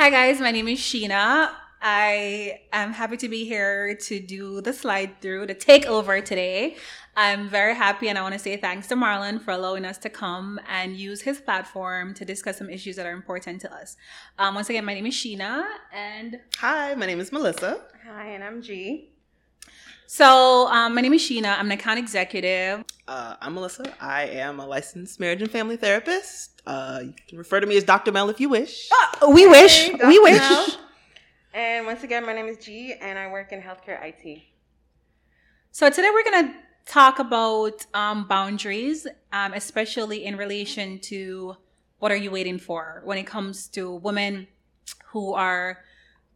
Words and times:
Hi, 0.00 0.08
guys. 0.08 0.40
My 0.40 0.50
name 0.50 0.66
is 0.66 0.78
Sheena. 0.78 1.50
I 1.82 2.60
am 2.72 2.94
happy 2.94 3.18
to 3.18 3.28
be 3.28 3.44
here 3.44 3.94
to 3.96 4.18
do 4.18 4.62
the 4.62 4.72
slide 4.72 5.20
through, 5.20 5.46
the 5.48 5.54
takeover 5.54 6.24
today. 6.24 6.76
I'm 7.18 7.50
very 7.50 7.74
happy 7.74 8.08
and 8.08 8.16
I 8.16 8.22
want 8.22 8.32
to 8.32 8.38
say 8.38 8.56
thanks 8.56 8.86
to 8.86 8.96
Marlon 8.96 9.42
for 9.42 9.50
allowing 9.50 9.84
us 9.84 9.98
to 9.98 10.08
come 10.08 10.58
and 10.70 10.96
use 10.96 11.20
his 11.20 11.42
platform 11.42 12.14
to 12.14 12.24
discuss 12.24 12.56
some 12.56 12.70
issues 12.70 12.96
that 12.96 13.04
are 13.04 13.12
important 13.12 13.60
to 13.60 13.74
us. 13.74 13.98
Um, 14.38 14.54
once 14.54 14.70
again, 14.70 14.86
my 14.86 14.94
name 14.94 15.04
is 15.04 15.12
Sheena 15.12 15.66
and. 15.92 16.40
Hi, 16.60 16.94
my 16.94 17.04
name 17.04 17.20
is 17.20 17.30
Melissa. 17.30 17.82
Hi, 18.06 18.28
and 18.28 18.42
I'm 18.42 18.62
G. 18.62 19.10
So, 20.12 20.66
um, 20.66 20.96
my 20.96 21.02
name 21.02 21.12
is 21.12 21.22
Sheena. 21.22 21.56
I'm 21.56 21.66
an 21.66 21.70
account 21.70 22.00
executive. 22.00 22.84
Uh, 23.06 23.36
I'm 23.40 23.54
Melissa. 23.54 23.94
I 24.00 24.24
am 24.24 24.58
a 24.58 24.66
licensed 24.66 25.20
marriage 25.20 25.40
and 25.40 25.48
family 25.48 25.76
therapist. 25.76 26.62
Uh, 26.66 27.02
you 27.04 27.14
can 27.28 27.38
refer 27.38 27.60
to 27.60 27.66
me 27.68 27.76
as 27.76 27.84
Dr. 27.84 28.10
Mel 28.10 28.28
if 28.28 28.40
you 28.40 28.48
wish. 28.48 28.90
Uh, 28.90 29.30
we 29.30 29.46
wish. 29.46 29.88
Dr. 29.88 30.08
We 30.08 30.18
wish. 30.18 30.36
Mel. 30.36 30.66
And 31.54 31.86
once 31.86 32.02
again, 32.02 32.26
my 32.26 32.32
name 32.32 32.46
is 32.46 32.58
G, 32.58 32.92
and 33.00 33.20
I 33.20 33.30
work 33.30 33.52
in 33.52 33.62
healthcare 33.62 34.02
IT. 34.02 34.42
So 35.70 35.88
today 35.88 36.10
we're 36.12 36.28
going 36.28 36.48
to 36.48 36.54
talk 36.86 37.20
about 37.20 37.86
um, 37.94 38.26
boundaries, 38.26 39.06
um, 39.32 39.52
especially 39.52 40.24
in 40.24 40.36
relation 40.36 40.98
to 41.02 41.56
what 42.00 42.10
are 42.10 42.16
you 42.16 42.32
waiting 42.32 42.58
for 42.58 43.00
when 43.04 43.16
it 43.16 43.28
comes 43.28 43.68
to 43.68 43.94
women 43.94 44.48
who 45.12 45.34
are 45.34 45.78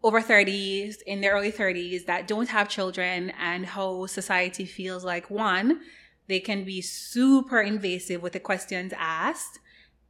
over 0.04 0.20
30s, 0.20 0.96
in 1.06 1.22
their 1.22 1.32
early 1.32 1.50
30s, 1.50 2.04
that 2.04 2.28
don't 2.28 2.50
have 2.50 2.68
children, 2.68 3.30
and 3.40 3.64
how 3.64 4.04
society 4.04 4.66
feels 4.66 5.02
like 5.02 5.30
one, 5.30 5.80
they 6.28 6.38
can 6.38 6.62
be 6.62 6.82
super 6.82 7.60
invasive 7.60 8.22
with 8.22 8.34
the 8.34 8.40
questions 8.40 8.92
asked 8.96 9.58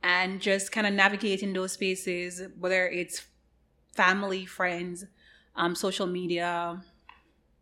and 0.03 0.41
just 0.41 0.73
kind 0.73 0.87
of 0.87 0.93
navigating 0.93 1.53
those 1.53 1.73
spaces, 1.73 2.43
whether 2.59 2.89
it's 2.89 3.23
family, 3.93 4.45
friends, 4.45 5.07
um, 5.55 5.77
social 5.77 6.09
media. 6.09 6.83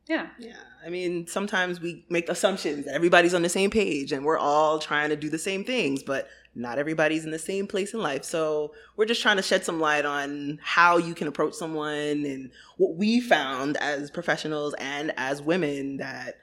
Yeah. 0.08 0.28
Yeah, 0.38 0.56
I 0.84 0.88
mean, 0.88 1.26
sometimes 1.26 1.80
we 1.80 2.06
make 2.08 2.30
assumptions 2.30 2.86
that 2.86 2.94
everybody's 2.94 3.34
on 3.34 3.42
the 3.42 3.50
same 3.50 3.70
page 3.70 4.10
and 4.10 4.24
we're 4.24 4.38
all 4.38 4.78
trying 4.78 5.10
to 5.10 5.16
do 5.16 5.28
the 5.28 5.38
same 5.38 5.64
things, 5.64 6.02
but 6.02 6.28
not 6.54 6.78
everybody's 6.78 7.24
in 7.24 7.30
the 7.30 7.38
same 7.38 7.66
place 7.66 7.94
in 7.94 8.00
life. 8.00 8.24
So 8.24 8.74
we're 8.96 9.06
just 9.06 9.22
trying 9.22 9.36
to 9.36 9.42
shed 9.42 9.64
some 9.64 9.80
light 9.80 10.04
on 10.04 10.58
how 10.62 10.98
you 10.98 11.14
can 11.14 11.28
approach 11.28 11.54
someone 11.54 12.24
and 12.26 12.50
what 12.76 12.96
we 12.96 13.20
found 13.20 13.76
as 13.78 14.10
professionals 14.10 14.74
and 14.78 15.12
as 15.16 15.40
women 15.40 15.96
that, 15.96 16.38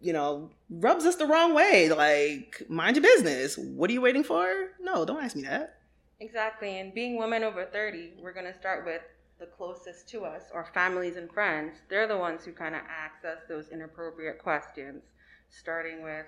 you 0.00 0.12
know, 0.12 0.50
rubs 0.70 1.04
us 1.04 1.16
the 1.16 1.26
wrong 1.26 1.54
way. 1.54 1.90
Like, 1.90 2.62
mind 2.68 2.96
your 2.96 3.02
business. 3.02 3.58
What 3.58 3.90
are 3.90 3.92
you 3.92 4.00
waiting 4.00 4.24
for? 4.24 4.70
No, 4.80 5.04
don't 5.04 5.22
ask 5.22 5.36
me 5.36 5.42
that. 5.42 5.78
Exactly. 6.20 6.78
And 6.80 6.94
being 6.94 7.18
women 7.18 7.42
over 7.44 7.66
30, 7.66 8.14
we're 8.22 8.32
going 8.32 8.50
to 8.50 8.58
start 8.58 8.86
with 8.86 9.02
the 9.38 9.46
closest 9.46 10.08
to 10.08 10.24
us, 10.24 10.44
our 10.54 10.66
families 10.72 11.16
and 11.16 11.30
friends. 11.30 11.74
They're 11.90 12.06
the 12.08 12.16
ones 12.16 12.44
who 12.44 12.52
kind 12.52 12.74
of 12.74 12.82
ask 12.88 13.24
us 13.24 13.42
those 13.48 13.68
inappropriate 13.68 14.38
questions, 14.38 15.02
starting 15.50 16.02
with, 16.02 16.24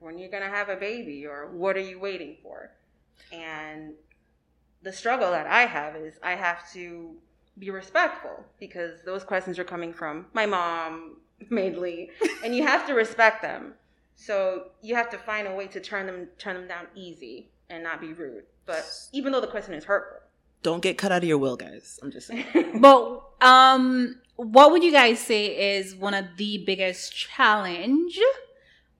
when 0.00 0.18
you're 0.18 0.26
you 0.26 0.30
going 0.30 0.42
to 0.42 0.48
have 0.48 0.68
a 0.68 0.76
baby? 0.76 1.26
Or 1.26 1.48
what 1.52 1.76
are 1.76 1.80
you 1.80 1.98
waiting 1.98 2.36
for? 2.42 2.70
And 3.32 3.94
the 4.82 4.92
struggle 4.92 5.30
that 5.30 5.46
I 5.46 5.62
have 5.62 5.96
is 5.96 6.14
I 6.22 6.32
have 6.32 6.70
to 6.72 7.14
be 7.58 7.70
respectful 7.70 8.44
because 8.60 9.00
those 9.04 9.24
questions 9.24 9.58
are 9.58 9.64
coming 9.64 9.92
from 9.92 10.26
my 10.32 10.46
mom 10.46 11.16
mainly, 11.50 12.10
and 12.44 12.54
you 12.54 12.66
have 12.66 12.86
to 12.86 12.94
respect 12.94 13.42
them. 13.42 13.74
So 14.16 14.70
you 14.82 14.94
have 14.96 15.10
to 15.10 15.18
find 15.18 15.46
a 15.46 15.54
way 15.54 15.66
to 15.68 15.80
turn 15.80 16.06
them 16.06 16.28
turn 16.38 16.54
them 16.56 16.66
down 16.68 16.86
easy 16.94 17.50
and 17.70 17.82
not 17.84 18.00
be 18.00 18.12
rude. 18.12 18.44
But 18.66 18.84
even 19.12 19.32
though 19.32 19.40
the 19.40 19.46
question 19.46 19.74
is 19.74 19.84
hurtful, 19.84 20.18
Don't 20.62 20.82
get 20.82 20.98
cut 20.98 21.12
out 21.12 21.22
of 21.22 21.28
your 21.28 21.38
will, 21.38 21.56
guys. 21.56 21.98
I'm 22.02 22.10
just 22.10 22.26
saying. 22.26 22.44
But 22.80 23.22
um, 23.40 24.16
what 24.36 24.72
would 24.72 24.82
you 24.82 24.92
guys 24.92 25.20
say 25.20 25.76
is 25.76 25.94
one 25.94 26.14
of 26.14 26.24
the 26.36 26.62
biggest 26.66 27.14
challenge 27.14 28.18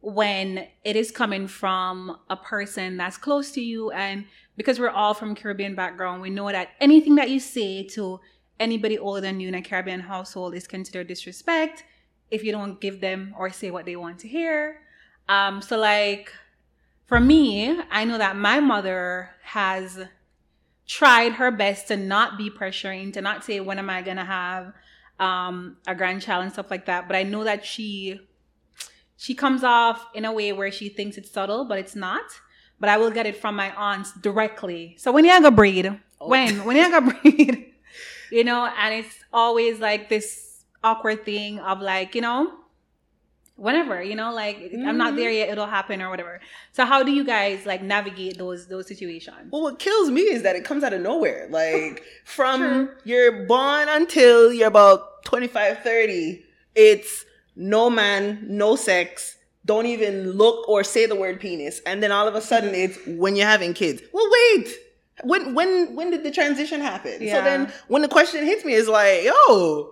when 0.00 0.66
it 0.84 0.96
is 0.96 1.10
coming 1.10 1.46
from 1.46 2.18
a 2.30 2.36
person 2.36 2.96
that's 2.96 3.16
close 3.16 3.50
to 3.52 3.60
you? 3.60 3.90
And 3.90 4.24
because 4.56 4.78
we're 4.78 4.90
all 4.90 5.14
from 5.14 5.34
Caribbean 5.34 5.74
background, 5.74 6.22
we 6.22 6.30
know 6.30 6.50
that 6.50 6.70
anything 6.80 7.16
that 7.16 7.30
you 7.30 7.40
say 7.40 7.82
to 7.88 8.20
anybody 8.60 8.98
older 8.98 9.20
than 9.20 9.40
you 9.40 9.48
in 9.48 9.54
a 9.54 9.62
Caribbean 9.62 10.00
household 10.00 10.54
is 10.54 10.66
considered 10.66 11.06
disrespect 11.06 11.84
if 12.30 12.44
you 12.44 12.52
don't 12.52 12.80
give 12.80 13.00
them 13.00 13.34
or 13.38 13.50
say 13.50 13.70
what 13.70 13.84
they 13.84 13.96
want 13.96 14.18
to 14.20 14.28
hear. 14.28 14.80
Um, 15.28 15.62
so 15.62 15.78
like 15.78 16.32
for 17.06 17.20
me, 17.20 17.78
I 17.90 18.04
know 18.04 18.18
that 18.18 18.36
my 18.36 18.60
mother 18.60 19.30
has 19.42 20.06
tried 20.86 21.32
her 21.32 21.50
best 21.50 21.88
to 21.88 21.96
not 21.96 22.36
be 22.36 22.50
pressuring, 22.50 23.12
to 23.12 23.20
not 23.20 23.44
say 23.44 23.60
when 23.60 23.78
am 23.78 23.90
I 23.90 24.02
gonna 24.02 24.24
have 24.24 24.72
um, 25.18 25.76
a 25.86 25.94
grandchild 25.94 26.44
and 26.44 26.52
stuff 26.52 26.70
like 26.70 26.86
that. 26.86 27.06
But 27.06 27.16
I 27.16 27.22
know 27.22 27.44
that 27.44 27.64
she 27.64 28.20
she 29.18 29.34
comes 29.34 29.64
off 29.64 30.06
in 30.14 30.24
a 30.24 30.32
way 30.32 30.52
where 30.52 30.70
she 30.70 30.88
thinks 30.88 31.18
it's 31.18 31.30
subtle, 31.30 31.64
but 31.64 31.76
it's 31.76 31.96
not. 31.96 32.22
But 32.78 32.88
I 32.88 32.98
will 32.98 33.10
get 33.10 33.26
it 33.26 33.36
from 33.36 33.56
my 33.56 33.74
aunts 33.74 34.12
directly. 34.12 34.94
So 34.96 35.10
when 35.10 35.24
you 35.24 35.32
gonna 35.32 35.50
breed? 35.50 35.92
Oh. 36.20 36.28
When? 36.28 36.64
When 36.64 36.76
you 36.76 36.88
gonna 36.88 37.12
breed? 37.22 37.74
you 38.30 38.44
know, 38.44 38.66
and 38.78 38.94
it's 38.94 39.18
always 39.32 39.80
like 39.80 40.08
this 40.08 40.64
awkward 40.84 41.24
thing 41.24 41.58
of 41.58 41.80
like, 41.80 42.14
you 42.14 42.20
know, 42.20 42.52
whenever, 43.56 44.00
you 44.00 44.14
know, 44.14 44.32
like 44.32 44.72
I'm 44.72 44.96
not 44.96 45.16
there 45.16 45.30
mm-hmm. 45.30 45.38
yet, 45.38 45.48
it'll 45.48 45.66
happen 45.66 46.00
or 46.00 46.10
whatever. 46.10 46.40
So 46.70 46.84
how 46.84 47.02
do 47.02 47.10
you 47.10 47.24
guys 47.24 47.66
like 47.66 47.82
navigate 47.82 48.38
those 48.38 48.68
those 48.68 48.86
situations? 48.86 49.48
Well, 49.50 49.62
what 49.62 49.80
kills 49.80 50.12
me 50.12 50.20
is 50.20 50.44
that 50.44 50.54
it 50.54 50.64
comes 50.64 50.84
out 50.84 50.92
of 50.92 51.00
nowhere. 51.00 51.48
Like 51.50 52.04
from 52.24 52.60
True. 52.60 52.90
you're 53.02 53.46
born 53.46 53.88
until 53.88 54.52
you're 54.52 54.68
about 54.68 55.24
25, 55.24 55.82
30, 55.82 56.44
it's 56.76 57.24
no 57.58 57.90
man, 57.90 58.46
no 58.48 58.76
sex, 58.76 59.36
don't 59.66 59.86
even 59.86 60.32
look 60.32 60.66
or 60.68 60.82
say 60.84 61.04
the 61.06 61.16
word 61.16 61.40
penis. 61.40 61.80
And 61.84 62.02
then 62.02 62.12
all 62.12 62.26
of 62.26 62.34
a 62.34 62.40
sudden 62.40 62.74
it's 62.74 62.98
when 63.06 63.36
you're 63.36 63.46
having 63.46 63.74
kids. 63.74 64.00
Well, 64.12 64.26
wait. 64.30 64.68
When 65.24 65.52
when 65.54 65.96
when 65.96 66.10
did 66.10 66.22
the 66.22 66.30
transition 66.30 66.80
happen? 66.80 67.20
Yeah. 67.20 67.34
So 67.34 67.42
then 67.42 67.72
when 67.88 68.02
the 68.02 68.08
question 68.08 68.44
hits 68.44 68.64
me, 68.64 68.74
it's 68.74 68.88
like, 68.88 69.24
yo, 69.24 69.90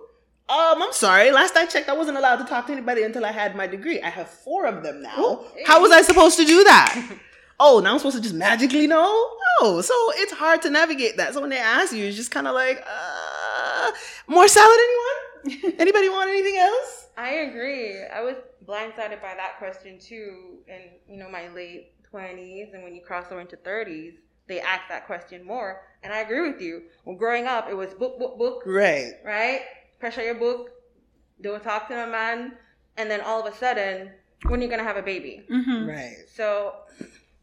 um, 0.49 0.81
I'm 0.81 0.93
sorry. 0.93 1.31
Last 1.31 1.57
I 1.57 1.65
checked, 1.65 1.89
I 1.89 1.93
wasn't 1.93 2.17
allowed 2.17 2.37
to 2.37 2.45
talk 2.45 2.67
to 2.67 2.71
anybody 2.71 3.03
until 3.03 3.25
I 3.25 3.33
had 3.33 3.53
my 3.55 3.67
degree. 3.67 4.01
I 4.01 4.09
have 4.09 4.29
four 4.29 4.65
of 4.65 4.83
them 4.83 5.01
now. 5.01 5.43
How 5.65 5.81
was 5.81 5.91
I 5.91 6.01
supposed 6.09 6.37
to 6.37 6.45
do 6.45 6.63
that? 6.63 7.19
oh, 7.59 7.81
now 7.81 7.91
I'm 7.91 7.99
supposed 7.99 8.15
to 8.15 8.21
just 8.21 8.35
magically 8.35 8.87
know? 8.87 9.29
No. 9.61 9.81
So 9.81 9.93
it's 10.15 10.31
hard 10.31 10.61
to 10.61 10.69
navigate 10.69 11.17
that. 11.17 11.33
So 11.33 11.41
when 11.41 11.49
they 11.49 11.57
ask 11.57 11.93
you, 11.93 12.05
it's 12.05 12.15
just 12.15 12.31
kind 12.31 12.47
of 12.47 12.53
like, 12.53 12.81
uh, 12.87 13.91
more 14.27 14.47
salad, 14.47 14.79
anyone? 14.79 15.75
Anybody 15.79 16.07
want 16.09 16.29
anything 16.29 16.57
else? 16.57 17.06
I 17.17 17.29
agree. 17.49 18.03
I 18.03 18.21
was 18.21 18.35
blindsided 18.65 19.21
by 19.21 19.33
that 19.35 19.57
question 19.57 19.99
too 19.99 20.59
in, 20.67 20.81
you 21.13 21.17
know, 21.17 21.29
my 21.29 21.49
late 21.49 21.93
20s 22.13 22.73
and 22.73 22.83
when 22.83 22.93
you 22.95 23.01
cross 23.01 23.25
over 23.31 23.41
into 23.41 23.57
30s, 23.57 24.13
they 24.47 24.61
ask 24.61 24.83
that 24.89 25.05
question 25.07 25.43
more. 25.45 25.81
And 26.03 26.13
I 26.13 26.19
agree 26.19 26.49
with 26.49 26.61
you. 26.61 26.83
When 27.03 27.17
growing 27.17 27.47
up, 27.47 27.67
it 27.69 27.75
was 27.75 27.93
book, 27.95 28.19
book, 28.19 28.37
book, 28.37 28.63
Right. 28.65 29.13
right? 29.25 29.61
Pressure 29.99 30.23
your 30.23 30.35
book, 30.35 30.69
don't 31.41 31.61
talk 31.63 31.87
to 31.89 32.03
a 32.03 32.07
man, 32.07 32.53
and 32.97 33.09
then 33.09 33.21
all 33.21 33.45
of 33.45 33.51
a 33.51 33.57
sudden, 33.57 34.11
when 34.45 34.61
you're 34.61 34.69
you 34.71 34.77
gonna 34.77 34.87
have 34.87 34.97
a 34.97 35.01
baby? 35.01 35.45
Mm-hmm. 35.49 35.89
Right. 35.89 36.15
So, 36.33 36.75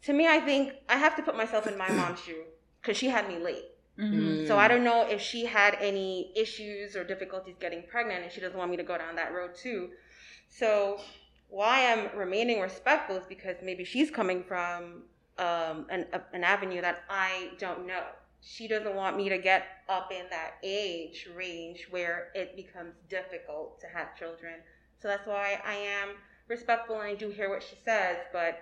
to 0.04 0.12
me, 0.12 0.28
I 0.28 0.38
think 0.40 0.74
I 0.88 0.96
have 0.96 1.16
to 1.16 1.22
put 1.22 1.36
myself 1.36 1.66
in 1.66 1.76
my 1.76 1.90
mom's 1.90 2.20
shoe 2.20 2.44
because 2.80 2.96
she 2.96 3.08
had 3.08 3.28
me 3.28 3.38
late. 3.38 3.64
Mm-hmm. 3.98 4.46
So 4.46 4.58
I 4.58 4.66
don't 4.66 4.84
know 4.84 5.06
if 5.06 5.20
she 5.20 5.46
had 5.46 5.76
any 5.80 6.32
issues 6.34 6.96
or 6.96 7.04
difficulties 7.04 7.54
getting 7.60 7.84
pregnant, 7.84 8.24
and 8.24 8.32
she 8.32 8.40
doesn't 8.40 8.58
want 8.58 8.70
me 8.70 8.76
to 8.76 8.82
go 8.82 8.98
down 8.98 9.14
that 9.16 9.32
road 9.32 9.54
too. 9.54 9.90
So 10.48 11.00
why 11.48 11.92
I'm 11.92 12.16
remaining 12.18 12.60
respectful 12.60 13.16
is 13.16 13.24
because 13.28 13.56
maybe 13.62 13.84
she's 13.84 14.10
coming 14.10 14.42
from 14.42 15.02
um, 15.38 15.86
an, 15.90 16.06
a, 16.12 16.20
an 16.32 16.44
avenue 16.44 16.80
that 16.80 17.04
I 17.08 17.50
don't 17.58 17.86
know. 17.86 18.02
She 18.40 18.68
doesn't 18.68 18.94
want 18.94 19.16
me 19.16 19.28
to 19.28 19.38
get 19.38 19.64
up 19.88 20.10
in 20.12 20.26
that 20.30 20.54
age 20.62 21.28
range 21.34 21.86
where 21.90 22.28
it 22.34 22.56
becomes 22.56 22.94
difficult 23.08 23.80
to 23.80 23.86
have 23.86 24.16
children. 24.18 24.54
So 25.00 25.08
that's 25.08 25.26
why 25.26 25.60
I 25.64 25.74
am 25.74 26.10
respectful 26.48 26.96
and 26.96 27.04
I 27.04 27.14
do 27.14 27.30
hear 27.30 27.48
what 27.48 27.62
she 27.62 27.76
says, 27.84 28.18
but 28.32 28.60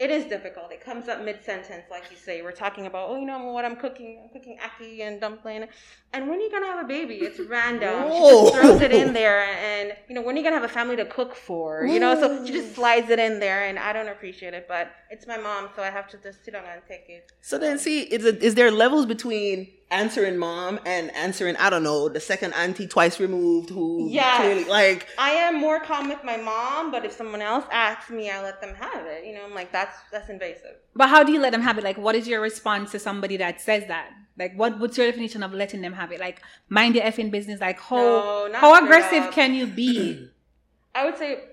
it 0.00 0.10
is 0.10 0.24
difficult. 0.24 0.72
It 0.72 0.84
comes 0.84 1.08
up 1.08 1.22
mid 1.22 1.44
sentence, 1.44 1.84
like 1.88 2.04
you 2.10 2.16
say. 2.16 2.42
We're 2.42 2.50
talking 2.50 2.86
about, 2.86 3.10
oh, 3.10 3.16
you 3.16 3.24
know 3.24 3.38
what 3.52 3.64
I'm 3.64 3.76
cooking? 3.76 4.22
I'm 4.24 4.28
cooking 4.28 4.58
ackee 4.58 5.00
and 5.02 5.20
dumpling. 5.20 5.66
And 6.12 6.28
when 6.28 6.38
are 6.38 6.42
you 6.42 6.50
gonna 6.50 6.66
have 6.66 6.84
a 6.84 6.88
baby? 6.88 7.16
It's 7.16 7.38
random. 7.38 8.10
She 8.10 8.18
just 8.18 8.54
throws 8.54 8.80
it 8.80 8.92
in 8.92 9.12
there, 9.12 9.42
and 9.42 9.92
you 10.08 10.16
know, 10.16 10.22
when 10.22 10.34
are 10.34 10.38
you 10.38 10.44
gonna 10.44 10.56
have 10.56 10.64
a 10.64 10.72
family 10.72 10.96
to 10.96 11.04
cook 11.04 11.36
for? 11.36 11.86
You 11.86 12.00
know, 12.00 12.18
so 12.18 12.44
she 12.44 12.52
just 12.52 12.74
slides 12.74 13.08
it 13.08 13.20
in 13.20 13.38
there, 13.38 13.66
and 13.68 13.78
I 13.78 13.92
don't 13.92 14.08
appreciate 14.08 14.52
it. 14.52 14.66
But 14.66 14.90
it's 15.10 15.28
my 15.28 15.36
mom, 15.36 15.68
so 15.76 15.82
I 15.82 15.90
have 15.90 16.08
to 16.08 16.16
just 16.18 16.44
sit 16.44 16.54
down 16.54 16.64
and 16.64 16.82
take 16.88 17.08
it. 17.08 17.30
So 17.40 17.56
then, 17.58 17.78
see, 17.78 18.00
is, 18.02 18.24
it, 18.24 18.42
is 18.42 18.56
there 18.56 18.72
levels 18.72 19.06
between 19.06 19.68
answering 19.90 20.36
mom 20.38 20.80
and 20.86 21.14
answering, 21.14 21.56
I 21.56 21.70
don't 21.70 21.82
know, 21.82 22.08
the 22.08 22.20
second 22.20 22.52
auntie 22.54 22.86
twice 22.86 23.20
removed 23.20 23.70
who 23.70 24.08
yeah 24.10 24.38
clearly, 24.38 24.64
like, 24.64 25.06
I 25.18 25.30
am 25.30 25.60
more 25.60 25.80
calm 25.80 26.08
with 26.08 26.22
my 26.24 26.36
mom, 26.36 26.90
but 26.90 27.04
if 27.04 27.12
someone 27.12 27.42
else 27.42 27.64
asks 27.70 28.10
me, 28.10 28.30
I 28.30 28.42
let 28.42 28.60
them 28.60 28.74
have 28.74 29.06
it. 29.06 29.24
You 29.24 29.34
know, 29.34 29.44
I'm 29.44 29.54
like, 29.54 29.70
that's 29.72 29.96
that's 30.10 30.28
invasive. 30.30 30.76
But 30.94 31.08
how 31.08 31.22
do 31.22 31.32
you 31.32 31.40
let 31.40 31.52
them 31.52 31.62
have 31.62 31.78
it? 31.78 31.84
Like, 31.84 31.98
what 31.98 32.14
is 32.14 32.26
your 32.26 32.40
response 32.40 32.90
to 32.92 32.98
somebody 32.98 33.36
that 33.38 33.60
says 33.60 33.86
that? 33.88 34.10
Like, 34.36 34.54
what 34.56 34.78
what's 34.80 34.96
your 34.98 35.06
definition 35.06 35.42
of 35.42 35.52
letting 35.52 35.80
them 35.82 35.92
have 35.92 36.10
it? 36.12 36.18
Like, 36.20 36.42
mind 36.68 36.94
your 36.96 37.04
effing 37.04 37.30
business. 37.30 37.60
Like, 37.60 37.78
how 37.78 38.48
No, 38.50 38.58
how 38.58 38.82
aggressive 38.84 39.24
up. 39.24 39.32
can 39.32 39.54
you 39.54 39.66
be? 39.66 40.28
I 40.94 41.04
would 41.04 41.16
say, 41.18 41.44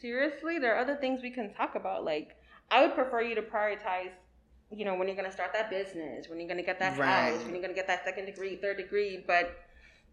seriously, 0.00 0.58
there 0.58 0.74
are 0.76 0.78
other 0.80 0.96
things 0.96 1.20
we 1.22 1.30
can 1.30 1.52
talk 1.54 1.74
about. 1.74 2.04
Like, 2.04 2.36
I 2.70 2.82
would 2.84 2.94
prefer 2.94 3.22
you 3.22 3.34
to 3.36 3.42
prioritize, 3.42 4.10
you 4.74 4.84
know, 4.84 4.94
when 4.94 5.08
you're 5.08 5.16
going 5.16 5.28
to 5.28 5.32
start 5.32 5.52
that 5.54 5.70
business, 5.70 6.28
when 6.28 6.38
you're 6.38 6.48
going 6.48 6.58
to 6.58 6.64
get 6.64 6.78
that 6.78 6.98
Right. 6.98 7.32
house, 7.32 7.42
when 7.44 7.52
you're 7.52 7.62
going 7.62 7.74
to 7.74 7.74
get 7.74 7.86
that 7.86 8.04
second 8.04 8.26
degree, 8.26 8.56
third 8.56 8.76
degree. 8.76 9.24
But 9.26 9.58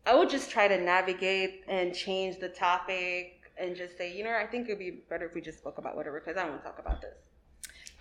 I 0.06 0.16
would 0.16 0.30
just 0.30 0.50
try 0.50 0.68
to 0.68 0.80
navigate 0.81 1.63
and 1.68 1.94
change 1.94 2.40
the 2.40 2.50
topic 2.50 3.52
and 3.57 3.75
just 3.75 3.98
say, 3.98 4.16
you 4.16 4.24
know, 4.24 4.31
I 4.36 4.46
think 4.46 4.68
it 4.68 4.74
would 4.74 4.80
be 4.80 4.92
better 5.10 5.25
if 5.25 5.34
we 5.34 5.42
just 5.42 5.57
spoke 5.57 5.78
about 5.78 5.96
whatever 5.96 6.19
because 6.19 6.38
I 6.38 6.44
don't 6.44 6.52
want 6.52 6.63
to 6.63 6.69
talk 6.69 6.80
about 6.80 7.02
this. 7.02 7.16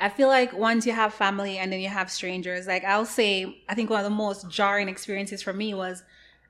I 0.01 0.09
feel 0.09 0.29
like 0.29 0.53
once 0.53 0.87
you 0.87 0.93
have 0.93 1.15
family 1.15 1.59
and 1.59 1.73
then 1.73 1.81
you 1.81 1.89
have 1.89 2.11
strangers, 2.11 2.67
like 2.67 2.85
I'll 2.85 3.07
say, 3.07 3.63
I 3.69 3.75
think 3.75 3.91
one 3.91 4.01
of 4.01 4.05
the 4.05 4.11
most 4.11 4.51
jarring 4.51 4.89
experiences 4.89 5.41
for 5.43 5.53
me 5.53 5.73
was 5.73 6.03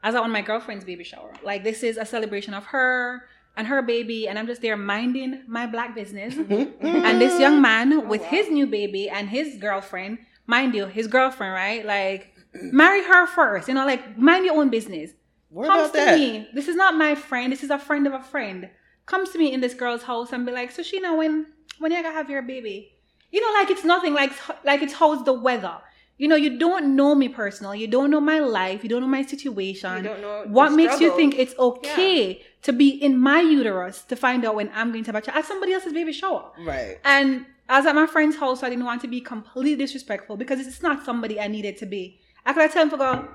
I 0.02 0.08
was 0.08 0.14
at 0.14 0.20
one 0.20 0.30
of 0.30 0.32
my 0.32 0.42
girlfriend's 0.42 0.84
baby 0.84 1.04
shower. 1.04 1.32
Like 1.42 1.62
this 1.62 1.82
is 1.82 1.96
a 1.96 2.06
celebration 2.06 2.54
of 2.54 2.64
her 2.66 3.26
and 3.56 3.66
her 3.66 3.82
baby, 3.82 4.26
and 4.28 4.38
I'm 4.38 4.46
just 4.46 4.62
there 4.62 4.76
minding 4.76 5.42
my 5.46 5.66
black 5.66 5.94
business. 5.94 6.34
and 6.80 7.20
this 7.20 7.38
young 7.40 7.60
man 7.60 7.92
oh, 7.92 8.00
with 8.00 8.22
wow. 8.22 8.28
his 8.28 8.50
new 8.50 8.66
baby 8.66 9.08
and 9.08 9.28
his 9.28 9.56
girlfriend, 9.56 10.18
mind 10.46 10.74
you, 10.74 10.86
his 10.86 11.06
girlfriend, 11.06 11.52
right? 11.52 11.84
Like 11.84 12.32
marry 12.54 13.02
her 13.04 13.26
first, 13.26 13.68
you 13.68 13.74
know, 13.74 13.86
like 13.86 14.18
mind 14.18 14.44
your 14.44 14.56
own 14.56 14.70
business. 14.70 15.12
What 15.50 15.68
comes 15.68 15.90
about 15.90 15.98
to 15.98 16.04
that? 16.04 16.18
me. 16.18 16.48
This 16.52 16.68
is 16.68 16.76
not 16.76 16.96
my 16.96 17.14
friend. 17.14 17.52
This 17.52 17.62
is 17.62 17.70
a 17.70 17.78
friend 17.78 18.06
of 18.06 18.12
a 18.12 18.22
friend. 18.22 18.70
Comes 19.06 19.30
to 19.30 19.38
me 19.38 19.52
in 19.52 19.60
this 19.60 19.74
girl's 19.74 20.02
house 20.02 20.32
and 20.32 20.44
be 20.44 20.52
like, 20.52 20.72
"So 20.72 20.82
Sheena, 20.82 21.16
when 21.16 21.46
when 21.78 21.92
you 21.92 22.02
gonna 22.02 22.14
have 22.14 22.30
your 22.30 22.42
baby?" 22.42 22.92
You 23.30 23.40
know, 23.40 23.60
like 23.60 23.70
it's 23.70 23.84
nothing. 23.84 24.14
Like 24.14 24.32
like 24.64 24.82
it's 24.82 24.94
how's 24.94 25.24
the 25.24 25.32
weather. 25.32 25.78
You 26.16 26.28
know, 26.28 26.36
you 26.36 26.58
don't 26.58 26.94
know 26.94 27.14
me 27.14 27.28
personally. 27.28 27.80
You 27.80 27.88
don't 27.88 28.08
know 28.10 28.20
my 28.20 28.38
life. 28.38 28.82
You 28.84 28.88
don't 28.88 29.00
know 29.00 29.08
my 29.08 29.22
situation. 29.22 29.96
You 29.96 30.02
don't 30.02 30.20
know 30.20 30.44
what 30.46 30.70
makes 30.72 31.00
you 31.00 31.14
think 31.16 31.36
it's 31.36 31.54
okay 31.58 32.40
to 32.62 32.72
be 32.72 32.88
in 32.88 33.18
my 33.18 33.40
uterus 33.40 34.02
to 34.04 34.14
find 34.16 34.44
out 34.44 34.54
when 34.54 34.70
I'm 34.74 34.92
going 34.92 35.02
to 35.04 35.08
have 35.12 35.16
a 35.16 35.20
child 35.26 35.38
at 35.38 35.44
somebody 35.44 35.72
else's 35.72 35.92
baby 35.92 36.12
shower? 36.12 36.52
Right. 36.60 36.98
And 37.04 37.46
I 37.68 37.78
was 37.78 37.86
at 37.86 37.94
my 37.96 38.06
friend's 38.06 38.36
house, 38.36 38.60
so 38.60 38.66
I 38.66 38.70
didn't 38.70 38.84
want 38.84 39.00
to 39.02 39.08
be 39.08 39.20
completely 39.20 39.74
disrespectful 39.74 40.36
because 40.36 40.64
it's 40.64 40.82
not 40.82 41.04
somebody 41.04 41.40
I 41.40 41.48
needed 41.48 41.78
to 41.78 41.86
be. 41.86 42.20
I 42.46 42.52
could 42.52 42.62
have 42.62 42.72
tell 42.72 42.82
him 42.84 42.90
to 42.90 42.96
go, 42.96 43.28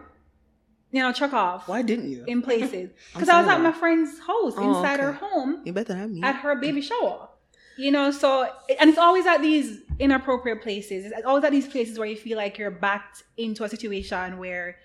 you 0.92 1.02
know, 1.02 1.12
chuck 1.12 1.34
off 1.34 1.68
Why 1.68 1.82
didn't 1.82 2.10
you? 2.10 2.24
in 2.28 2.42
places 2.42 2.92
because 3.14 3.28
I 3.28 3.42
was 3.42 3.50
at 3.50 3.60
my 3.62 3.72
friend's 3.74 4.20
house 4.20 4.54
Oh, 4.56 4.68
inside 4.78 5.00
her 5.00 5.14
home 5.14 5.62
You 5.66 5.74
better 5.74 5.96
not 5.96 6.10
me. 6.12 6.22
at 6.24 6.36
her 6.38 6.56
baby 6.56 6.82
shower. 6.82 7.28
You 7.78 7.92
know, 7.92 8.12
so 8.12 8.48
and 8.80 8.90
it's 8.90 8.98
always 9.00 9.26
at 9.26 9.42
these 9.42 9.80
inappropriate 10.00 10.62
places. 10.62 11.06
It's 11.06 11.26
always 11.26 11.44
at 11.44 11.52
these 11.52 11.68
places 11.68 12.00
where 12.00 12.08
you 12.08 12.16
feel 12.16 12.38
like 12.38 12.58
you're 12.58 12.72
backed 12.72 13.24
into 13.38 13.64
a 13.64 13.70
situation 13.70 14.38
where 14.38 14.78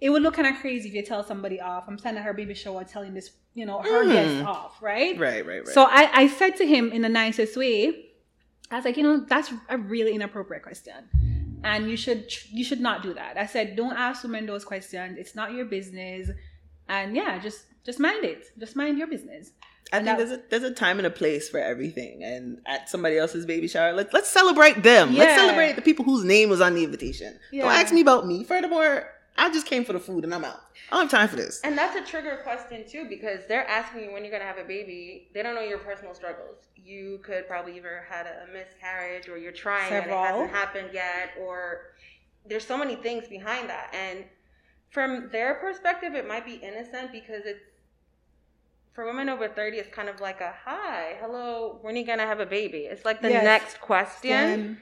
it 0.00 0.10
would 0.10 0.22
look 0.22 0.34
kind 0.34 0.46
of 0.48 0.60
crazy 0.60 0.88
if 0.88 0.94
you 0.94 1.02
tell 1.02 1.24
somebody 1.24 1.60
off. 1.60 1.84
I'm 1.88 1.98
standing 1.98 2.20
at 2.20 2.26
her 2.26 2.32
baby 2.34 2.54
shower 2.54 2.84
telling 2.84 3.14
this, 3.14 3.30
you 3.54 3.66
know, 3.66 3.80
her 3.80 4.04
Mhm. 4.04 4.12
guest 4.12 4.46
off, 4.46 4.80
right? 4.82 5.18
Right, 5.18 5.44
right, 5.46 5.58
right. 5.64 5.68
So 5.68 5.84
I, 5.84 6.10
I 6.12 6.26
said 6.28 6.56
to 6.56 6.66
him 6.66 6.92
in 6.92 7.02
the 7.02 7.08
nicest 7.08 7.56
way, 7.56 8.06
I 8.70 8.76
was 8.76 8.84
like, 8.84 8.96
you 8.96 9.02
know, 9.02 9.20
that's 9.28 9.52
a 9.68 9.78
really 9.78 10.12
inappropriate 10.14 10.62
question. 10.62 11.08
And 11.64 11.90
you 11.90 11.96
should 11.96 12.32
you 12.52 12.62
should 12.64 12.80
not 12.80 13.02
do 13.02 13.12
that. 13.14 13.36
I 13.36 13.46
said, 13.46 13.74
don't 13.74 13.96
ask 13.96 14.22
women 14.22 14.46
those 14.46 14.64
questions. 14.64 15.16
It's 15.18 15.34
not 15.34 15.52
your 15.52 15.64
business. 15.64 16.30
And 16.88 17.16
yeah, 17.16 17.38
just 17.38 17.64
just 17.84 17.98
mind 17.98 18.24
it. 18.24 18.44
Just 18.58 18.76
mind 18.76 18.98
your 18.98 19.08
business. 19.08 19.50
I 19.92 19.98
And 19.98 20.06
think 20.06 20.18
that- 20.18 20.26
there's 20.28 20.38
a 20.38 20.42
there's 20.50 20.62
a 20.72 20.74
time 20.74 20.98
and 20.98 21.06
a 21.06 21.10
place 21.10 21.48
for 21.48 21.58
everything. 21.58 22.22
And 22.22 22.60
at 22.66 22.88
somebody 22.88 23.16
else's 23.16 23.46
baby 23.46 23.68
shower, 23.68 23.92
let's 23.92 24.12
let's 24.12 24.28
celebrate 24.30 24.82
them. 24.82 25.14
Let's 25.16 25.40
celebrate 25.40 25.76
the 25.76 25.82
people 25.82 26.04
whose 26.04 26.24
name 26.24 26.50
was 26.50 26.60
on 26.60 26.74
the 26.74 26.84
invitation. 26.84 27.38
Yeah. 27.52 27.62
Don't 27.64 27.72
ask 27.72 27.92
me 27.92 28.00
about 28.02 28.26
me. 28.26 28.44
Furthermore, 28.44 29.08
I 29.36 29.50
just 29.50 29.66
came 29.66 29.84
for 29.84 29.92
the 29.92 30.00
food 30.00 30.24
and 30.24 30.34
I'm 30.34 30.44
out. 30.44 30.60
I 30.90 30.96
don't 30.96 31.10
have 31.10 31.10
time 31.10 31.28
for 31.28 31.36
this. 31.36 31.60
And 31.62 31.76
that's 31.76 31.96
a 31.96 32.02
trigger 32.02 32.40
question 32.42 32.84
too, 32.88 33.06
because 33.08 33.40
they're 33.46 33.66
asking 33.68 34.04
you 34.04 34.12
when 34.12 34.24
you're 34.24 34.32
gonna 34.32 34.44
have 34.44 34.58
a 34.58 34.64
baby. 34.64 35.28
They 35.32 35.42
don't 35.42 35.54
know 35.54 35.62
your 35.62 35.78
personal 35.78 36.14
struggles. 36.14 36.56
You 36.76 37.20
could 37.22 37.46
probably 37.46 37.76
either 37.76 38.04
had 38.08 38.26
a 38.26 38.46
miscarriage, 38.52 39.28
or 39.28 39.38
you're 39.38 39.52
trying 39.52 39.92
and 39.92 40.06
it 40.06 40.10
hasn't 40.10 40.50
happened 40.50 40.90
yet, 40.92 41.30
or 41.40 41.92
there's 42.46 42.66
so 42.66 42.76
many 42.78 42.96
things 42.96 43.28
behind 43.28 43.68
that. 43.68 43.94
And 43.94 44.24
from 44.90 45.28
their 45.30 45.54
perspective, 45.54 46.14
it 46.14 46.26
might 46.26 46.46
be 46.46 46.54
innocent 46.54 47.12
because 47.12 47.44
it's 47.44 47.60
for 48.98 49.04
women 49.06 49.28
over 49.28 49.46
thirty. 49.46 49.76
It's 49.76 49.94
kind 49.94 50.08
of 50.08 50.20
like 50.20 50.40
a 50.40 50.52
hi, 50.64 51.14
hello, 51.20 51.78
when 51.82 51.94
are 51.94 51.98
you 51.98 52.04
gonna 52.04 52.26
have 52.26 52.40
a 52.40 52.46
baby? 52.46 52.78
It's 52.78 53.04
like 53.04 53.22
the 53.22 53.30
Yes. 53.30 53.44
next 53.44 53.80
question. 53.80 54.32
And 54.32 54.76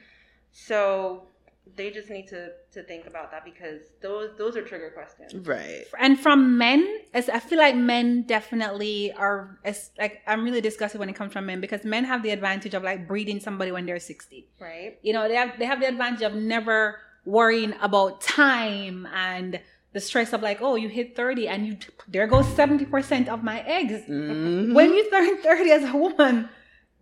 So 0.51 1.27
they 1.75 1.91
just 1.91 2.09
need 2.09 2.27
to 2.29 2.49
to 2.71 2.81
think 2.81 3.05
about 3.05 3.29
that 3.29 3.45
because 3.45 3.81
those 4.01 4.29
those 4.39 4.57
are 4.57 4.63
trigger 4.63 4.89
questions. 4.89 5.45
Right. 5.47 5.85
and 5.99 6.19
from 6.19 6.57
men, 6.57 6.81
as 7.13 7.29
I 7.29 7.37
feel 7.39 7.59
like 7.59 7.75
men 7.75 8.23
definitely 8.23 9.11
are 9.13 9.59
as 9.63 9.91
like 9.99 10.21
I'm 10.25 10.43
really 10.43 10.61
disgusted 10.61 10.97
when 10.99 11.09
it 11.09 11.15
comes 11.15 11.31
from 11.33 11.45
men 11.45 11.61
because 11.61 11.83
men 11.83 12.03
have 12.05 12.23
the 12.23 12.31
advantage 12.31 12.73
of 12.73 12.81
like 12.83 13.07
breeding 13.07 13.39
somebody 13.39 13.71
when 13.71 13.85
they're 13.85 13.99
60. 13.99 14.47
Right. 14.59 14.97
you 15.03 15.13
know 15.13 15.27
they 15.27 15.35
have 15.35 15.59
they 15.59 15.65
have 15.65 15.79
the 15.79 15.87
advantage 15.87 16.23
of 16.23 16.33
never 16.33 16.97
worrying 17.25 17.73
about 17.81 18.21
time 18.21 19.05
and 19.13 19.59
the 19.97 20.01
stress 20.09 20.29
of 20.35 20.41
like 20.49 20.59
oh 20.67 20.75
you 20.83 20.89
hit 20.99 21.07
30 21.15 21.47
and 21.51 21.59
you 21.67 21.73
there 22.15 22.27
goes 22.35 22.45
70% 22.45 23.27
of 23.35 23.39
my 23.51 23.59
eggs 23.77 23.97
Mhm. 24.07 24.73
when 24.77 24.89
you 24.95 25.01
turn 25.09 25.37
30 25.41 25.71
as 25.77 25.83
a 25.91 25.95
woman 26.05 26.35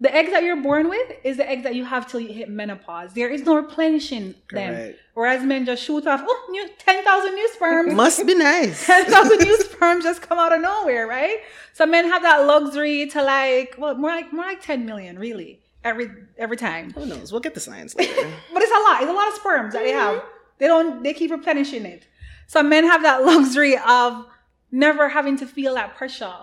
the 0.05 0.11
eggs 0.19 0.31
that 0.33 0.43
you're 0.43 0.61
born 0.69 0.85
with 0.95 1.09
is 1.29 1.35
the 1.41 1.47
eggs 1.53 1.63
that 1.67 1.75
you 1.79 1.83
have 1.93 2.03
till 2.09 2.21
you 2.27 2.31
hit 2.39 2.47
menopause 2.61 3.09
there 3.19 3.31
is 3.35 3.41
no 3.49 3.53
replenishing 3.63 4.25
them 4.57 4.73
Correct. 4.75 4.99
whereas 5.19 5.39
men 5.51 5.61
just 5.71 5.81
shoot 5.85 6.05
off 6.11 6.21
oh 6.31 6.39
new 6.55 6.65
10,000 6.77 7.35
new 7.39 7.47
sperms 7.55 7.93
Must 8.03 8.19
be 8.31 8.35
nice. 8.35 8.77
10,000 8.95 9.39
new 9.47 9.57
sperms 9.67 10.01
just 10.09 10.21
come 10.27 10.39
out 10.43 10.53
of 10.55 10.61
nowhere, 10.71 11.05
right? 11.17 11.39
So 11.77 11.81
men 11.95 12.03
have 12.13 12.21
that 12.29 12.39
luxury 12.53 12.97
to 13.13 13.19
like, 13.37 13.69
well, 13.81 13.95
more 14.03 14.11
like 14.19 14.29
more 14.37 14.45
like 14.51 14.61
10 14.61 14.85
million, 14.89 15.13
really, 15.27 15.51
every 15.89 16.07
every 16.45 16.59
time. 16.67 16.85
Who 16.97 17.05
knows? 17.11 17.27
We'll 17.31 17.45
get 17.47 17.53
the 17.59 17.65
science 17.69 17.91
later. 17.99 18.27
But 18.53 18.59
it's 18.65 18.75
a 18.79 18.81
lot. 18.87 18.97
It's 19.03 19.11
a 19.15 19.17
lot 19.21 19.27
of 19.31 19.35
sperms 19.41 19.71
that 19.73 19.83
they 19.87 19.95
have. 20.03 20.17
They 20.59 20.67
don't. 20.73 21.03
They 21.05 21.13
keep 21.19 21.31
replenishing 21.39 21.85
it. 21.95 22.01
So 22.47 22.61
men 22.63 22.85
have 22.85 23.01
that 23.03 23.23
luxury 23.31 23.77
of 23.77 24.25
never 24.71 25.09
having 25.09 25.37
to 25.37 25.45
feel 25.45 25.75
that 25.75 25.95
pressure 25.95 26.33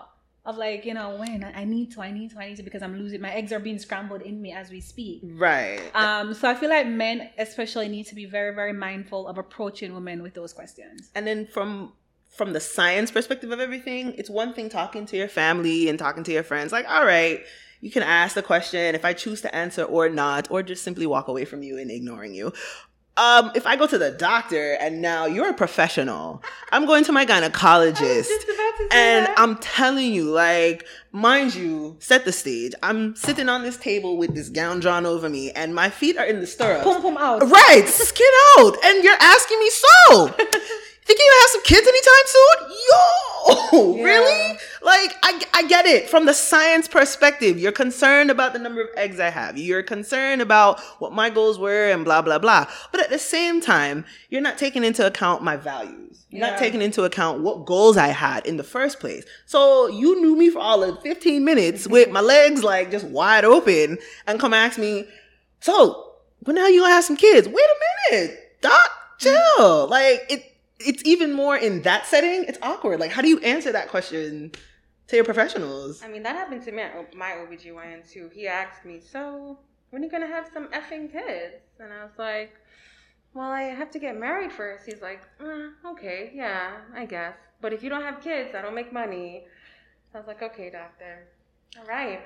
of 0.45 0.57
like, 0.57 0.85
you 0.85 0.93
know, 0.93 1.15
when 1.17 1.45
I 1.55 1.65
need 1.65 1.93
to, 1.93 2.01
I 2.03 2.11
need 2.11 2.33
to, 2.33 2.39
I 2.41 2.49
need 2.49 2.57
to, 2.57 2.65
because 2.65 2.83
I'm 2.83 2.99
losing. 2.99 3.21
My 3.21 3.31
eggs 3.31 3.53
are 3.53 3.61
being 3.61 3.79
scrambled 3.79 4.23
in 4.23 4.43
me 4.43 4.53
as 4.53 4.71
we 4.71 4.81
speak. 4.81 5.21
right. 5.25 5.81
Um, 5.95 6.35
so 6.35 6.51
I 6.51 6.55
feel 6.55 6.69
like 6.69 6.89
men 6.89 7.31
especially 7.39 7.89
need 7.89 8.07
to 8.07 8.17
be 8.17 8.25
very, 8.27 8.53
very 8.53 8.73
mindful 8.73 9.29
of 9.29 9.39
approaching 9.39 9.95
women 9.95 10.21
with 10.23 10.35
those 10.35 10.53
questions. 10.53 11.11
and 11.15 11.27
then 11.27 11.47
from 11.47 11.93
from 12.29 12.55
the 12.55 12.61
science 12.61 13.11
perspective 13.11 13.51
of 13.51 13.61
everything 13.61 14.15
it's 14.17 14.31
one 14.31 14.55
thing 14.55 14.71
talking 14.71 15.05
to 15.05 15.19
your 15.19 15.29
family 15.29 15.91
and 15.91 15.99
talking 15.99 16.25
to 16.25 16.33
your 16.33 16.43
friends 16.43 16.73
like 16.73 16.89
all 16.89 17.05
right 17.05 17.45
you 17.83 17.91
can 17.91 18.03
ask 18.03 18.35
the 18.35 18.43
question 18.43 18.95
if 18.95 19.05
i 19.05 19.13
choose 19.13 19.43
to 19.43 19.55
answer 19.55 19.83
or 19.85 20.09
not 20.09 20.51
or 20.51 20.63
just 20.63 20.83
simply 20.83 21.05
walk 21.07 21.29
away 21.29 21.45
from 21.45 21.63
you 21.63 21.77
and 21.77 21.91
ignoring 21.91 22.35
you 22.35 22.51
um 23.17 23.51
if 23.55 23.67
i 23.67 23.77
go 23.77 23.87
to 23.87 23.99
the 23.99 24.11
doctor 24.11 24.73
and 24.81 25.03
now 25.03 25.27
you're 25.27 25.51
a 25.51 25.55
professional 25.55 26.43
i'm 26.71 26.87
going 26.87 27.05
to 27.05 27.13
my 27.13 27.27
gynecologist 27.33 28.29
and 28.91 29.29
I'm 29.37 29.57
telling 29.59 30.13
you, 30.13 30.25
like, 30.31 30.87
mind 31.13 31.55
you, 31.55 31.97
set 32.01 32.25
the 32.25 32.33
stage. 32.33 32.73
I'm 32.83 33.15
sitting 33.17 33.49
on 33.49 33.63
this 33.63 33.77
table 33.77 34.17
with 34.17 34.35
this 34.35 34.49
gown 34.49 34.81
drawn 34.81 35.07
over 35.07 35.29
me, 35.29 35.51
and 35.53 35.75
my 35.75 35.91
feet 35.91 36.17
are 36.19 36.25
in 36.25 36.41
the 36.41 36.47
stirrups. 36.47 36.85
pum 36.85 37.03
pum 37.03 37.17
out. 37.19 37.43
Right, 37.43 37.85
skin 37.87 38.27
out, 38.59 38.77
and 38.85 39.05
you're 39.05 39.17
asking 39.19 39.59
me 39.59 39.71
so. 39.71 40.35
Think 41.05 41.19
you 41.19 41.25
gonna 41.31 41.41
have 41.41 41.51
some 41.51 41.63
kids 41.63 41.89
anytime 41.89 42.27
soon? 42.27 42.77
Yo, 43.73 43.95
Yeah. 43.97 44.05
really? 44.05 44.59
Like, 44.83 45.15
I, 45.23 45.43
I 45.55 45.63
get 45.67 45.85
it. 45.87 46.09
From 46.09 46.27
the 46.27 46.35
science 46.35 46.87
perspective, 46.87 47.59
you're 47.59 47.73
concerned 47.73 48.31
about 48.31 48.53
the 48.53 48.59
number 48.61 48.81
of 48.83 48.89
eggs 48.97 49.19
I 49.19 49.31
have. 49.31 49.59
You're 49.59 49.83
concerned 49.83 50.43
about 50.43 50.81
what 51.01 51.13
my 51.13 51.29
goals 51.31 51.59
were 51.59 51.91
and 51.91 52.05
blah, 52.05 52.23
blah, 52.23 52.39
blah. 52.39 52.67
But 52.93 53.01
at 53.01 53.11
the 53.11 53.19
same 53.19 53.61
time, 53.61 54.05
you're 54.31 54.41
not 54.41 54.59
taking 54.59 54.85
into 54.85 55.05
account 55.07 55.43
my 55.43 55.57
values. 55.57 56.25
You're 56.31 56.45
Yeah. 56.45 56.51
not 56.51 56.59
taking 56.61 56.81
into 56.81 57.03
account 57.05 57.41
what 57.41 57.67
goals 57.67 57.97
I 57.97 58.09
had 58.09 58.47
in 58.47 58.57
the 58.57 58.65
first 58.65 59.01
place. 59.01 59.25
So 59.47 59.89
you 59.89 60.21
knew 60.21 60.37
me 60.37 60.51
for 60.51 60.61
all 60.61 60.83
of 60.85 61.03
15 61.03 61.45
minutes 61.45 61.87
with 61.89 62.11
my 62.11 62.21
legs 62.21 62.63
like 62.63 62.91
just 62.93 63.05
wide 63.07 63.45
open 63.45 63.99
and 64.27 64.39
come 64.41 64.55
ask 64.55 64.79
me, 64.79 65.07
so 65.61 66.13
when 66.41 66.59
are 66.59 66.71
you 66.71 66.81
gonna 66.81 66.95
have 66.95 67.05
some 67.05 67.17
kids? 67.17 67.49
Wait 67.49 67.65
a 67.65 68.13
minute, 68.15 68.39
doc, 68.63 68.91
chill. 69.19 69.87
Like 69.89 70.27
it, 70.31 70.52
it's 70.87 71.03
even 71.05 71.33
more 71.33 71.57
in 71.57 71.83
that 71.83 72.07
setting. 72.07 72.45
It's 72.45 72.59
awkward. 72.63 73.01
Like, 73.01 73.11
how 73.11 73.23
do 73.23 73.29
you 73.29 73.39
answer 73.41 73.73
that 73.73 73.89
question 73.89 74.53
to 75.09 75.17
your 75.17 75.25
professionals? 75.25 76.03
I 76.03 76.09
mean, 76.09 76.23
that 76.23 76.37
happened 76.37 76.63
to 76.65 76.73
me 76.73 76.83
at 76.83 77.15
my 77.15 77.31
OBGYN 77.33 78.11
too. 78.11 78.31
He 78.33 78.47
asked 78.49 78.85
me, 78.85 79.01
So, 79.01 79.59
when 79.91 80.03
are 80.03 80.05
you 80.05 80.11
going 80.11 80.23
to 80.23 80.29
have 80.29 80.51
some 80.53 80.69
effing 80.69 81.11
kids? 81.13 81.57
And 81.79 81.93
I 81.93 82.05
was 82.05 82.13
like, 82.19 82.55
Well, 83.35 83.51
I 83.51 83.63
have 83.63 83.91
to 83.93 83.99
get 83.99 84.19
married 84.19 84.53
first. 84.53 84.87
He's 84.87 85.03
like, 85.03 85.21
"Uh, 85.41 85.91
Okay, 85.93 86.33
yeah, 86.35 86.79
I 86.95 87.05
guess. 87.07 87.35
But 87.61 87.73
if 87.73 87.83
you 87.83 87.91
don't 87.91 88.03
have 88.03 88.21
kids, 88.21 88.55
I 88.55 88.63
don't 88.63 88.75
make 88.75 88.93
money. 88.93 89.45
So 90.11 90.19
I 90.19 90.21
was 90.21 90.27
like, 90.29 90.43
Okay, 90.43 90.71
doctor. 90.71 91.29
All 91.79 91.87
right. 91.87 92.21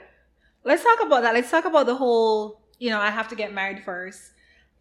Let's 0.64 0.82
talk 0.82 1.00
about 1.04 1.22
that. 1.22 1.34
Let's 1.34 1.50
talk 1.50 1.64
about 1.64 1.86
the 1.86 1.94
whole, 1.94 2.60
you 2.78 2.90
know, 2.90 3.00
I 3.00 3.10
have 3.10 3.28
to 3.28 3.36
get 3.36 3.52
married 3.54 3.84
first. 3.84 4.32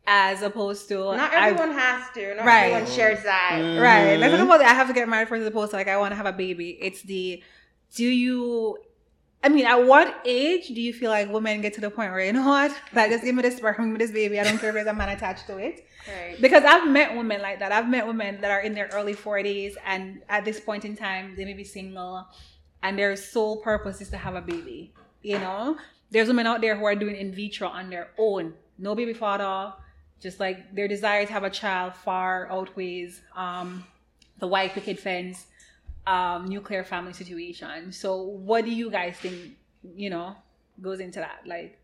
As 0.07 0.41
opposed 0.41 0.87
to 0.89 0.95
Not 1.15 1.33
I- 1.33 1.49
everyone 1.49 1.71
has 1.77 2.09
to. 2.13 2.35
Not 2.35 2.45
Right. 2.45 2.71
everyone 2.71 2.91
shares 2.91 3.23
that. 3.23 3.51
Mm. 3.55 3.81
Right. 3.81 4.17
Let's 4.19 4.33
talk 4.33 4.41
about 4.45 4.59
the 4.59 4.65
I 4.65 4.73
have 4.73 4.87
to 4.87 4.93
get 4.93 5.07
married 5.09 5.27
first 5.27 5.41
as 5.41 5.47
opposed 5.47 5.71
to 5.71 5.77
like 5.77 5.87
I 5.87 5.97
want 5.97 6.11
to 6.11 6.15
have 6.15 6.25
a 6.27 6.33
baby. 6.33 6.77
It's 6.81 7.01
the 7.01 7.41
do 7.95 8.03
you 8.05 8.77
I 9.43 9.49
mean, 9.49 9.65
at 9.67 9.85
what 9.85 10.21
age 10.25 10.67
do 10.69 10.81
you 10.81 10.91
feel 10.91 11.11
like 11.11 11.31
women 11.31 11.61
get 11.61 11.73
to 11.75 11.81
the 11.81 11.91
point 11.91 12.11
where 12.11 12.19
you 12.25 12.33
know 12.33 12.47
what? 12.47 12.71
Like 12.93 13.11
just 13.11 13.23
give 13.23 13.35
me 13.35 13.41
this 13.43 13.57
sperm, 13.57 13.75
give 13.77 13.85
me 13.87 13.97
this 13.97 14.11
baby. 14.11 14.39
I 14.39 14.43
don't 14.43 14.57
care 14.57 14.69
if 14.69 14.75
there's 14.75 14.87
a 14.87 14.93
man 14.93 15.09
attached 15.09 15.47
to 15.47 15.57
it. 15.57 15.85
Right. 16.07 16.39
Because 16.41 16.63
I've 16.63 16.87
met 16.89 17.15
women 17.15 17.41
like 17.41 17.59
that. 17.59 17.71
I've 17.71 17.87
met 17.89 18.05
women 18.07 18.41
that 18.41 18.51
are 18.51 18.59
in 18.61 18.73
their 18.73 18.89
early 18.93 19.13
40s 19.15 19.73
and 19.85 20.21
at 20.29 20.45
this 20.45 20.59
point 20.59 20.85
in 20.85 20.95
time 20.95 21.35
they 21.35 21.45
may 21.45 21.53
be 21.53 21.63
single 21.63 22.27
and 22.83 22.97
their 22.97 23.15
sole 23.15 23.57
purpose 23.57 24.01
is 24.01 24.09
to 24.09 24.17
have 24.17 24.35
a 24.35 24.41
baby. 24.41 24.93
You 25.23 25.39
know? 25.39 25.77
There's 26.11 26.27
women 26.27 26.45
out 26.45 26.61
there 26.61 26.75
who 26.75 26.85
are 26.85 26.95
doing 26.95 27.15
in 27.15 27.31
vitro 27.33 27.67
on 27.67 27.89
their 27.89 28.09
own. 28.19 28.53
No 28.77 28.93
baby 28.93 29.13
father. 29.13 29.73
Just 30.25 30.39
like 30.39 30.73
their 30.73 30.87
desire 30.87 31.23
to 31.23 31.31
have 31.31 31.43
a 31.43 31.51
child 31.51 31.93
far 31.93 32.51
outweighs 32.51 33.21
um, 33.35 33.85
the 34.39 34.47
white 34.47 34.73
picket 34.73 34.99
fence 34.99 35.45
um, 36.07 36.47
nuclear 36.47 36.83
family 36.83 37.13
situation. 37.13 37.91
So 37.91 38.23
what 38.23 38.65
do 38.65 38.71
you 38.71 38.89
guys 38.89 39.17
think, 39.17 39.37
you 39.95 40.09
know, 40.09 40.35
goes 40.81 40.99
into 40.99 41.19
that? 41.19 41.41
Like 41.45 41.77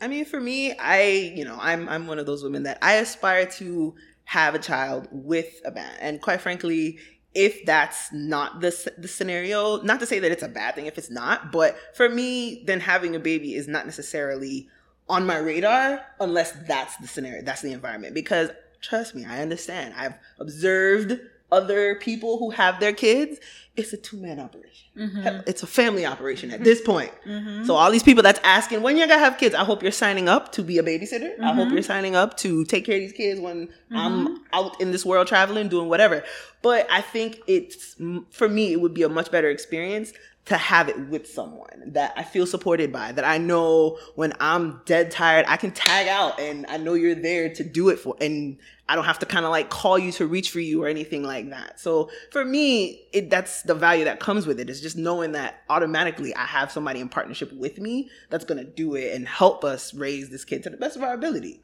I 0.00 0.06
mean, 0.06 0.24
for 0.24 0.40
me, 0.40 0.76
I, 0.78 1.32
you 1.34 1.44
know, 1.44 1.58
I'm 1.60 1.88
I'm 1.88 2.06
one 2.06 2.20
of 2.20 2.26
those 2.26 2.44
women 2.44 2.62
that 2.62 2.78
I 2.80 2.94
aspire 2.94 3.46
to 3.58 3.96
have 4.24 4.54
a 4.54 4.60
child 4.60 5.08
with 5.10 5.60
a 5.64 5.72
man, 5.72 5.94
and 6.00 6.22
quite 6.22 6.40
frankly, 6.40 6.98
if 7.34 7.64
that's 7.64 8.12
not 8.12 8.60
the 8.60 8.92
the 8.98 9.08
scenario, 9.08 9.82
not 9.82 9.98
to 9.98 10.06
say 10.06 10.20
that 10.20 10.30
it's 10.30 10.44
a 10.44 10.48
bad 10.48 10.76
thing 10.76 10.86
if 10.86 10.96
it's 10.96 11.10
not, 11.10 11.50
but 11.50 11.76
for 11.94 12.08
me, 12.08 12.62
then 12.66 12.78
having 12.78 13.16
a 13.16 13.20
baby 13.20 13.56
is 13.56 13.66
not 13.66 13.84
necessarily 13.84 14.68
on 15.08 15.26
my 15.26 15.38
radar 15.38 16.04
unless 16.20 16.52
that's 16.66 16.96
the 16.96 17.08
scenario, 17.08 17.42
that's 17.42 17.62
the 17.62 17.72
environment. 17.72 18.14
Because 18.14 18.50
trust 18.80 19.14
me, 19.14 19.24
I 19.24 19.40
understand. 19.40 19.94
I've 19.96 20.14
observed 20.38 21.20
other 21.50 21.96
people 21.96 22.38
who 22.38 22.50
have 22.50 22.80
their 22.80 22.92
kids. 22.92 23.38
It's 23.74 23.92
a 23.94 23.96
two 23.96 24.18
man 24.18 24.38
operation. 24.38 24.88
mhm, 24.96 25.44
It's 25.46 25.62
a 25.62 25.66
family 25.66 26.04
operation 26.04 26.50
at 26.50 26.62
this 26.62 26.82
point. 26.82 27.10
mhm. 27.26 27.66
So 27.66 27.74
all 27.74 27.90
these 27.90 28.02
people 28.02 28.22
that's 28.22 28.40
asking 28.44 28.82
when 28.82 28.98
you're 28.98 29.06
gonna 29.06 29.18
have 29.20 29.38
kids, 29.38 29.54
I 29.54 29.64
hope 29.64 29.82
you're 29.82 29.92
signing 29.92 30.28
up 30.28 30.52
to 30.52 30.62
be 30.62 30.76
a 30.78 30.82
babysitter. 30.82 31.40
I 31.40 31.54
hope 31.54 31.68
Mhm. 31.68 31.72
you're 31.72 31.82
signing 31.82 32.14
up 32.14 32.36
to 32.38 32.64
take 32.66 32.84
care 32.84 32.96
of 32.96 33.00
these 33.00 33.12
kids 33.12 33.40
when 33.40 33.68
Mm-hmm. 33.68 33.96
I'm 33.96 34.44
out 34.52 34.78
in 34.80 34.90
this 34.92 35.04
world 35.06 35.26
traveling, 35.26 35.68
doing 35.68 35.88
whatever. 35.88 36.22
But 36.60 36.86
I 36.90 37.00
think 37.00 37.40
it's 37.46 37.96
for 38.30 38.48
me, 38.48 38.72
it 38.72 38.80
would 38.82 38.94
be 38.94 39.02
a 39.04 39.08
much 39.08 39.30
better 39.30 39.48
experience 39.48 40.12
to 40.44 40.56
have 40.56 40.88
it 40.88 40.98
with 41.08 41.26
someone 41.30 41.92
that 41.92 42.12
I 42.16 42.24
feel 42.24 42.46
supported 42.46 42.92
by, 42.92 43.12
that 43.12 43.24
I 43.24 43.38
know 43.38 43.96
when 44.16 44.32
I'm 44.40 44.80
dead 44.86 45.12
tired, 45.12 45.44
I 45.48 45.56
can 45.56 45.70
tag 45.70 46.08
out 46.08 46.40
and 46.40 46.66
I 46.68 46.78
know 46.78 46.94
you're 46.94 47.14
there 47.14 47.48
to 47.54 47.62
do 47.62 47.90
it 47.90 48.00
for, 48.00 48.16
and 48.20 48.58
I 48.88 48.96
don't 48.96 49.04
have 49.04 49.20
to 49.20 49.26
kind 49.26 49.44
of 49.44 49.52
like 49.52 49.70
call 49.70 49.98
you 50.00 50.10
to 50.12 50.26
reach 50.26 50.50
for 50.50 50.58
you 50.58 50.82
or 50.82 50.88
anything 50.88 51.22
like 51.22 51.50
that. 51.50 51.78
So 51.78 52.10
for 52.32 52.44
me, 52.44 53.02
it, 53.12 53.30
that's 53.30 53.61
the 53.62 53.74
value 53.74 54.04
that 54.04 54.20
comes 54.20 54.46
with 54.46 54.58
it. 54.60 54.68
Is 54.70 54.80
just 54.80 54.96
knowing 54.96 55.32
that 55.32 55.62
automatically 55.68 56.34
I 56.34 56.44
have 56.44 56.70
somebody 56.70 57.00
in 57.00 57.08
partnership 57.08 57.52
with 57.52 57.78
me 57.78 58.10
that's 58.30 58.44
gonna 58.44 58.64
do 58.64 58.94
it 58.94 59.14
and 59.14 59.26
help 59.26 59.64
us 59.64 59.94
raise 59.94 60.30
this 60.30 60.44
kid 60.44 60.62
to 60.64 60.70
the 60.70 60.76
best 60.76 60.96
of 60.96 61.02
our 61.02 61.14
ability. 61.14 61.62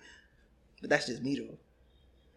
But 0.80 0.90
that's 0.90 1.06
just 1.06 1.22
me 1.22 1.36
though. 1.38 1.58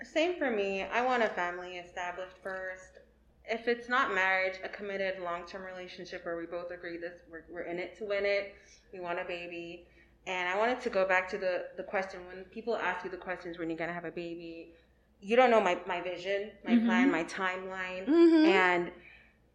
Same 0.04 0.38
for 0.38 0.50
me. 0.50 0.84
I 0.84 1.06
want 1.06 1.22
a 1.24 1.30
family 1.30 1.78
established 1.78 2.36
first. 2.42 2.98
If 3.46 3.68
it's 3.68 3.90
not 3.90 4.14
marriage, 4.14 4.56
a 4.64 4.70
committed 4.70 5.20
long 5.22 5.46
term 5.46 5.64
relationship 5.64 6.26
where 6.26 6.38
we 6.38 6.46
both 6.46 6.72
agree 6.72 6.98
this 6.98 7.14
we're, 7.32 7.44
we're 7.52 7.62
in 7.62 7.78
it 7.80 7.98
to 8.00 8.06
win 8.06 8.26
it. 8.26 8.56
We 8.94 9.00
want 9.00 9.20
a 9.20 9.26
baby. 9.26 9.86
And 10.28 10.48
I 10.48 10.58
wanted 10.58 10.82
to 10.82 10.90
go 10.90 11.08
back 11.08 11.30
to 11.32 11.38
the, 11.38 11.66
the 11.78 11.84
question 11.84 12.20
when 12.28 12.46
people 12.46 12.76
ask 12.76 13.04
you 13.04 13.10
the 13.12 13.18
questions 13.18 13.58
when 13.58 13.70
you're 13.70 13.78
gonna 13.78 13.94
have 13.94 14.06
a 14.06 14.12
baby, 14.12 14.74
you 15.20 15.36
don't 15.36 15.52
know 15.52 15.62
my, 15.62 15.78
my 15.88 16.02
vision, 16.02 16.52
my 16.66 16.72
Mhm. 16.72 16.86
plan, 16.86 17.12
my 17.12 17.24
timeline. 17.24 18.08
Mm-hmm. 18.08 18.46
And 18.46 18.92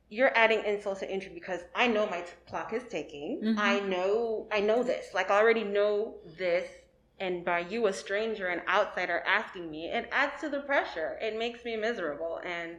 you're 0.08 0.36
adding 0.36 0.62
insult 0.64 1.00
to 1.00 1.12
injury 1.12 1.32
because 1.34 1.60
I 1.74 1.86
know 1.88 2.06
my 2.06 2.20
t- 2.20 2.32
clock 2.48 2.72
is 2.72 2.84
ticking. 2.88 3.40
Mhm. 3.42 3.58
I 3.58 3.80
know 3.80 4.46
I 4.52 4.60
know 4.60 4.82
this. 4.82 5.12
Like 5.14 5.30
I 5.30 5.38
already 5.38 5.64
know 5.64 6.16
this 6.38 6.68
and 7.18 7.44
by 7.44 7.60
you 7.60 7.86
a 7.86 7.92
stranger 7.92 8.46
an 8.48 8.60
outsider 8.68 9.22
asking 9.26 9.70
me, 9.70 9.86
it 9.90 10.08
adds 10.12 10.40
to 10.42 10.48
the 10.48 10.60
pressure. 10.60 11.18
It 11.20 11.36
makes 11.38 11.64
me 11.64 11.76
miserable 11.76 12.40
and 12.44 12.76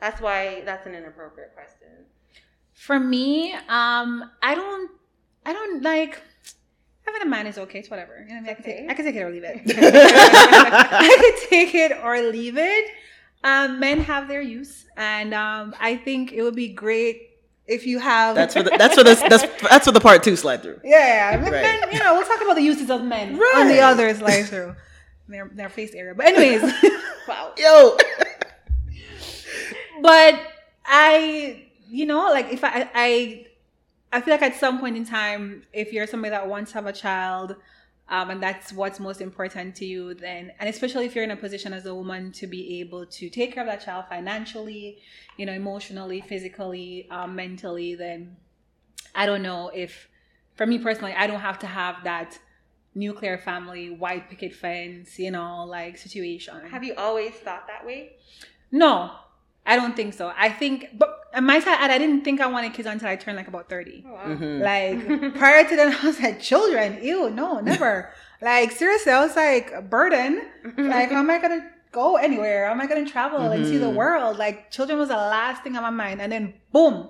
that's 0.00 0.20
why 0.20 0.62
that's 0.64 0.86
an 0.86 0.94
inappropriate 0.94 1.54
question. 1.54 2.06
For 2.72 2.98
me, 2.98 3.52
um, 3.68 4.30
I 4.42 4.54
don't, 4.56 4.90
I 5.46 5.52
don't 5.52 5.82
like 5.82 6.20
having 7.06 7.22
a 7.22 7.26
man 7.26 7.46
is 7.46 7.56
okay. 7.58 7.78
It's 7.78 7.88
whatever. 7.90 8.24
You 8.28 8.34
know 8.34 8.40
what 8.40 8.40
I 8.40 8.40
mean? 8.42 8.50
I 8.50 8.54
can 8.54 8.64
Okay. 8.64 8.80
take, 8.80 8.90
I 8.90 8.94
can 8.94 9.04
take 9.04 9.14
it 9.14 9.22
or 9.22 9.30
leave 9.30 9.44
it. 9.44 9.60
I 9.78 11.16
can 11.38 11.48
take 11.48 11.74
it 11.74 11.92
or 12.02 12.20
leave 12.20 12.56
it. 12.58 12.90
Um, 13.44 13.78
men 13.78 14.00
have 14.00 14.26
their 14.26 14.40
use, 14.40 14.86
and 14.96 15.34
um, 15.34 15.74
I 15.78 15.96
think 15.96 16.32
it 16.32 16.42
would 16.42 16.56
be 16.56 16.68
great 16.68 17.30
if 17.66 17.86
you 17.86 17.98
have. 17.98 18.34
That's 18.34 18.54
for 18.54 18.62
the, 18.62 18.70
that's 18.70 18.94
for 18.94 19.04
the 19.04 19.14
that's 19.28 19.62
that's 19.62 19.84
for 19.84 19.92
the 19.92 20.00
part 20.00 20.22
two 20.22 20.34
slide 20.34 20.62
through. 20.62 20.80
yeah, 20.82 21.36
yeah. 21.36 21.42
Right. 21.42 21.52
men, 21.52 21.92
you 21.92 21.98
know, 21.98 22.14
we'll 22.14 22.26
talk 22.26 22.40
about 22.40 22.56
the 22.56 22.62
uses 22.62 22.90
of 22.90 23.04
men 23.04 23.34
on 23.56 23.68
the 23.68 23.80
others 23.80 24.18
slide 24.18 24.44
through 24.44 24.74
their 25.28 25.50
their 25.54 25.68
face 25.68 25.94
area. 25.94 26.14
But 26.14 26.26
anyways. 26.26 26.72
Wow. 27.26 27.54
Yo, 27.56 27.96
but 30.02 30.38
I, 30.84 31.64
you 31.88 32.04
know, 32.06 32.28
like 32.30 32.52
if 32.52 32.62
I, 32.62 32.90
I, 32.94 33.46
I 34.12 34.20
feel 34.20 34.34
like 34.34 34.42
at 34.42 34.56
some 34.56 34.78
point 34.78 34.96
in 34.96 35.06
time, 35.06 35.62
if 35.72 35.92
you're 35.92 36.06
somebody 36.06 36.30
that 36.30 36.46
wants 36.48 36.72
to 36.72 36.78
have 36.78 36.86
a 36.86 36.92
child, 36.92 37.56
um, 38.08 38.30
and 38.30 38.42
that's 38.42 38.72
what's 38.72 39.00
most 39.00 39.20
important 39.20 39.74
to 39.76 39.86
you, 39.86 40.14
then, 40.14 40.52
and 40.58 40.68
especially 40.68 41.06
if 41.06 41.14
you're 41.14 41.24
in 41.24 41.30
a 41.30 41.36
position 41.36 41.72
as 41.72 41.86
a 41.86 41.94
woman 41.94 42.32
to 42.32 42.46
be 42.46 42.80
able 42.80 43.06
to 43.06 43.30
take 43.30 43.54
care 43.54 43.62
of 43.62 43.68
that 43.68 43.84
child 43.84 44.04
financially, 44.08 44.98
you 45.38 45.46
know, 45.46 45.52
emotionally, 45.52 46.20
physically, 46.20 47.08
um, 47.10 47.34
mentally, 47.34 47.94
then 47.94 48.36
I 49.14 49.24
don't 49.24 49.42
know 49.42 49.70
if, 49.74 50.08
for 50.54 50.66
me 50.66 50.78
personally, 50.78 51.14
I 51.14 51.26
don't 51.26 51.40
have 51.40 51.58
to 51.60 51.66
have 51.66 52.04
that 52.04 52.38
nuclear 52.94 53.38
family, 53.38 53.90
white 53.90 54.28
picket 54.28 54.54
fence, 54.54 55.18
you 55.18 55.30
know, 55.30 55.64
like 55.64 55.96
situation. 55.96 56.60
Have 56.70 56.84
you 56.84 56.94
always 56.96 57.32
thought 57.34 57.66
that 57.68 57.86
way? 57.86 58.16
No, 58.70 59.12
I 59.66 59.76
don't 59.76 59.96
think 59.96 60.12
so. 60.14 60.32
I 60.36 60.48
think, 60.50 60.90
but 60.98 61.20
I 61.34 61.40
might 61.40 61.66
add, 61.66 61.90
I 61.90 61.98
didn't 61.98 62.22
think 62.22 62.40
I 62.40 62.46
wanted 62.46 62.74
kids 62.74 62.86
until 62.86 63.08
I 63.08 63.16
turned 63.16 63.36
like 63.36 63.48
about 63.48 63.68
30. 63.68 64.04
Oh, 64.06 64.12
wow. 64.12 64.24
Mhm. 64.26 64.60
Like, 64.60 65.34
prior 65.40 65.66
to 65.68 65.76
that, 65.76 65.98
I 66.02 66.06
was 66.06 66.20
like, 66.20 66.40
children, 66.40 66.98
ew, 67.02 67.30
no, 67.30 67.60
never. 67.60 68.10
like, 68.42 68.72
seriously, 68.72 69.12
I 69.12 69.20
was 69.24 69.34
like, 69.36 69.72
a 69.72 69.80
burden. 69.82 70.42
Like, 70.76 71.10
how 71.10 71.18
am 71.20 71.30
I 71.30 71.38
going 71.38 71.60
to 71.60 71.66
go 71.92 72.16
anywhere? 72.16 72.66
How 72.66 72.72
am 72.72 72.80
I 72.80 72.86
going 72.86 73.04
to 73.04 73.10
travel 73.10 73.40
and 73.52 73.64
see 73.66 73.78
the 73.78 73.86
Mhm. 73.86 73.94
world? 73.94 74.36
Like, 74.38 74.70
children 74.70 74.98
was 74.98 75.08
the 75.08 75.16
last 75.16 75.62
thing 75.62 75.76
on 75.76 75.82
my 75.82 75.90
mind. 75.90 76.20
And 76.20 76.30
then, 76.30 76.54
boom. 76.72 77.08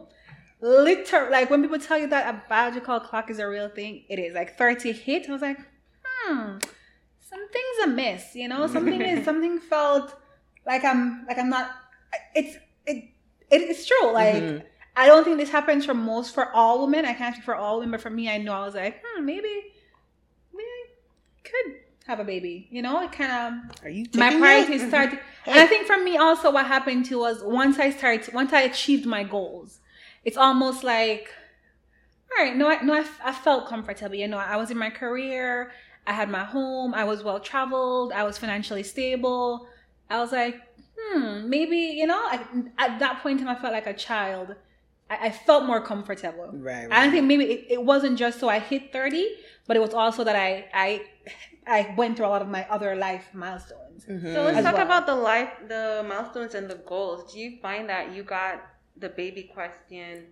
Liter 0.61 1.29
like 1.31 1.51
when 1.51 1.61
people 1.61 1.79
tell 1.79 1.99
you 1.99 2.07
that 2.07 2.35
a 2.35 2.43
biological 2.49 2.99
clock 3.01 3.29
is 3.31 3.39
a 3.39 3.47
real 3.47 3.69
thing, 3.69 4.05
it 4.09 4.19
is. 4.19 4.35
Like 4.35 4.57
30 4.57 4.93
hit, 4.93 5.29
I 5.29 5.33
was 5.33 5.43
like, 5.43 5.59
hmm, 6.03 6.57
something's 7.21 7.79
amiss, 7.85 8.35
you 8.35 8.49
know? 8.49 8.67
Something 8.67 9.03
is 9.03 9.25
something 9.25 9.59
felt 9.59 10.15
like 10.67 10.83
I'm 10.85 11.27
like 11.27 11.39
I'm 11.39 11.51
not 11.51 11.71
it's 12.35 12.57
it, 12.87 12.97
it 13.51 13.63
it's 13.71 13.87
true. 13.87 14.13
Like 14.13 14.43
Mhm. 14.43 14.63
I 14.97 15.07
don't 15.07 15.25
think 15.25 15.39
this 15.39 15.51
happens 15.51 15.85
for 15.85 15.95
most 15.95 16.35
for 16.35 16.53
all 16.53 16.83
women. 16.83 17.05
I 17.05 17.15
can't 17.15 17.35
speak 17.35 17.45
for 17.45 17.57
all 17.57 17.79
women, 17.79 17.91
but 17.93 18.01
for 18.01 18.11
me 18.11 18.31
I 18.31 18.39
know 18.39 18.53
I 18.53 18.65
was 18.65 18.75
like, 18.75 19.03
hmm, 19.05 19.25
maybe 19.25 19.73
maybe 20.53 20.69
I 21.45 21.49
could 21.49 21.75
have 22.07 22.21
a 22.21 22.25
baby. 22.25 22.69
You 22.71 22.83
know, 22.83 23.01
it 23.03 23.13
kind 23.13 23.33
of 23.33 23.85
Are 23.85 23.89
you 23.89 24.07
my 24.15 24.31
priorities 24.31 24.83
it? 24.83 24.89
started 24.89 25.19
and 25.47 25.59
i 25.59 25.67
think 25.67 25.87
for 25.87 25.97
me 25.99 26.17
also 26.17 26.51
what 26.51 26.67
happened 26.67 27.05
too 27.07 27.19
was 27.19 27.43
once 27.43 27.79
i 27.79 27.91
started 27.91 28.33
once 28.35 28.53
i 28.53 28.63
achieved 28.63 29.07
my 29.07 29.23
goals 29.25 29.81
it's 30.25 30.37
almost 30.37 30.85
like 30.85 31.29
all 32.31 32.45
right 32.45 32.57
no 32.57 32.69
i 32.69 32.81
no 32.83 32.93
I, 32.95 33.05
I 33.25 33.33
felt 33.33 33.69
comfortable 33.69 34.15
you 34.15 34.29
know 34.29 34.39
i 34.39 34.57
was 34.57 34.71
in 34.71 34.79
my 34.79 34.91
career 34.91 35.73
i 36.07 36.13
had 36.13 36.29
my 36.31 36.45
home 36.45 36.95
i 36.95 37.05
was 37.05 37.23
well 37.23 37.41
traveled 37.41 38.13
i 38.13 38.23
was 38.25 38.39
financially 38.39 38.83
stable 38.83 39.67
i 40.11 40.19
was 40.19 40.33
like 40.33 40.57
hmm 41.13 41.49
maybe 41.49 41.77
you 41.77 42.07
know 42.07 42.17
I, 42.19 42.41
at 42.79 42.99
that 43.01 43.23
point 43.23 43.41
in 43.41 43.47
time 43.47 43.57
i 43.57 43.61
felt 43.61 43.73
like 43.73 43.87
a 43.87 43.95
child 43.95 44.55
i, 45.11 45.17
I 45.27 45.31
felt 45.31 45.65
more 45.65 45.81
comfortable 45.81 46.51
Right. 46.53 46.87
I 46.91 47.03
don't 47.03 47.13
think 47.13 47.27
maybe 47.27 47.45
it, 47.45 47.67
it 47.77 47.83
wasn't 47.85 48.17
just 48.19 48.39
so 48.41 48.49
I 48.49 48.59
hit 48.59 48.93
30, 48.93 49.27
but 49.67 49.77
it 49.77 49.81
was 49.81 49.93
also 49.95 50.25
that 50.25 50.37
I 50.37 50.51
I 50.73 50.89
I 51.67 51.95
went 51.97 52.17
through 52.17 52.27
a 52.27 52.33
lot 52.37 52.43
of 52.43 52.49
my 52.49 52.67
other 52.71 52.95
life 52.97 53.27
milestones. 53.35 54.05
Mhm. 54.07 54.33
So 54.35 54.43
let's 54.45 54.63
talk 54.63 54.75
well. 54.75 54.85
about 54.91 55.05
the 55.07 55.15
life, 55.33 55.51
the 55.69 56.05
milestones 56.09 56.55
and 56.55 56.69
the 56.71 56.77
goals. 56.93 57.33
Do 57.33 57.39
you 57.39 57.51
find 57.61 57.89
that 57.89 58.13
you 58.15 58.23
got 58.23 58.55
the 59.05 59.09
baby 59.09 59.45
question 59.57 60.27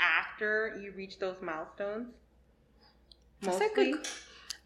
after 0.00 0.78
you 0.82 0.92
reached 1.00 1.20
those 1.20 1.36
milestones? 1.42 2.06
That's 3.42 3.56
a 3.56 3.64
Mostly. 3.64 3.92
good- 3.92 4.08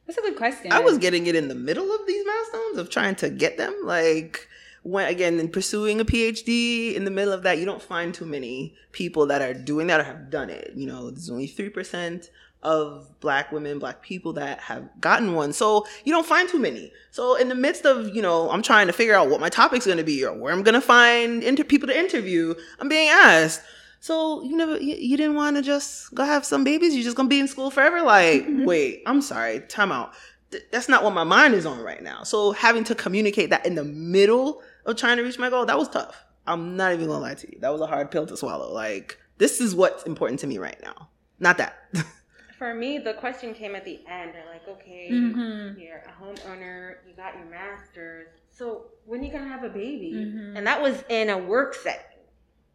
That's 0.06 0.18
a 0.18 0.23
good 0.23 0.37
question. 0.37 0.73
I 0.73 0.80
was 0.80 0.99
getting 0.99 1.26
it 1.26 1.35
in 1.37 1.47
the 1.49 1.54
middle 1.54 1.88
of 1.94 2.06
these 2.06 2.25
milestones 2.26 2.76
of 2.78 2.90
trying 2.90 3.14
to 3.16 3.28
get 3.30 3.56
them. 3.56 3.75
Like 3.85 4.49
when 4.82 5.08
again 5.08 5.38
in 5.38 5.48
pursuing 5.48 6.00
a 6.00 6.04
PhD, 6.04 6.94
in 6.94 7.04
the 7.04 7.10
middle 7.10 7.32
of 7.32 7.42
that, 7.42 7.58
you 7.58 7.64
don't 7.64 7.82
find 7.82 8.12
too 8.12 8.26
many 8.26 8.74
people 8.92 9.26
that 9.26 9.42
are 9.42 9.54
doing 9.54 9.86
that 9.88 10.00
or 10.00 10.04
have 10.04 10.30
done 10.30 10.50
it. 10.50 10.72
You 10.74 10.86
know, 10.86 11.10
there's 11.10 11.30
only 11.30 11.46
three 11.46 11.70
percent 11.70 12.30
of 12.62 13.08
black 13.20 13.50
women, 13.50 13.78
black 13.78 14.02
people 14.02 14.32
that 14.34 14.60
have 14.60 14.88
gotten 15.00 15.34
one. 15.34 15.52
So 15.52 15.84
you 16.04 16.12
don't 16.12 16.26
find 16.26 16.48
too 16.48 16.60
many. 16.60 16.92
So 17.10 17.34
in 17.34 17.48
the 17.48 17.54
midst 17.54 17.84
of, 17.84 18.14
you 18.14 18.22
know, 18.22 18.50
I'm 18.50 18.62
trying 18.62 18.86
to 18.86 18.92
figure 18.92 19.14
out 19.14 19.28
what 19.28 19.40
my 19.40 19.48
topic's 19.48 19.84
going 19.84 19.98
to 19.98 20.04
be 20.04 20.24
or 20.24 20.32
where 20.32 20.52
I'm 20.52 20.62
going 20.62 20.74
to 20.74 20.80
find 20.80 21.42
inter- 21.42 21.64
people 21.64 21.88
to 21.88 21.98
interview, 21.98 22.54
I'm 22.78 22.88
being 22.88 23.08
asked. 23.08 23.62
So 23.98 24.42
you 24.42 24.56
never, 24.56 24.78
you, 24.78 24.94
you 24.94 25.16
didn't 25.16 25.34
want 25.34 25.56
to 25.56 25.62
just 25.62 26.14
go 26.14 26.24
have 26.24 26.44
some 26.44 26.62
babies? 26.62 26.94
You're 26.94 27.04
just 27.04 27.16
going 27.16 27.28
to 27.28 27.34
be 27.34 27.40
in 27.40 27.48
school 27.48 27.70
forever? 27.70 28.00
Like, 28.02 28.42
mm-hmm. 28.42 28.64
wait, 28.64 29.02
I'm 29.06 29.22
sorry, 29.22 29.60
time 29.60 29.90
out. 29.90 30.12
Th- 30.52 30.64
that's 30.70 30.88
not 30.88 31.02
what 31.02 31.14
my 31.14 31.24
mind 31.24 31.54
is 31.54 31.66
on 31.66 31.80
right 31.80 32.02
now. 32.02 32.22
So 32.22 32.52
having 32.52 32.84
to 32.84 32.94
communicate 32.94 33.50
that 33.50 33.66
in 33.66 33.74
the 33.74 33.84
middle 33.84 34.62
of 34.86 34.96
trying 34.96 35.16
to 35.18 35.22
reach 35.22 35.38
my 35.38 35.50
goal, 35.50 35.64
that 35.66 35.78
was 35.78 35.88
tough. 35.88 36.24
I'm 36.46 36.76
not 36.76 36.92
even 36.92 37.06
gonna 37.06 37.20
lie 37.20 37.34
to 37.34 37.52
you. 37.52 37.58
That 37.60 37.70
was 37.72 37.80
a 37.80 37.86
hard 37.86 38.10
pill 38.10 38.26
to 38.26 38.36
swallow. 38.36 38.72
Like, 38.72 39.18
this 39.38 39.60
is 39.60 39.74
what's 39.74 40.02
important 40.04 40.40
to 40.40 40.46
me 40.46 40.58
right 40.58 40.78
now. 40.82 41.08
Not 41.38 41.58
that. 41.58 41.76
For 42.58 42.74
me, 42.74 42.98
the 42.98 43.14
question 43.14 43.54
came 43.54 43.74
at 43.74 43.84
the 43.84 44.00
end. 44.08 44.34
They're 44.34 44.46
like, 44.46 44.66
okay, 44.68 45.10
Mhm. 45.10 45.78
you're 45.78 45.98
a 45.98 46.12
homeowner, 46.22 46.96
you 47.08 47.14
got 47.16 47.34
your 47.34 47.46
master's. 47.46 48.28
So 48.50 48.86
when 49.04 49.20
are 49.20 49.24
you 49.24 49.32
gonna 49.32 49.48
have 49.48 49.64
a 49.64 49.68
baby? 49.68 50.12
Mhm. 50.14 50.56
And 50.58 50.66
that 50.66 50.80
was 50.80 51.02
in 51.08 51.28
a 51.30 51.38
work 51.38 51.74
setting. 51.74 52.06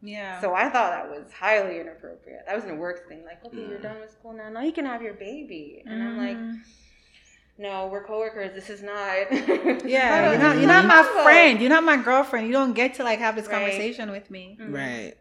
Yeah. 0.01 0.39
So 0.41 0.53
I 0.53 0.69
thought 0.69 0.91
that 0.91 1.09
was 1.09 1.31
highly 1.31 1.79
inappropriate. 1.79 2.45
That 2.45 2.55
was 2.55 2.65
in 2.65 2.71
a 2.71 2.75
work 2.75 3.07
thing. 3.07 3.23
Like, 3.25 3.43
okay, 3.45 3.65
you're 3.67 3.79
Mm. 3.79 3.83
done 3.83 3.99
with 4.01 4.11
school 4.11 4.33
now. 4.33 4.49
Now 4.49 4.61
you 4.61 4.71
can 4.73 4.85
have 4.85 5.01
your 5.01 5.13
baby. 5.13 5.83
And 5.85 6.03
I'm 6.03 6.17
like, 6.17 6.37
Mhm. 6.37 6.59
No, 7.57 7.87
we're 7.87 8.03
coworkers. 8.05 8.53
This 8.53 8.69
is 8.69 8.81
not. 8.83 9.31
yeah, 9.85 10.31
you're 10.31 10.39
not, 10.39 10.57
you're 10.57 10.67
not 10.67 10.85
my 10.85 11.03
friend. 11.23 11.59
You're 11.59 11.69
not 11.69 11.83
my 11.83 11.97
girlfriend. 11.97 12.47
You 12.47 12.53
don't 12.53 12.73
get 12.73 12.95
to 12.95 13.03
like 13.03 13.19
have 13.19 13.35
this 13.35 13.47
Right. 13.47 13.55
conversation 13.55 14.11
with 14.11 14.29
me. 14.29 14.57
Mhm. 14.61 14.73
Right. 14.73 15.13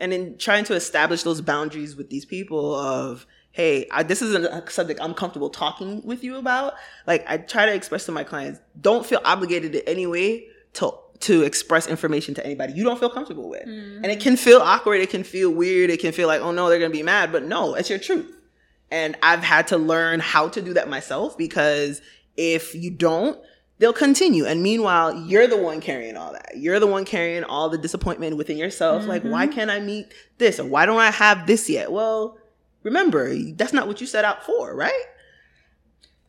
And 0.00 0.12
in 0.12 0.36
trying 0.38 0.64
to 0.64 0.74
establish 0.74 1.22
those 1.22 1.40
boundaries 1.40 1.94
with 1.94 2.10
these 2.10 2.24
people 2.24 2.74
of, 2.74 3.26
hey, 3.52 3.86
I, 3.92 4.02
this 4.02 4.22
isn't 4.22 4.44
a 4.44 4.68
subject 4.68 4.98
I'm 5.00 5.14
comfortable 5.14 5.50
talking 5.50 6.02
with 6.04 6.24
you 6.24 6.36
about. 6.36 6.74
Like 7.06 7.24
I 7.28 7.36
try 7.38 7.66
to 7.66 7.72
express 7.74 8.04
to 8.06 8.12
my 8.12 8.24
clients, 8.24 8.58
don't 8.80 9.06
feel 9.06 9.20
obligated 9.24 9.74
in 9.76 9.82
any 9.86 10.06
way 10.06 10.46
to 10.74 10.92
to 11.20 11.42
express 11.42 11.86
information 11.86 12.34
to 12.34 12.44
anybody 12.44 12.72
you 12.72 12.82
don't 12.82 12.98
feel 12.98 13.08
comfortable 13.08 13.48
with. 13.48 13.62
And 13.62 14.04
it 14.06 14.18
can 14.20 14.36
feel 14.36 14.58
awkward, 14.58 15.00
it 15.00 15.10
can 15.10 15.22
feel 15.22 15.48
weird, 15.50 15.88
it 15.88 16.00
can 16.00 16.10
feel 16.12 16.26
like, 16.26 16.40
oh 16.40 16.50
no, 16.50 16.68
they're 16.68 16.80
gonna 16.80 16.90
be 16.90 17.04
mad. 17.04 17.30
But 17.30 17.44
no, 17.44 17.74
it's 17.74 17.88
your 17.88 18.00
truth. 18.00 18.34
And 18.90 19.16
I've 19.22 19.42
had 19.42 19.68
to 19.68 19.78
learn 19.78 20.20
how 20.20 20.48
to 20.48 20.62
do 20.62 20.74
that 20.74 20.88
myself 20.88 21.36
because 21.36 22.00
if 22.36 22.74
you 22.74 22.90
don't, 22.90 23.38
they'll 23.78 23.92
continue. 23.92 24.44
And 24.44 24.62
meanwhile, 24.62 25.14
you're 25.26 25.46
the 25.46 25.56
one 25.56 25.80
carrying 25.80 26.16
all 26.16 26.32
that. 26.32 26.52
You're 26.56 26.78
the 26.78 26.86
one 26.86 27.04
carrying 27.04 27.44
all 27.44 27.68
the 27.68 27.78
disappointment 27.78 28.36
within 28.36 28.56
yourself. 28.56 29.04
Like, 29.06 29.22
why 29.22 29.46
mm-hmm. 29.46 29.54
can't 29.54 29.70
I 29.70 29.80
meet 29.80 30.14
this? 30.38 30.60
Or 30.60 30.66
why 30.66 30.86
don't 30.86 31.00
I 31.00 31.10
have 31.10 31.46
this 31.46 31.68
yet? 31.68 31.90
Well, 31.90 32.38
remember, 32.82 33.34
that's 33.52 33.72
not 33.72 33.88
what 33.88 34.00
you 34.00 34.06
set 34.06 34.24
out 34.24 34.44
for, 34.44 34.74
right? 34.74 35.04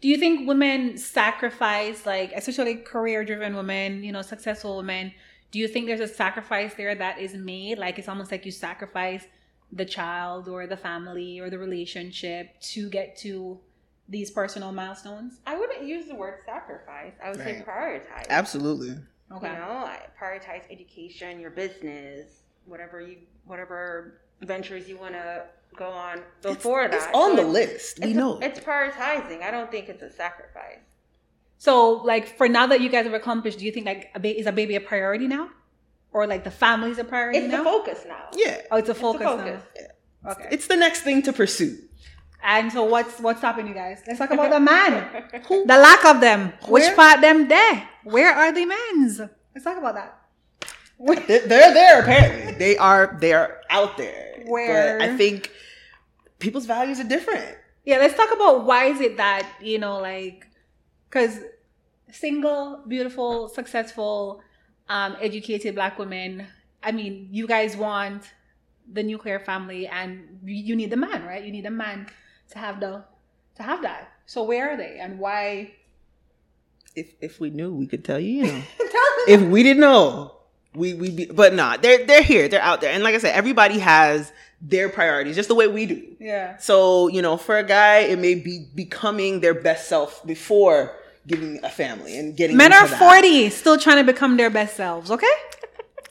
Do 0.02 0.08
you 0.08 0.18
think 0.18 0.48
women 0.48 0.98
sacrifice, 0.98 2.06
like 2.06 2.32
especially 2.36 2.76
career-driven 2.76 3.56
women, 3.56 4.04
you 4.04 4.12
know, 4.12 4.22
successful 4.22 4.78
women? 4.78 5.14
Do 5.52 5.60
you 5.60 5.68
think 5.68 5.88
there's 5.88 6.00
a 6.00 6.08
sacrifice 6.08 6.74
there 6.74 6.96
that 6.96 7.20
is 7.20 7.34
made? 7.34 7.78
Like 7.78 7.98
it's 8.00 8.10
almost 8.10 8.32
like 8.32 8.46
you 8.46 8.52
sacrifice 8.52 9.26
the 9.76 9.86
child 9.86 10.48
or 10.48 10.66
the 10.66 10.78
family 10.78 11.40
or 11.40 11.50
the 11.52 11.60
relationship 11.60 12.60
to 12.62 12.90
get 12.90 13.16
to 13.18 13.60
these 14.10 14.32
personal 14.32 14.72
milestones? 14.72 15.40
I 15.46 15.58
wouldn't 15.58 15.84
use 15.86 16.06
the 16.08 16.16
word 16.16 16.40
sacrifice. 16.46 17.14
I 17.24 17.30
would 17.30 17.40
say 17.40 17.64
prioritize. 17.68 18.26
Absolutely. 18.30 18.96
Okay. 19.32 19.48
You 19.52 19.54
know, 19.54 19.62
I 19.70 20.00
prioritize 20.20 20.64
education, 20.72 21.40
your 21.40 21.50
business, 21.52 22.42
whatever 22.66 23.02
you, 23.02 23.18
whatever 23.46 24.22
ventures 24.42 24.88
you 24.88 24.98
want 24.98 25.14
to 25.14 25.44
go 25.76 25.90
on 25.90 26.22
before 26.42 26.84
it's, 26.84 26.96
that. 26.96 27.10
It's 27.10 27.18
on 27.18 27.32
So 27.32 27.36
the 27.36 27.42
it's- 27.42 27.54
list. 27.74 28.00
We 28.02 28.08
it's, 28.10 28.16
know. 28.18 28.40
it's 28.40 28.60
prioritizing. 28.60 29.42
I 29.42 29.52
don't 29.52 29.70
think 29.72 29.90
it's 29.90 30.04
a 30.04 30.12
sacrifice. 30.12 30.80
So, 31.58 31.94
like, 32.04 32.38
for 32.38 32.48
now 32.48 32.68
that 32.68 32.82
you 32.82 32.90
guys 32.90 33.06
have 33.06 33.14
accomplished, 33.14 33.60
do 33.60 33.66
you 33.66 33.72
think 33.72 33.86
like 33.86 34.12
a 34.14 34.20
ba- 34.20 34.38
is 34.40 34.46
a 34.46 34.52
baby 34.52 34.76
a 34.76 34.82
priority 34.82 35.28
now, 35.28 35.50
or 36.16 36.26
like 36.34 36.44
the 36.50 36.56
family's 36.66 36.98
a 36.98 37.04
priority 37.04 37.40
It's 37.40 37.52
now? 37.52 37.58
the 37.64 37.70
focus 37.74 38.00
now. 38.08 38.26
yeah. 38.44 38.62
oh, 38.72 38.78
it's 38.82 38.88
a 38.90 38.92
It's 38.92 39.02
focus, 39.08 39.20
the 39.20 39.26
focus. 39.26 39.62
now. 40.24 40.32
Okay. 40.32 40.48
It's 40.56 40.68
the 40.74 40.78
next 40.86 41.02
thing 41.08 41.22
to 41.28 41.32
pursue. 41.42 41.74
and 42.56 42.72
so, 42.76 42.82
what's 42.94 43.20
what's 43.26 43.40
stopping 43.44 43.68
you 43.72 43.74
guys? 43.84 43.98
Let's 44.08 44.20
talk 44.22 44.32
about 44.38 44.50
the 44.58 44.60
man, 44.74 44.92
the 45.72 45.78
lack 45.88 46.04
of 46.12 46.18
them. 46.28 46.42
Which 46.76 46.90
part 46.96 47.18
them 47.28 47.40
there? 47.56 47.76
Where 48.16 48.32
are 48.42 48.52
the 48.60 48.66
men's? 48.76 49.20
Let's 49.54 49.66
talk 49.68 49.78
about 49.84 49.96
that. 50.00 50.12
They're, 51.28 51.46
they're 51.52 51.74
there 51.82 51.96
apparently. 52.04 52.54
They 52.64 52.74
are 52.90 53.18
they 53.24 53.34
are 53.40 53.52
out 53.70 53.94
there. 53.98 54.22
Where? 54.54 54.98
But 55.00 55.10
I 55.10 55.18
think 55.22 55.52
people's 56.44 56.66
values 56.76 56.98
are 57.04 57.10
different. 57.18 57.50
Yeah, 57.90 57.98
let's 58.04 58.16
talk 58.22 58.32
about 58.40 58.66
why 58.70 58.82
is 58.94 59.00
it 59.08 59.18
that 59.18 59.46
you 59.62 59.78
know, 59.84 59.96
like, 60.12 60.48
because 61.08 61.34
single, 62.12 62.64
beautiful, 62.88 63.50
successful, 63.60 64.42
um, 64.90 65.16
educated 65.22 65.76
black 65.76 65.98
women. 66.00 66.48
I 66.84 66.92
mean, 66.92 67.30
you 67.32 67.48
guys 67.48 67.76
want 67.76 68.24
the 68.92 69.02
nuclear 69.04 69.40
family, 69.40 69.88
and 69.88 70.40
you 70.46 70.76
need 70.76 70.90
the 70.92 70.98
man, 70.98 71.26
right? 71.26 71.44
You 71.44 71.52
need 71.52 71.66
a 71.66 71.72
man 71.72 72.08
to 72.52 72.60
have 72.60 72.80
the 72.80 73.04
to 73.56 73.64
have 73.64 73.82
that. 73.84 74.12
So 74.26 74.44
where 74.44 74.72
are 74.72 74.78
they, 74.78 75.00
and 75.00 75.20
why? 75.20 75.72
If 76.96 77.14
if 77.22 77.40
we 77.40 77.50
knew, 77.50 77.74
we 77.74 77.88
could 77.88 78.06
tell 78.06 78.20
you. 78.20 78.46
You 78.46 78.52
know, 78.52 78.62
Tell 78.78 78.88
them. 78.88 79.26
if 79.28 79.42
we 79.42 79.64
didn't 79.64 79.82
know, 79.82 80.36
we 80.76 80.94
we 80.94 81.10
be. 81.10 81.26
But 81.26 81.54
nah, 81.54 81.78
they're 81.78 82.06
they're 82.06 82.24
here. 82.24 82.48
They're 82.48 82.62
out 82.62 82.82
there. 82.82 82.92
And 82.94 83.04
like 83.04 83.16
I 83.16 83.18
said, 83.18 83.36
everybody 83.36 83.80
has 83.80 84.32
their 84.62 84.88
priorities, 84.90 85.36
just 85.36 85.50
the 85.50 85.56
way 85.56 85.68
we 85.68 85.86
do. 85.86 86.16
yeah. 86.20 86.58
So 86.58 87.08
you 87.10 87.22
know, 87.22 87.38
for 87.38 87.58
a 87.58 87.64
guy, 87.64 88.00
it 88.00 88.20
may 88.20 88.36
be 88.36 88.66
becoming 88.76 89.42
their 89.42 89.54
best 89.54 89.90
self 89.90 90.26
before 90.26 90.96
getting 91.28 91.64
a 91.64 91.70
family 91.70 92.18
and 92.18 92.36
getting. 92.36 92.58
Men 92.58 92.72
into 92.72 92.86
are 92.86 92.88
that. 92.88 93.00
40, 93.22 93.50
still 93.50 93.78
trying 93.78 93.98
to 94.06 94.12
become 94.12 94.38
their 94.38 94.50
best 94.50 94.76
selves, 94.76 95.12
okay? 95.12 95.28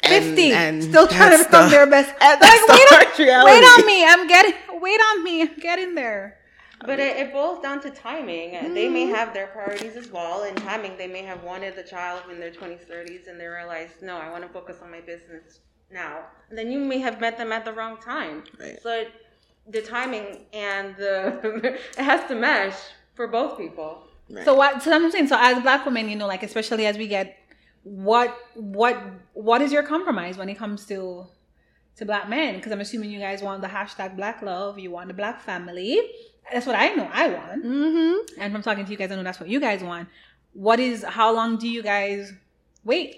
And- 0.03 0.25
50, 0.25 0.53
and 0.53 0.85
still 0.85 1.07
trying 1.09 1.37
to 1.39 1.45
become 1.45 1.65
the- 1.67 1.71
their 1.77 1.87
best. 1.87 2.11
and 2.21 2.41
Like, 2.41 2.67
the 2.67 2.73
wait, 2.73 2.93
on, 2.93 3.25
reality. 3.27 3.51
wait 3.53 3.65
on 3.65 3.87
me. 3.87 4.05
I'm 4.05 4.27
getting, 4.29 4.55
wait 4.81 5.01
on 5.01 5.25
me. 5.25 5.43
I'm 5.43 5.57
getting 5.59 5.95
there. 5.95 6.39
But 6.85 7.01
it, 7.01 7.17
it 7.17 7.33
boils 7.33 7.63
down 7.63 7.81
to 7.81 7.91
timing. 7.91 8.75
They 8.75 8.89
may 8.91 9.05
Mm-hmm. 9.07 9.15
have 9.15 9.33
their 9.33 9.47
priorities 9.47 9.97
as 9.97 10.09
well. 10.11 10.43
In 10.45 10.55
timing, 10.55 10.99
they 10.99 11.07
may 11.07 11.23
have 11.23 11.43
wanted 11.43 11.77
the 11.77 11.83
child 11.83 12.23
in 12.31 12.39
their 12.39 12.51
20s, 12.51 12.87
30s, 12.91 13.27
and 13.29 13.41
they 13.41 13.47
realize, 13.47 13.89
no, 14.03 14.17
I 14.19 14.31
want 14.31 14.43
to 14.43 14.51
focus 14.51 14.77
on 14.83 14.91
my 14.91 15.01
business 15.01 15.61
now. 15.91 16.19
And 16.51 16.59
then 16.59 16.71
you 16.71 16.79
may 16.79 16.99
have 16.99 17.21
met 17.21 17.39
them 17.39 17.53
at 17.53 17.65
the 17.65 17.73
wrong 17.73 17.97
time. 17.97 18.45
Right. 18.61 18.79
So 18.83 18.91
it, 18.91 19.13
the 19.71 19.81
timing 19.81 20.45
and 20.53 20.95
the 20.97 21.79
it 21.97 22.05
has 22.05 22.29
to 22.29 22.35
mesh 22.35 22.75
for 23.15 23.27
both 23.29 23.57
people. 23.57 24.03
Right. 24.29 24.45
So 24.45 24.55
what? 24.55 24.83
So 24.83 24.93
I'm 24.93 25.11
saying. 25.11 25.29
So 25.29 25.37
as 25.39 25.63
black 25.63 25.85
women, 25.85 26.09
you 26.09 26.17
know, 26.17 26.27
like 26.27 26.43
especially 26.43 26.87
as 26.87 26.97
we 26.97 27.09
get, 27.09 27.37
what, 27.83 28.37
what, 28.55 29.03
what 29.35 29.61
is 29.61 29.73
your 29.73 29.83
compromise 29.83 30.37
when 30.37 30.49
it 30.49 30.57
comes 30.57 30.87
to, 30.87 31.27
to 31.97 32.05
black 32.05 32.29
men? 32.29 32.57
Because 32.57 32.73
I'm 32.73 32.81
assuming 32.81 33.11
you 33.11 33.21
guys 33.21 33.43
want 33.43 33.61
the 33.61 33.69
hashtag 33.69 34.17
Black 34.17 34.43
Love. 34.43 34.79
You 34.79 34.91
want 34.91 35.09
the 35.09 35.15
Black 35.15 35.41
family. 35.41 36.01
That's 36.53 36.67
what 36.67 36.77
I 36.77 36.89
know. 36.95 37.11
I 37.13 37.29
want. 37.29 37.65
Mm-hmm. 37.65 38.41
And 38.41 38.53
from 38.53 38.63
talking 38.63 38.85
to 38.85 38.91
you 38.91 38.97
guys, 38.97 39.11
I 39.11 39.17
know 39.17 39.23
that's 39.23 39.41
what 39.41 39.49
you 39.49 39.61
guys 39.61 39.83
want. 39.83 40.09
What 40.53 40.81
is? 40.81 41.03
How 41.03 41.33
long 41.33 41.57
do 41.57 41.69
you 41.69 41.83
guys 41.83 42.33
wait 42.85 43.17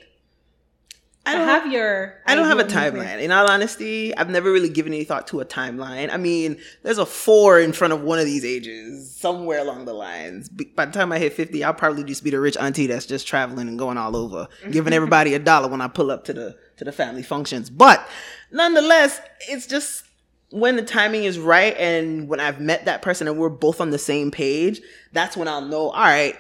I 1.27 1.35
don't 1.35 1.49
have 1.49 1.73
your? 1.73 2.15
I 2.25 2.37
don't 2.37 2.47
have 2.47 2.61
a 2.61 2.65
timeline. 2.65 3.21
In 3.21 3.33
all 3.33 3.51
honesty, 3.51 4.17
I've 4.17 4.31
never 4.31 4.53
really 4.53 4.69
given 4.69 4.93
any 4.93 5.03
thought 5.03 5.27
to 5.29 5.41
a 5.41 5.45
timeline. 5.45 6.12
I 6.12 6.17
mean, 6.17 6.57
there's 6.85 6.99
a 6.99 7.07
four 7.07 7.59
in 7.59 7.73
front 7.73 7.93
of 7.93 8.03
one 8.03 8.21
of 8.21 8.27
these 8.27 8.45
ages, 8.45 9.15
somewhere 9.15 9.59
along 9.59 9.87
the 9.87 9.93
lines. 9.93 10.49
By 10.49 10.87
the 10.87 10.93
time 10.93 11.11
I 11.11 11.19
hit 11.19 11.33
50, 11.33 11.65
I'll 11.65 11.75
probably 11.75 12.05
just 12.05 12.23
be 12.23 12.31
the 12.31 12.39
rich 12.39 12.57
auntie 12.57 12.87
that's 12.87 13.07
just 13.07 13.27
traveling 13.27 13.67
and 13.67 13.77
going 13.77 13.99
all 13.99 14.15
over, 14.15 14.47
giving 14.71 14.93
everybody 14.93 15.35
a 15.35 15.41
dollar 15.41 15.69
when 15.69 15.81
I 15.81 15.89
pull 15.89 16.12
up 16.12 16.25
to 16.27 16.33
the 16.33 16.57
to 16.77 16.85
the 16.85 16.93
family 16.93 17.25
functions. 17.25 17.71
But 17.71 18.07
nonetheless, 18.53 19.21
it's 19.49 19.67
just 19.67 20.05
when 20.51 20.77
the 20.77 20.83
timing 20.83 21.25
is 21.25 21.39
right 21.39 21.77
and 21.77 22.29
when 22.29 22.39
I've 22.39 22.61
met 22.61 22.85
that 22.85 23.03
person 23.03 23.27
and 23.27 23.37
we're 23.37 23.49
both 23.49 23.81
on 23.81 23.91
the 23.91 23.99
same 23.99 24.31
page, 24.31 24.81
that's 25.12 25.37
when 25.37 25.49
I'll 25.49 25.62
know, 25.62 25.91
all 25.91 26.05
right, 26.05 26.37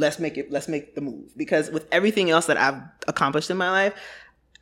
let's 0.00 0.18
make 0.18 0.36
it 0.36 0.50
let's 0.50 0.68
make 0.68 0.94
the 0.94 1.00
move. 1.00 1.36
Because 1.36 1.70
with 1.70 1.86
everything 1.92 2.30
else 2.30 2.46
that 2.46 2.56
i've 2.56 2.80
accomplished 3.06 3.50
in 3.50 3.56
my 3.56 3.70
life 3.70 3.94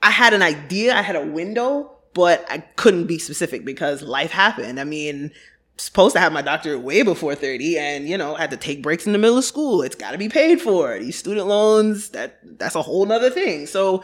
i 0.02 0.10
had 0.10 0.34
an 0.34 0.42
idea 0.42 0.94
i 0.94 1.02
had 1.02 1.16
a 1.16 1.24
window 1.24 1.90
but 2.14 2.44
i 2.50 2.58
couldn't 2.58 3.06
be 3.06 3.18
specific 3.18 3.64
because 3.64 4.02
life 4.02 4.30
happened. 4.30 4.78
I 4.80 4.84
mean 4.84 5.30
supposed 5.80 6.12
to 6.12 6.20
have 6.20 6.32
my 6.32 6.42
doctorate 6.42 6.80
way 6.80 7.02
before 7.02 7.36
30 7.36 7.78
and 7.78 8.08
you 8.08 8.18
know 8.18 8.34
I 8.34 8.40
had 8.40 8.50
to 8.50 8.56
take 8.56 8.82
breaks 8.82 9.06
in 9.06 9.12
the 9.12 9.18
middle 9.18 9.38
of 9.38 9.44
school. 9.44 9.82
It's 9.82 9.94
got 9.94 10.10
to 10.10 10.18
be 10.18 10.28
paid 10.28 10.60
for. 10.60 10.98
These 10.98 11.16
student 11.16 11.46
loans 11.46 12.10
that 12.10 12.40
that's 12.58 12.74
a 12.74 12.82
whole 12.82 13.06
nother 13.06 13.30
thing. 13.30 13.66
So 13.66 14.02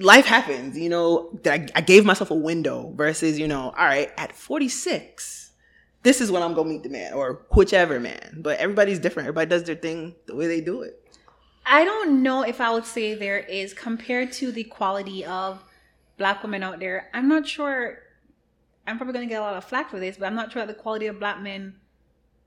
life 0.00 0.26
happens 0.26 0.76
you 0.76 0.88
know 0.88 1.30
that 1.42 1.60
I, 1.60 1.78
I 1.78 1.80
gave 1.82 2.04
myself 2.04 2.30
a 2.30 2.34
window 2.34 2.92
versus 2.96 3.38
you 3.38 3.46
know 3.46 3.72
all 3.76 3.84
right 3.84 4.10
at 4.16 4.34
46 4.34 5.37
this 6.08 6.22
is 6.22 6.30
when 6.30 6.42
I'm 6.42 6.54
gonna 6.54 6.70
meet 6.70 6.82
the 6.82 6.88
man 6.88 7.12
or 7.12 7.42
whichever 7.50 8.00
man. 8.00 8.38
But 8.38 8.58
everybody's 8.58 8.98
different. 8.98 9.26
Everybody 9.26 9.50
does 9.50 9.64
their 9.64 9.74
thing 9.74 10.14
the 10.24 10.34
way 10.34 10.46
they 10.46 10.62
do 10.62 10.80
it. 10.80 11.04
I 11.66 11.84
don't 11.84 12.22
know 12.22 12.40
if 12.42 12.62
I 12.62 12.72
would 12.72 12.86
say 12.86 13.14
there 13.14 13.38
is 13.38 13.74
compared 13.74 14.32
to 14.40 14.50
the 14.50 14.64
quality 14.64 15.22
of 15.26 15.62
black 16.16 16.42
women 16.42 16.62
out 16.62 16.80
there. 16.80 17.10
I'm 17.12 17.28
not 17.28 17.46
sure. 17.46 17.98
I'm 18.86 18.96
probably 18.96 19.12
gonna 19.12 19.26
get 19.26 19.38
a 19.38 19.44
lot 19.44 19.54
of 19.54 19.66
flack 19.66 19.90
for 19.90 20.00
this, 20.00 20.16
but 20.16 20.24
I'm 20.24 20.34
not 20.34 20.50
sure 20.50 20.64
that 20.64 20.74
the 20.74 20.82
quality 20.82 21.08
of 21.08 21.18
black 21.18 21.42
men 21.42 21.74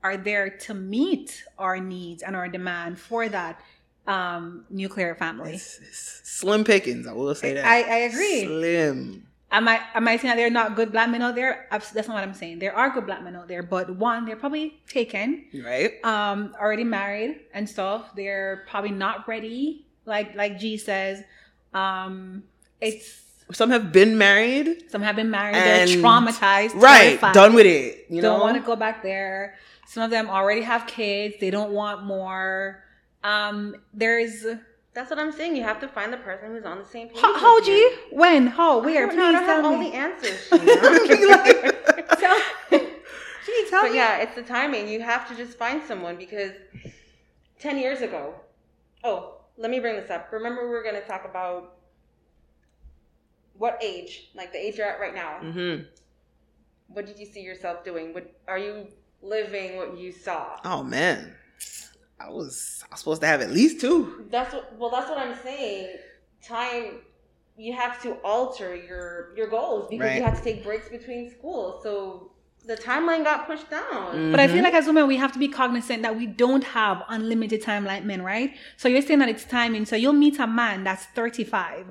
are 0.02 0.16
there 0.16 0.50
to 0.50 0.74
meet 0.74 1.44
our 1.56 1.78
needs 1.78 2.24
and 2.24 2.34
our 2.34 2.48
demand 2.48 2.98
for 2.98 3.28
that 3.28 3.60
um, 4.08 4.64
nuclear 4.70 5.14
family. 5.14 5.54
It's, 5.54 5.78
it's 5.78 6.20
slim 6.24 6.64
pickings. 6.64 7.06
I 7.06 7.12
will 7.12 7.36
say 7.36 7.54
that. 7.54 7.64
I, 7.64 7.82
I 7.82 7.96
agree. 7.98 8.44
Slim. 8.44 9.28
Am 9.52 9.68
I 9.68 9.80
am 9.94 10.08
I 10.08 10.16
saying 10.16 10.30
that 10.30 10.36
there 10.36 10.46
are 10.46 10.50
not 10.50 10.74
good 10.76 10.90
black 10.92 11.10
men 11.10 11.20
out 11.22 11.34
there? 11.34 11.66
That's 11.70 11.94
not 11.94 12.08
what 12.14 12.22
I'm 12.24 12.32
saying. 12.34 12.58
There 12.58 12.74
are 12.74 12.88
good 12.90 13.04
black 13.06 13.22
men 13.22 13.36
out 13.36 13.48
there, 13.48 13.62
but 13.62 13.94
one, 13.96 14.24
they're 14.24 14.36
probably 14.36 14.80
taken, 14.88 15.44
Right. 15.64 16.02
um, 16.04 16.54
already 16.58 16.84
married 16.84 17.40
and 17.52 17.68
stuff. 17.68 18.14
They're 18.16 18.64
probably 18.66 18.92
not 18.92 19.28
ready, 19.28 19.86
like 20.06 20.34
like 20.34 20.58
G 20.58 20.78
says. 20.78 21.22
Um, 21.74 22.44
it's 22.80 23.20
Some 23.52 23.68
have 23.70 23.92
been 23.92 24.16
married. 24.16 24.90
some 24.90 25.02
have 25.02 25.16
been 25.16 25.30
married. 25.30 25.56
They're 25.56 25.86
traumatized, 25.86 26.74
Right. 26.74 27.08
terrified, 27.20 27.34
Done 27.34 27.52
with 27.54 27.66
it. 27.66 28.06
You 28.08 28.22
don't 28.22 28.38
know. 28.38 28.44
want 28.44 28.56
to 28.56 28.62
go 28.62 28.74
back 28.76 29.02
there. 29.02 29.56
Some 29.86 30.02
of 30.02 30.10
them 30.10 30.30
already 30.30 30.62
have 30.62 30.86
kids. 30.86 31.34
They 31.40 31.50
don't 31.50 31.72
want 31.72 32.04
more. 32.04 32.82
Um, 33.22 33.76
there's 33.92 34.46
That's 34.94 35.08
what 35.08 35.18
I'm 35.18 35.32
saying. 35.32 35.56
You 35.56 35.62
have 35.62 35.80
to 35.80 35.88
find 35.88 36.12
the 36.12 36.18
person 36.18 36.50
who's 36.50 36.64
on 36.64 36.78
the 36.78 36.84
same 36.84 37.08
page. 37.08 37.18
how, 37.20 37.38
how 37.38 37.54
with 37.60 37.66
you. 37.68 37.98
When? 38.10 38.46
How? 38.46 38.78
Where? 38.80 39.08
Please 39.08 39.16
know, 39.16 39.32
don't 39.32 39.44
have 39.44 39.64
all 39.64 39.78
the 39.78 39.92
answers. 39.94 40.48
Sheena. 40.50 42.18
Tell 42.18 42.38
G, 43.46 43.66
tell 43.70 43.82
but 43.82 43.90
me. 43.92 43.96
yeah, 43.96 44.18
it's 44.18 44.34
the 44.34 44.42
timing. 44.42 44.88
You 44.88 45.00
have 45.00 45.26
to 45.28 45.34
just 45.34 45.56
find 45.58 45.82
someone 45.82 46.16
because 46.16 46.52
10 47.58 47.78
years 47.78 48.00
ago, 48.02 48.34
oh, 49.02 49.40
let 49.56 49.70
me 49.70 49.80
bring 49.80 49.96
this 49.96 50.10
up. 50.10 50.28
Remember, 50.30 50.62
we 50.62 50.68
were 50.70 50.82
going 50.82 50.94
to 50.94 51.06
talk 51.06 51.24
about 51.24 51.76
what 53.54 53.78
age, 53.82 54.30
like 54.34 54.52
the 54.52 54.58
age 54.58 54.76
you're 54.76 54.86
at 54.86 55.00
right 55.00 55.14
now. 55.14 55.38
hmm 55.40 55.82
What 56.88 57.06
did 57.06 57.18
you 57.18 57.26
see 57.26 57.40
yourself 57.40 57.82
doing? 57.84 58.12
What 58.12 58.30
are 58.46 58.58
you 58.58 58.88
living? 59.22 59.76
What 59.76 59.96
you 59.98 60.12
saw? 60.12 60.58
Oh 60.64 60.82
man, 60.82 61.34
I 62.24 62.30
was 62.30 62.84
I 62.88 62.94
was 62.94 63.00
supposed 63.00 63.20
to 63.22 63.26
have 63.26 63.40
at 63.40 63.50
least 63.50 63.80
two. 63.80 64.26
That's 64.30 64.52
what. 64.54 64.76
Well, 64.78 64.90
that's 64.90 65.08
what 65.08 65.18
I'm 65.18 65.36
saying. 65.42 65.96
Time. 66.46 67.00
You 67.56 67.74
have 67.74 68.00
to 68.02 68.12
alter 68.24 68.74
your 68.74 69.34
your 69.36 69.48
goals 69.48 69.88
because 69.90 70.06
Right. 70.06 70.16
you 70.16 70.22
have 70.24 70.38
to 70.38 70.44
take 70.44 70.64
breaks 70.64 70.88
between 70.88 71.30
schools. 71.30 71.82
So 71.82 72.32
the 72.64 72.76
timeline 72.76 73.24
got 73.24 73.46
pushed 73.46 73.68
down. 73.70 74.30
But 74.30 74.40
I 74.40 74.46
feel 74.48 74.58
Mhm. 74.58 74.62
like 74.64 74.74
as 74.74 74.86
women, 74.86 75.06
we 75.06 75.16
have 75.16 75.32
to 75.32 75.38
be 75.38 75.48
cognizant 75.48 76.02
that 76.02 76.16
we 76.16 76.26
don't 76.26 76.64
have 76.64 77.02
unlimited 77.08 77.60
time 77.60 77.84
like 77.84 78.04
men, 78.04 78.22
right? 78.22 78.54
So 78.76 78.88
you're 78.88 79.02
saying 79.02 79.18
that 79.18 79.28
it's 79.28 79.44
timing. 79.44 79.84
So 79.84 79.96
you'll 79.96 80.12
meet 80.12 80.38
a 80.38 80.46
man 80.46 80.84
that's 80.84 81.04
35. 81.06 81.86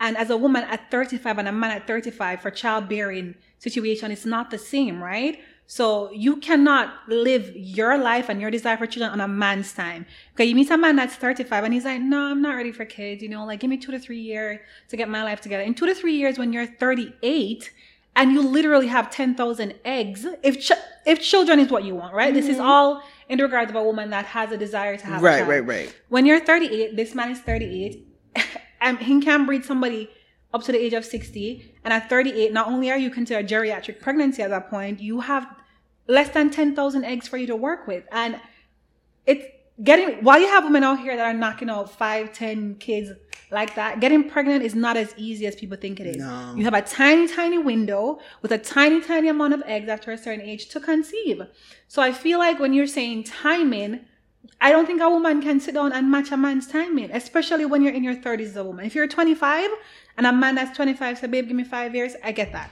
And 0.00 0.16
as 0.18 0.28
a 0.28 0.36
woman 0.36 0.64
at 0.64 0.90
35 0.90 1.38
and 1.38 1.48
a 1.48 1.52
man 1.52 1.70
at 1.70 1.86
35 1.86 2.42
for 2.42 2.50
childbearing 2.50 3.36
situation, 3.58 4.10
it's 4.10 4.26
not 4.26 4.50
the 4.50 4.58
same, 4.58 5.02
right? 5.02 5.38
So 5.66 6.12
you 6.12 6.36
cannot 6.36 6.94
live 7.08 7.52
your 7.56 7.98
life 7.98 8.28
and 8.28 8.40
your 8.40 8.50
desire 8.50 8.76
for 8.76 8.86
children 8.86 9.10
on 9.10 9.20
a 9.20 9.26
man's 9.26 9.72
time. 9.72 10.06
Okay, 10.34 10.44
you 10.44 10.54
meet 10.54 10.70
a 10.70 10.78
man 10.78 10.96
that's 10.96 11.16
35 11.16 11.64
and 11.64 11.74
he's 11.74 11.84
like, 11.84 12.00
no, 12.00 12.26
I'm 12.26 12.40
not 12.40 12.54
ready 12.54 12.70
for 12.70 12.84
kids. 12.84 13.22
You 13.22 13.28
know, 13.28 13.44
like 13.44 13.60
give 13.60 13.70
me 13.70 13.76
two 13.76 13.90
to 13.90 13.98
three 13.98 14.20
years 14.20 14.60
to 14.88 14.96
get 14.96 15.08
my 15.08 15.24
life 15.24 15.40
together. 15.40 15.64
In 15.64 15.74
two 15.74 15.86
to 15.86 15.94
three 15.94 16.14
years, 16.14 16.38
when 16.38 16.52
you're 16.52 16.66
38, 16.66 17.72
and 18.16 18.32
you 18.32 18.40
literally 18.40 18.86
have 18.86 19.10
10,000 19.10 19.74
eggs 19.84 20.26
if 20.42 20.60
ch- 20.60 20.72
if 21.04 21.20
children 21.20 21.60
is 21.60 21.70
what 21.70 21.84
you 21.84 21.94
want 21.94 22.14
right 22.14 22.32
this 22.32 22.48
is 22.48 22.56
mm-hmm. 22.56 22.66
all 22.66 23.02
in 23.28 23.38
regards 23.38 23.70
of 23.70 23.76
a 23.76 23.82
woman 23.82 24.10
that 24.10 24.24
has 24.24 24.50
a 24.50 24.56
desire 24.56 24.96
to 24.96 25.06
have 25.06 25.22
Right, 25.22 25.46
right, 25.46 25.64
right. 25.64 25.94
when 26.08 26.24
you're 26.26 26.40
38 26.40 26.96
this 26.96 27.14
man 27.14 27.30
is 27.30 27.40
38 27.40 28.04
and 28.80 28.98
he 28.98 29.20
can 29.20 29.46
breed 29.46 29.64
somebody 29.64 30.08
up 30.54 30.62
to 30.62 30.72
the 30.72 30.78
age 30.78 30.94
of 30.94 31.04
60 31.04 31.74
and 31.84 31.92
at 31.92 32.08
38 32.08 32.52
not 32.52 32.68
only 32.68 32.90
are 32.90 32.98
you 32.98 33.10
considered 33.10 33.48
geriatric 33.48 34.00
pregnancy 34.00 34.42
at 34.42 34.50
that 34.50 34.70
point 34.70 35.00
you 35.00 35.20
have 35.20 35.46
less 36.08 36.28
than 36.30 36.50
10,000 36.50 37.04
eggs 37.04 37.28
for 37.28 37.36
you 37.36 37.46
to 37.46 37.56
work 37.56 37.86
with 37.86 38.04
and 38.12 38.40
it's 39.26 39.44
getting 39.82 40.24
while 40.24 40.40
you 40.40 40.46
have 40.48 40.64
women 40.64 40.84
out 40.84 41.00
here 41.00 41.16
that 41.16 41.26
are 41.26 41.34
knocking 41.34 41.68
out 41.68 41.90
five, 41.90 42.32
ten 42.32 42.76
kids 42.76 43.10
like 43.50 43.74
that, 43.76 44.00
getting 44.00 44.28
pregnant 44.28 44.64
is 44.64 44.74
not 44.74 44.96
as 44.96 45.14
easy 45.16 45.46
as 45.46 45.54
people 45.54 45.76
think 45.76 46.00
it 46.00 46.06
is. 46.06 46.16
No. 46.16 46.54
You 46.56 46.64
have 46.64 46.74
a 46.74 46.82
tiny, 46.82 47.28
tiny 47.28 47.58
window 47.58 48.18
with 48.42 48.50
a 48.50 48.58
tiny, 48.58 49.00
tiny 49.00 49.28
amount 49.28 49.54
of 49.54 49.62
eggs 49.66 49.88
after 49.88 50.10
a 50.10 50.18
certain 50.18 50.44
age 50.44 50.68
to 50.70 50.80
conceive. 50.80 51.42
So 51.86 52.02
I 52.02 52.12
feel 52.12 52.38
like 52.38 52.58
when 52.58 52.72
you're 52.72 52.88
saying 52.88 53.24
timing, 53.24 54.00
I 54.60 54.70
don't 54.72 54.86
think 54.86 55.00
a 55.00 55.08
woman 55.10 55.42
can 55.42 55.60
sit 55.60 55.74
down 55.74 55.92
and 55.92 56.10
match 56.10 56.30
a 56.30 56.36
man's 56.36 56.66
timing, 56.66 57.10
especially 57.10 57.64
when 57.66 57.82
you're 57.82 57.92
in 57.94 58.04
your 58.04 58.14
30s 58.16 58.40
as 58.46 58.56
a 58.56 58.64
woman. 58.64 58.84
If 58.84 58.94
you're 58.94 59.06
25 59.06 59.70
and 60.16 60.26
a 60.26 60.32
man 60.32 60.54
that's 60.54 60.76
25 60.76 61.18
said, 61.18 61.30
babe, 61.30 61.48
give 61.48 61.56
me 61.56 61.64
five 61.64 61.94
years, 61.94 62.14
I 62.24 62.32
get 62.32 62.52
that. 62.52 62.70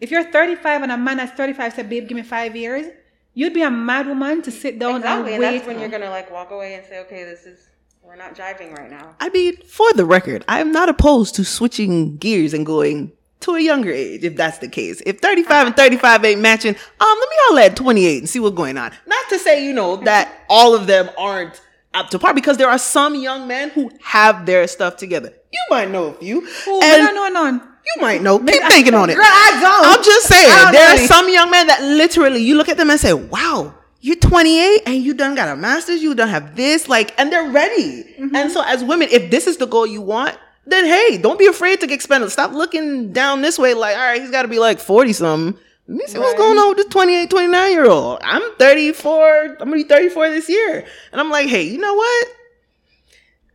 If 0.00 0.10
you're 0.10 0.24
35 0.24 0.82
and 0.82 0.92
a 0.92 0.96
man 0.96 1.18
that's 1.18 1.32
35 1.36 1.74
said, 1.74 1.88
babe, 1.90 2.08
give 2.08 2.16
me 2.16 2.22
five 2.22 2.56
years, 2.56 2.86
you'd 3.34 3.54
be 3.54 3.62
a 3.62 3.70
mad 3.70 4.06
woman 4.06 4.42
to 4.42 4.50
sit 4.50 4.78
down 4.78 4.96
Exactly, 4.96 5.34
and 5.34 5.42
and 5.42 5.52
wait. 5.52 5.58
that's 5.58 5.66
when 5.66 5.80
you're 5.80 5.88
gonna 5.88 6.10
like 6.10 6.30
walk 6.30 6.50
away 6.50 6.74
and 6.74 6.84
say, 6.86 7.00
okay, 7.00 7.24
this 7.24 7.46
is 7.46 7.68
we're 8.02 8.16
not 8.16 8.34
jiving 8.34 8.76
right 8.76 8.90
now. 8.90 9.16
I 9.18 9.30
mean, 9.30 9.56
for 9.62 9.92
the 9.94 10.04
record, 10.04 10.44
I 10.46 10.60
am 10.60 10.72
not 10.72 10.88
opposed 10.88 11.34
to 11.36 11.44
switching 11.44 12.16
gears 12.18 12.52
and 12.52 12.66
going 12.66 13.12
to 13.40 13.54
a 13.54 13.60
younger 13.60 13.90
age 13.90 14.24
if 14.24 14.36
that's 14.36 14.58
the 14.58 14.68
case. 14.68 15.02
If 15.04 15.18
35 15.18 15.68
and 15.68 15.76
35 15.76 16.24
ain't 16.24 16.40
matching, 16.40 16.74
um, 16.74 17.16
let 17.20 17.28
me 17.28 17.36
all 17.50 17.58
at 17.58 17.76
28 17.76 18.18
and 18.18 18.28
see 18.28 18.40
what's 18.40 18.56
going 18.56 18.78
on. 18.78 18.92
Not 19.06 19.28
to 19.30 19.38
say, 19.38 19.64
you 19.64 19.72
know, 19.72 19.96
that 19.96 20.44
all 20.48 20.74
of 20.74 20.86
them 20.86 21.10
aren't 21.18 21.60
up 21.94 22.10
to 22.10 22.18
par 22.18 22.34
because 22.34 22.56
there 22.56 22.68
are 22.68 22.78
some 22.78 23.14
young 23.14 23.46
men 23.46 23.70
who 23.70 23.90
have 24.02 24.46
their 24.46 24.66
stuff 24.66 24.96
together. 24.96 25.32
You 25.52 25.60
might 25.70 25.90
know 25.90 26.06
a 26.06 26.12
few. 26.14 26.40
Ooh, 26.40 26.80
and 26.82 27.14
no, 27.14 27.28
no, 27.28 27.28
no. 27.28 27.50
you 27.52 28.02
might 28.02 28.20
know. 28.20 28.38
Keep 28.38 28.62
thinking 28.64 28.94
on 28.94 29.10
it. 29.10 29.14
Girl, 29.14 29.24
I 29.24 29.58
don't. 29.60 29.98
I'm 29.98 30.04
just 30.04 30.26
saying, 30.26 30.72
there 30.72 30.88
are 30.88 30.96
any. 30.96 31.06
some 31.06 31.28
young 31.28 31.50
men 31.50 31.68
that 31.68 31.82
literally 31.82 32.42
you 32.42 32.56
look 32.56 32.68
at 32.68 32.76
them 32.76 32.90
and 32.90 32.98
say, 32.98 33.12
"Wow, 33.12 33.74
you're 34.00 34.16
28 34.16 34.82
and 34.86 34.96
you 34.96 35.14
done 35.14 35.34
got 35.34 35.48
a 35.48 35.56
master's, 35.56 36.02
you 36.02 36.14
done 36.14 36.28
have 36.28 36.56
this, 36.56 36.88
like, 36.88 37.18
and 37.18 37.32
they're 37.32 37.50
ready." 37.50 38.02
Mm-hmm. 38.02 38.34
And 38.34 38.50
so, 38.50 38.62
as 38.62 38.82
women, 38.82 39.08
if 39.10 39.30
this 39.30 39.46
is 39.46 39.58
the 39.58 39.66
goal 39.66 39.86
you 39.86 40.02
want, 40.02 40.36
then 40.66 40.84
hey, 40.86 41.18
don't 41.18 41.38
be 41.38 41.46
afraid 41.46 41.80
to 41.80 41.86
get 41.86 41.94
expended. 41.94 42.30
Stop 42.30 42.52
looking 42.52 43.12
down 43.12 43.42
this 43.42 43.58
way, 43.58 43.74
like, 43.74 43.96
all 43.96 44.02
right, 44.02 44.20
he's 44.20 44.30
got 44.30 44.42
to 44.42 44.48
be 44.48 44.58
like 44.58 44.80
40 44.80 45.12
something. 45.12 45.60
Let 45.86 45.98
me 45.98 46.06
see 46.06 46.18
what's 46.18 46.38
going 46.38 46.56
on 46.56 46.68
with 46.68 46.78
this 46.78 46.86
28, 46.86 47.28
29 47.28 47.70
year 47.72 47.84
old. 47.86 48.18
I'm 48.22 48.42
34. 48.56 49.44
I'm 49.44 49.56
gonna 49.58 49.72
be 49.72 49.82
34 49.84 50.30
this 50.30 50.48
year, 50.48 50.86
and 51.12 51.20
I'm 51.20 51.30
like, 51.30 51.48
hey, 51.48 51.64
you 51.64 51.78
know 51.78 51.92
what? 51.94 52.28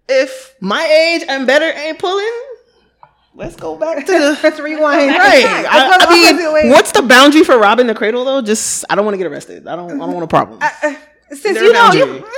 If 0.07 0.55
my 0.59 0.85
age 0.85 1.23
and 1.27 1.47
better 1.47 1.65
ain't 1.65 1.97
pulling, 1.97 2.31
let's 3.33 3.55
go 3.55 3.75
back 3.75 4.05
to 4.05 4.11
the 4.11 4.39
Let's 4.43 4.59
rewind. 4.59 5.09
Right. 5.09 5.43
I, 5.45 5.97
I 6.01 6.61
mean, 6.61 6.71
what's 6.71 6.91
the 6.91 7.01
boundary 7.01 7.43
for 7.43 7.57
robbing 7.57 7.87
the 7.87 7.95
cradle 7.95 8.25
though? 8.25 8.41
Just 8.43 8.85
I 8.89 8.95
don't 8.95 9.05
want 9.05 9.15
to 9.15 9.17
get 9.17 9.27
arrested. 9.27 9.67
I 9.67 9.75
don't. 9.75 9.91
I 9.91 9.97
don't 9.97 10.13
want 10.13 10.23
a 10.23 10.27
problem. 10.27 10.59
Uh, 10.61 10.69
Since 11.29 11.41
there 11.41 11.63
you 11.63 11.73
know, 11.73 11.91
you. 11.93 12.05
boundary? 12.05 12.21
Mm, 12.21 12.29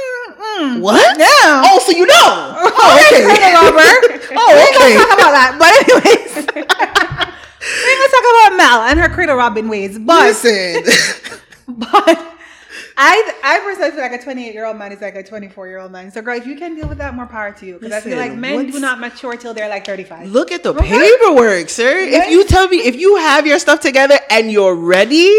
mm. 0.41 0.81
what? 0.81 1.17
Yeah. 1.19 1.63
Oh, 1.65 1.79
so 1.85 1.91
you 1.91 2.05
know? 2.05 2.13
Oh, 2.73 3.05
okay. 3.07 3.23
Cradle 3.23 3.53
robber. 3.53 4.17
Oh, 4.33 4.51
We 4.55 4.63
okay. 4.75 4.95
gonna 4.95 5.05
talk 5.05 5.13
about 5.19 5.33
that. 5.33 5.55
But 5.59 5.71
anyways, 5.83 6.35
we 6.55 7.91
ain't 7.91 7.99
gonna 7.99 8.13
talk 8.15 8.25
about 8.31 8.57
Mel 8.57 8.81
and 8.89 8.99
her 8.99 9.09
cradle 9.09 9.35
robbing 9.35 9.67
ways. 9.67 9.99
But 9.99 10.27
Listen. 10.27 10.83
but 11.67 12.27
I 12.97 13.33
I 13.43 13.59
personally 13.63 13.91
feel 13.91 14.01
like 14.01 14.13
a 14.13 14.23
28 14.23 14.53
year 14.53 14.65
old 14.65 14.77
man 14.77 14.91
is 14.91 15.01
like 15.01 15.15
a 15.15 15.23
24 15.23 15.67
year 15.67 15.79
old 15.79 15.91
man. 15.91 16.11
So 16.11 16.21
girl, 16.21 16.37
if 16.37 16.45
you 16.47 16.55
can 16.55 16.75
deal 16.75 16.87
with 16.87 16.97
that, 16.99 17.13
more 17.13 17.25
power 17.27 17.51
to 17.51 17.65
you. 17.65 17.73
Because 17.79 17.93
I 17.93 17.99
feel 18.01 18.17
like 18.17 18.33
men 18.35 18.67
do 18.71 18.79
not 18.79 18.99
mature 18.99 19.35
till 19.35 19.53
they're 19.53 19.69
like 19.69 19.85
35. 19.85 20.27
Look 20.29 20.51
at 20.51 20.63
the 20.63 20.73
Okay. 20.73 20.89
paperwork, 20.89 21.69
sir. 21.69 21.97
If 21.99 22.29
you 22.29 22.43
tell 22.45 22.67
me 22.67 22.77
if 22.77 22.95
you 22.95 23.17
have 23.17 23.45
your 23.45 23.59
stuff 23.59 23.79
together 23.81 24.17
and 24.29 24.51
you're 24.51 24.75
ready, 24.75 25.29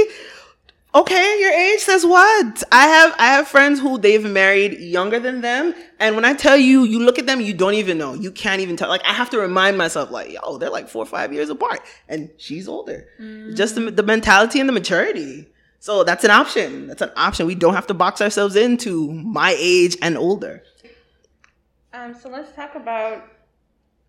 okay, 0.95 1.41
your 1.41 1.53
age 1.53 1.81
says 1.81 2.05
what? 2.05 2.63
I 2.73 2.87
have 2.87 3.15
I 3.19 3.27
have 3.27 3.49
friends 3.49 3.81
who 3.81 3.99
they've 3.99 4.25
married 4.25 4.79
younger 4.79 5.19
than 5.19 5.41
them, 5.41 5.75
and 5.99 6.15
when 6.17 6.25
I 6.25 6.35
tell 6.35 6.57
you, 6.57 6.85
you 6.85 7.01
look 7.01 7.19
at 7.19 7.27
them, 7.27 7.41
you 7.41 7.55
don't 7.55 7.75
even 7.75 7.99
know. 7.99 8.15
You 8.15 8.31
can't 8.31 8.61
even 8.61 8.77
tell. 8.77 8.89
Like 8.89 9.05
I 9.05 9.13
have 9.13 9.31
to 9.31 9.39
remind 9.39 9.79
myself, 9.79 10.11
like, 10.11 10.33
yo, 10.33 10.59
they're 10.59 10.71
like 10.71 10.89
four 10.89 11.03
or 11.03 11.07
five 11.07 11.33
years 11.33 11.51
apart, 11.51 11.81
and 12.09 12.31
she's 12.39 12.69
older. 12.69 13.07
Just 13.55 13.75
the, 13.75 13.91
the 13.91 14.03
mentality 14.03 14.61
and 14.61 14.69
the 14.69 14.73
maturity. 14.73 15.49
So 15.79 16.05
that's 16.05 16.23
an 16.23 16.31
option. 16.31 16.87
That's 16.87 17.03
an 17.03 17.11
option. 17.17 17.47
We 17.47 17.57
don't 17.57 17.75
have 17.75 17.89
to 17.89 17.95
box 17.95 18.21
ourselves 18.21 18.55
into 18.55 19.13
my 19.13 19.57
age 19.59 19.97
and 20.01 20.17
older. 20.17 20.63
Um, 21.93 22.15
so 22.15 22.29
let's 22.29 22.55
talk 22.55 22.77
about 22.77 23.25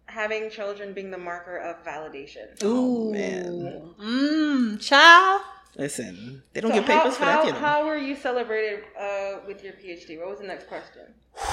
having 0.05 0.51
children 0.51 0.93
being 0.93 1.09
the 1.09 1.17
marker 1.17 1.57
of 1.57 1.83
validation. 1.83 2.45
Oh, 2.61 3.11
man. 3.11 3.95
Mmm, 3.99 4.79
child. 4.79 5.41
Listen, 5.75 6.43
they 6.53 6.61
don't 6.61 6.71
So 6.71 6.77
get 6.81 6.85
papers 6.85 7.17
how, 7.17 7.19
for 7.19 7.25
that, 7.25 7.35
how, 7.39 7.45
you 7.45 7.51
know. 7.53 7.57
how 7.59 7.85
were 7.87 7.97
you 7.97 8.15
celebrated 8.15 8.83
uh, 8.99 9.39
with 9.47 9.63
your 9.63 9.73
PhD? 9.73 10.19
What 10.19 10.29
was 10.29 10.39
the 10.39 10.45
next 10.47 10.67
question? 10.67 11.01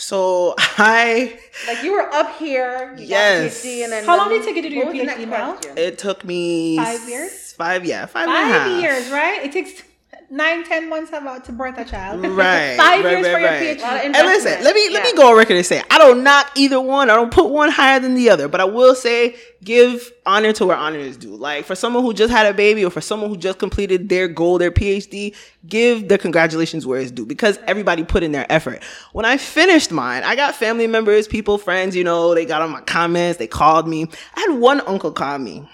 So 0.00 0.54
I 0.58 1.40
Like 1.66 1.82
you 1.82 1.90
were 1.92 2.08
up 2.14 2.36
here, 2.38 2.94
you 2.96 3.06
Yes. 3.06 3.62
got 3.62 3.68
PhD, 3.68 3.82
and 3.82 3.90
then 3.92 4.04
How 4.04 4.16
long 4.16 4.28
did 4.28 4.42
it 4.42 4.44
take 4.44 4.54
you 4.54 4.62
to 4.62 4.68
do 4.68 4.74
your 4.76 4.86
was 4.86 4.94
the 4.94 5.02
next 5.04 5.20
PhD, 5.20 5.28
Mel? 5.28 5.52
question? 5.54 5.76
it 5.76 5.98
took 5.98 6.24
me 6.24 6.76
Five 6.76 7.08
years? 7.08 7.52
Five, 7.54 7.84
yeah, 7.84 8.06
five, 8.06 8.28
and 8.28 8.36
a 8.36 8.40
half. 8.52 8.68
Five 8.68 8.80
years, 8.80 9.10
right? 9.10 9.42
It 9.44 9.50
takes 9.50 9.82
nine, 10.30 10.64
ten 10.64 10.88
months 10.88 11.10
about 11.10 11.26
uh, 11.26 11.40
to 11.40 11.52
birth 11.52 11.78
a 11.78 11.84
child. 11.84 12.24
Right, 12.38 12.76
Five 12.76 13.04
right, 13.04 13.10
years 13.10 13.26
right, 13.26 13.32
for 13.32 13.38
your 13.40 13.48
right. 13.50 13.78
PhD. 13.78 13.80
Lot 13.80 13.96
of 13.96 14.04
And 14.04 14.12
listen, 14.14 14.26
investment. 14.52 14.62
let 14.62 14.74
me 14.74 14.88
let 14.90 15.02
me 15.02 15.12
go 15.14 15.30
on 15.30 15.36
record 15.36 15.56
and 15.56 15.66
say 15.66 15.82
I 15.90 15.98
don't 15.98 16.22
knock 16.22 16.50
either 16.56 16.80
one. 16.80 17.10
I 17.10 17.16
don't 17.16 17.32
put 17.32 17.50
one 17.50 17.70
higher 17.70 17.98
than 18.00 18.14
the 18.14 18.30
other, 18.30 18.48
but 18.48 18.60
I 18.60 18.64
will 18.64 18.94
say 18.94 19.36
give 19.64 20.12
honor 20.24 20.52
to 20.52 20.66
where 20.66 20.76
honor 20.76 20.98
is 20.98 21.16
due. 21.16 21.34
Like 21.34 21.64
for 21.64 21.74
someone 21.74 22.02
who 22.04 22.14
just 22.14 22.30
had 22.30 22.46
a 22.46 22.54
baby 22.54 22.84
or 22.84 22.90
for 22.90 23.00
someone 23.00 23.30
who 23.30 23.36
just 23.36 23.58
completed 23.58 24.08
their 24.08 24.28
goal, 24.28 24.58
their 24.58 24.70
PhD, 24.70 25.34
give 25.66 26.08
the 26.08 26.18
congratulations 26.18 26.86
where 26.86 27.00
it's 27.00 27.10
due 27.10 27.26
because 27.26 27.58
everybody 27.66 28.04
put 28.04 28.22
in 28.22 28.32
their 28.32 28.46
effort. 28.50 28.82
When 29.12 29.24
I 29.24 29.36
finished 29.36 29.90
mine, 29.90 30.22
I 30.22 30.36
got 30.36 30.54
family 30.54 30.86
members, 30.86 31.26
people, 31.26 31.58
friends, 31.58 31.96
you 31.96 32.04
know, 32.04 32.34
they 32.34 32.44
got 32.44 32.62
on 32.62 32.70
my 32.70 32.80
comments, 32.82 33.38
they 33.38 33.46
called 33.46 33.88
me. 33.88 34.06
I 34.34 34.40
had 34.40 34.58
one 34.58 34.80
uncle 34.82 35.12
call 35.12 35.38
me. 35.38 35.68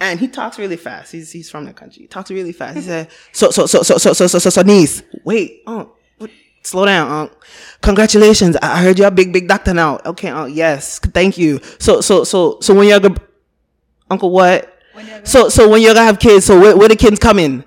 And 0.00 0.18
he 0.18 0.28
talks 0.28 0.58
really 0.58 0.76
fast. 0.78 1.12
He's 1.12 1.30
he's 1.30 1.50
from 1.50 1.66
the 1.66 1.74
country. 1.74 2.02
He 2.02 2.08
talks 2.08 2.30
really 2.30 2.52
fast. 2.52 2.76
He 2.76 2.82
said, 2.82 3.08
"So 3.32 3.50
so 3.50 3.66
so 3.66 3.82
so 3.82 3.98
so 3.98 4.12
so 4.14 4.26
so 4.26 4.38
so 4.38 4.50
so 4.50 4.62
niece, 4.62 5.02
wait, 5.24 5.62
oh, 5.66 5.92
what? 6.16 6.30
slow 6.62 6.86
down, 6.86 7.10
unc. 7.10 7.32
Congratulations, 7.82 8.56
I 8.62 8.82
heard 8.82 8.98
you're 8.98 9.08
a 9.08 9.10
big 9.10 9.32
big 9.32 9.46
doctor 9.46 9.74
now. 9.74 10.00
Okay, 10.06 10.28
unc, 10.28 10.56
yes, 10.56 10.98
thank 10.98 11.36
you. 11.36 11.60
So 11.78 12.00
so 12.00 12.24
so 12.24 12.58
so 12.60 12.74
when 12.74 12.88
you're 12.88 13.00
gonna, 13.00 13.20
uncle, 14.10 14.30
what? 14.30 14.74
When 14.94 15.26
So 15.26 15.50
so 15.50 15.68
when 15.68 15.82
you're 15.82 15.92
gonna 15.94 16.06
have 16.06 16.18
kids, 16.18 16.46
so 16.46 16.58
where, 16.58 16.76
where 16.76 16.88
the 16.88 16.96
kids 16.96 17.18
come 17.18 17.38
in? 17.38 17.64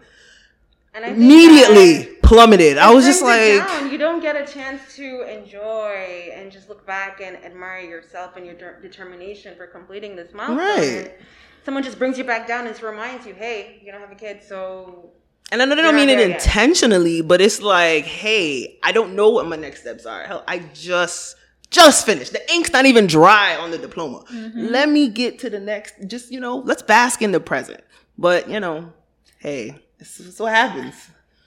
And 0.96 1.06
I 1.06 1.10
Immediately 1.10 2.17
plummeted. 2.22 2.78
I 2.78 2.91
was 2.91 3.06
just 3.06 3.24
like, 3.24 3.65
down. 3.67 3.91
you 3.91 3.98
don't 3.98 4.22
get 4.22 4.36
a 4.36 4.46
chance 4.52 4.96
to 4.96 5.22
enjoy 5.24 6.32
and 6.34 6.52
just 6.52 6.69
look 6.69 6.86
back 6.86 7.19
and 7.19 7.36
admire 7.38 7.82
yourself 7.82 8.38
and 8.38 8.46
your 8.46 8.56
de- 8.56 8.80
determination 8.82 9.56
for 9.56 9.65
completing 9.65 10.15
this 10.15 10.34
milestone. 10.34 10.58
Right. 10.58 11.15
And 11.63 11.65
Someone 11.65 11.84
just 11.84 11.97
brings 11.97 12.17
you 12.17 12.26
back 12.26 12.45
down 12.45 12.67
and 12.67 12.84
reminds 12.84 13.26
you, 13.26 13.34
hey, 13.34 13.80
you 13.82 13.91
don't 13.91 14.02
have 14.02 14.12
a 14.12 14.15
kid, 14.15 14.43
so 14.43 15.12
And 15.49 15.62
I 15.62 15.65
know 15.65 15.76
they 15.76 15.82
don't 15.82 15.95
mean 15.95 16.10
it 16.10 16.19
yet. 16.19 16.32
intentionally, 16.32 17.21
but 17.21 17.39
it's 17.39 17.62
like, 17.62 18.04
hey, 18.04 18.80
I 18.84 18.91
don't 18.91 19.15
know 19.15 19.30
what 19.30 19.47
my 19.47 19.56
next 19.56 19.82
steps 19.82 20.06
are. 20.06 20.23
Hell, 20.26 20.43
I 20.45 20.60
just 20.73 21.38
just 21.69 22.06
finished. 22.06 22.34
The 22.34 22.54
ink's 22.54 22.71
not 22.73 22.86
even 22.86 23.08
dry 23.08 23.56
on 23.56 23.71
the 23.71 23.78
diploma. 23.78 24.26
Mm-hmm. 24.32 24.67
Let 24.67 24.89
me 24.89 25.08
get 25.08 25.39
to 25.39 25.49
the 25.49 25.60
next. 25.60 25.95
Just 26.06 26.32
you 26.32 26.39
know, 26.41 26.58
let's 26.58 26.82
bask 26.82 27.21
in 27.21 27.32
the 27.32 27.39
present. 27.39 27.82
But 28.17 28.49
you 28.49 28.60
know, 28.60 28.91
hey, 29.39 29.76
this 29.99 30.19
is 30.19 30.39
what 30.39 30.54
happens. 30.54 30.95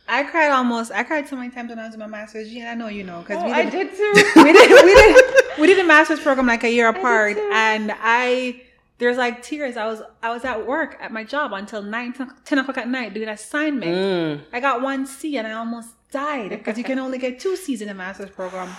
I 0.09 0.23
cried 0.23 0.51
almost. 0.51 0.93
I 0.93 1.03
cried 1.03 1.29
so 1.29 1.37
many 1.37 1.51
times 1.51 1.69
when 1.69 1.79
I 1.79 1.85
was 1.85 1.95
in 1.95 2.01
my 2.01 2.07
master's. 2.07 2.49
Gene, 2.49 2.67
I 2.67 2.75
know 2.75 2.89
you 2.89 3.05
know 3.05 3.21
because 3.21 3.43
oh, 3.43 3.47
we 3.47 3.53
I 3.53 3.69
did, 3.69 3.91
did 3.91 3.97
too. 3.97 4.13
we 4.43 4.53
did 4.53 4.71
we 4.85 4.95
did 4.95 5.35
we 5.59 5.67
did 5.67 5.79
a 5.79 5.85
master's 5.85 6.21
program 6.21 6.47
like 6.47 6.65
a 6.65 6.71
year 6.71 6.89
apart, 6.97 7.37
too. 7.37 7.51
and 7.53 7.93
I 7.95 8.63
there's 8.99 9.17
like 9.17 9.43
tears. 9.43 9.77
I 9.77 9.87
was 9.87 10.03
I 10.23 10.31
was 10.31 10.45
at 10.45 10.67
work 10.67 10.97
at 11.01 11.13
my 11.13 11.25
job 11.25 11.53
until 11.53 11.83
9, 11.83 12.15
10 12.45 12.59
o'clock 12.59 12.79
at 12.79 12.89
night 12.89 13.15
doing 13.15 13.29
assignment. 13.29 13.97
Mm. 13.97 14.45
I 14.53 14.61
got 14.61 14.83
one 14.83 15.07
C 15.07 15.37
and 15.37 15.47
I 15.47 15.53
almost 15.53 15.91
died 16.11 16.51
because 16.51 16.79
you 16.79 16.85
can 16.85 16.99
only 16.99 17.19
get 17.19 17.39
two 17.39 17.57
C's 17.57 17.83
in 17.83 17.89
a 17.89 17.95
master's 17.95 18.31
program, 18.31 18.71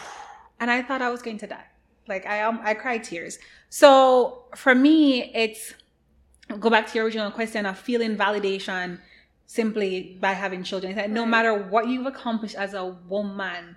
and 0.59 0.71
I 0.71 0.81
thought 0.81 1.01
I 1.01 1.09
was 1.09 1.21
going 1.21 1.37
to 1.39 1.47
die. 1.47 1.65
Like 2.07 2.25
I 2.25 2.41
um, 2.41 2.59
I 2.63 2.73
cried 2.73 3.03
tears. 3.03 3.37
So 3.69 4.45
for 4.55 4.73
me, 4.73 5.31
it's 5.35 5.73
go 6.59 6.69
back 6.69 6.87
to 6.87 6.95
your 6.95 7.05
original 7.05 7.31
question 7.31 7.65
of 7.65 7.77
feeling 7.77 8.15
validation 8.17 8.99
simply 9.45 10.17
by 10.19 10.33
having 10.33 10.63
children. 10.63 10.93
It's 10.93 10.97
like 11.01 11.09
no 11.09 11.25
matter 11.25 11.53
what 11.53 11.87
you've 11.87 12.05
accomplished 12.05 12.55
as 12.55 12.73
a 12.73 12.85
woman, 12.85 13.75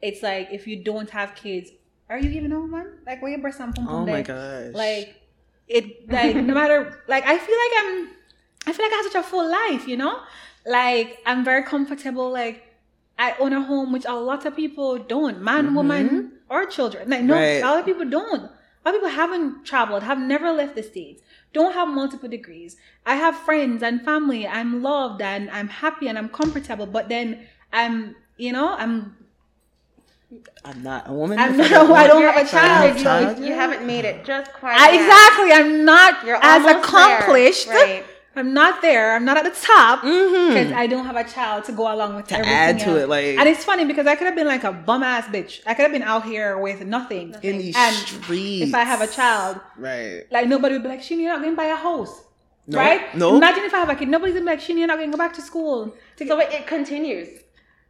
it's 0.00 0.22
like 0.22 0.48
if 0.50 0.66
you 0.66 0.82
don't 0.82 1.10
have 1.10 1.34
kids, 1.34 1.70
are 2.08 2.18
you 2.18 2.30
even 2.30 2.52
a 2.52 2.60
woman? 2.60 2.98
Like 3.06 3.22
where 3.22 3.30
your 3.30 3.40
breast 3.40 3.60
and 3.60 3.74
pum 3.74 3.86
pum 3.86 3.94
Oh 3.94 4.06
my 4.06 4.22
gosh. 4.22 4.74
Like 4.74 5.21
it 5.68 6.10
like 6.10 6.36
no 6.36 6.54
matter 6.62 7.02
like 7.08 7.24
I 7.24 7.38
feel 7.38 7.56
like 7.56 7.72
I'm 7.84 8.08
I 8.66 8.72
feel 8.72 8.84
like 8.86 8.92
I 8.92 8.96
have 8.96 9.12
such 9.12 9.14
a 9.16 9.22
full 9.22 9.50
life, 9.50 9.88
you 9.88 9.96
know? 9.96 10.20
Like 10.66 11.18
I'm 11.26 11.44
very 11.44 11.64
comfortable, 11.64 12.30
like 12.30 12.64
I 13.18 13.34
own 13.40 13.52
a 13.52 13.62
home 13.62 13.92
which 13.92 14.04
a 14.04 14.14
lot 14.14 14.46
of 14.46 14.54
people 14.54 14.98
don't. 14.98 15.42
Man, 15.42 15.66
mm-hmm. 15.66 15.74
woman, 15.74 16.32
or 16.48 16.66
children. 16.66 17.10
Like 17.10 17.22
no 17.22 17.34
Right. 17.34 17.62
a 17.62 17.66
lot 17.66 17.80
of 17.80 17.84
people 17.84 18.08
don't. 18.08 18.42
A 18.44 18.88
lot 18.88 18.94
of 18.94 19.00
people 19.00 19.08
haven't 19.10 19.64
traveled, 19.64 20.02
have 20.02 20.18
never 20.18 20.52
left 20.52 20.74
the 20.74 20.82
States, 20.82 21.22
don't 21.52 21.72
have 21.72 21.88
multiple 21.88 22.28
degrees. 22.28 22.76
I 23.06 23.14
have 23.14 23.36
friends 23.36 23.82
and 23.82 24.04
family. 24.04 24.46
I'm 24.46 24.82
loved 24.82 25.22
and 25.22 25.50
I'm 25.50 25.68
happy 25.68 26.08
and 26.08 26.18
I'm 26.18 26.28
comfortable, 26.28 26.86
but 26.86 27.08
then 27.08 27.46
I'm 27.72 28.16
you 28.36 28.52
know, 28.52 28.74
I'm 28.74 29.16
I'm 30.64 30.82
not 30.82 31.08
a 31.08 31.12
woman. 31.12 31.38
I'm 31.38 31.56
not- 31.56 31.66
I 31.72 32.06
don't 32.06 32.22
have 32.22 32.36
a 32.36 32.48
to 32.48 32.56
have 32.56 33.00
child. 33.02 33.38
you, 33.38 33.46
you 33.46 33.52
haven't 33.54 33.86
made 33.86 34.04
it 34.04 34.24
just 34.24 34.52
quite 34.52 34.78
I, 34.78 34.94
exactly 34.94 35.52
I'm 35.52 35.84
not 35.84 36.24
You're 36.24 36.38
as 36.42 36.64
accomplished. 36.64 37.68
Right. 37.68 38.04
I'm 38.34 38.54
not 38.54 38.80
there. 38.80 39.14
I'm 39.14 39.26
not 39.26 39.36
at 39.36 39.44
the 39.44 39.50
top 39.60 40.00
mm-hmm. 40.00 40.54
because 40.54 40.72
I 40.72 40.86
don't 40.86 41.04
have 41.04 41.16
a 41.16 41.24
child 41.24 41.64
to 41.64 41.72
go 41.72 41.92
along 41.94 42.16
with 42.16 42.28
To 42.28 42.34
everything 42.34 42.54
add 42.54 42.78
to 42.80 42.90
else. 42.90 42.98
it, 43.02 43.08
like- 43.08 43.36
and 43.38 43.46
it's 43.48 43.62
funny 43.64 43.84
because 43.84 44.06
I 44.06 44.14
could 44.16 44.26
have 44.26 44.34
been 44.34 44.46
like 44.46 44.64
a 44.64 44.72
bum 44.72 45.02
ass 45.02 45.26
bitch. 45.26 45.60
I 45.66 45.74
could 45.74 45.82
have 45.82 45.92
been 45.92 46.02
out 46.02 46.24
here 46.24 46.56
with 46.58 46.80
nothing. 46.86 47.34
in 47.42 47.58
these 47.58 47.76
And 47.76 47.94
streets. 47.94 48.68
If 48.68 48.74
I 48.74 48.84
have 48.84 49.02
a 49.02 49.06
child, 49.06 49.60
right? 49.76 50.24
like 50.30 50.48
nobody 50.48 50.74
would 50.76 50.82
be 50.82 50.88
like, 50.88 51.00
"Sheena, 51.00 51.18
you're 51.22 51.32
not 51.32 51.40
going 51.42 51.52
to 51.52 51.56
buy 51.56 51.66
a 51.66 51.76
house." 51.76 52.22
No, 52.66 52.78
Right? 52.78 53.14
no. 53.14 53.36
Imagine 53.36 53.64
if 53.64 53.74
I 53.74 53.78
have 53.78 53.90
a 53.90 53.96
kid. 53.96 54.08
Nobody's 54.08 54.34
gonna 54.34 54.46
be 54.46 54.52
like, 54.52 54.60
"Sheena, 54.60 54.78
you're 54.78 54.86
not 54.86 54.96
going 54.96 55.10
to 55.10 55.16
go 55.16 55.22
back 55.22 55.34
to 55.34 55.42
school." 55.42 55.94
To 56.16 56.26
So 56.26 56.38
it, 56.40 56.52
it 56.52 56.66
continues. 56.66 57.28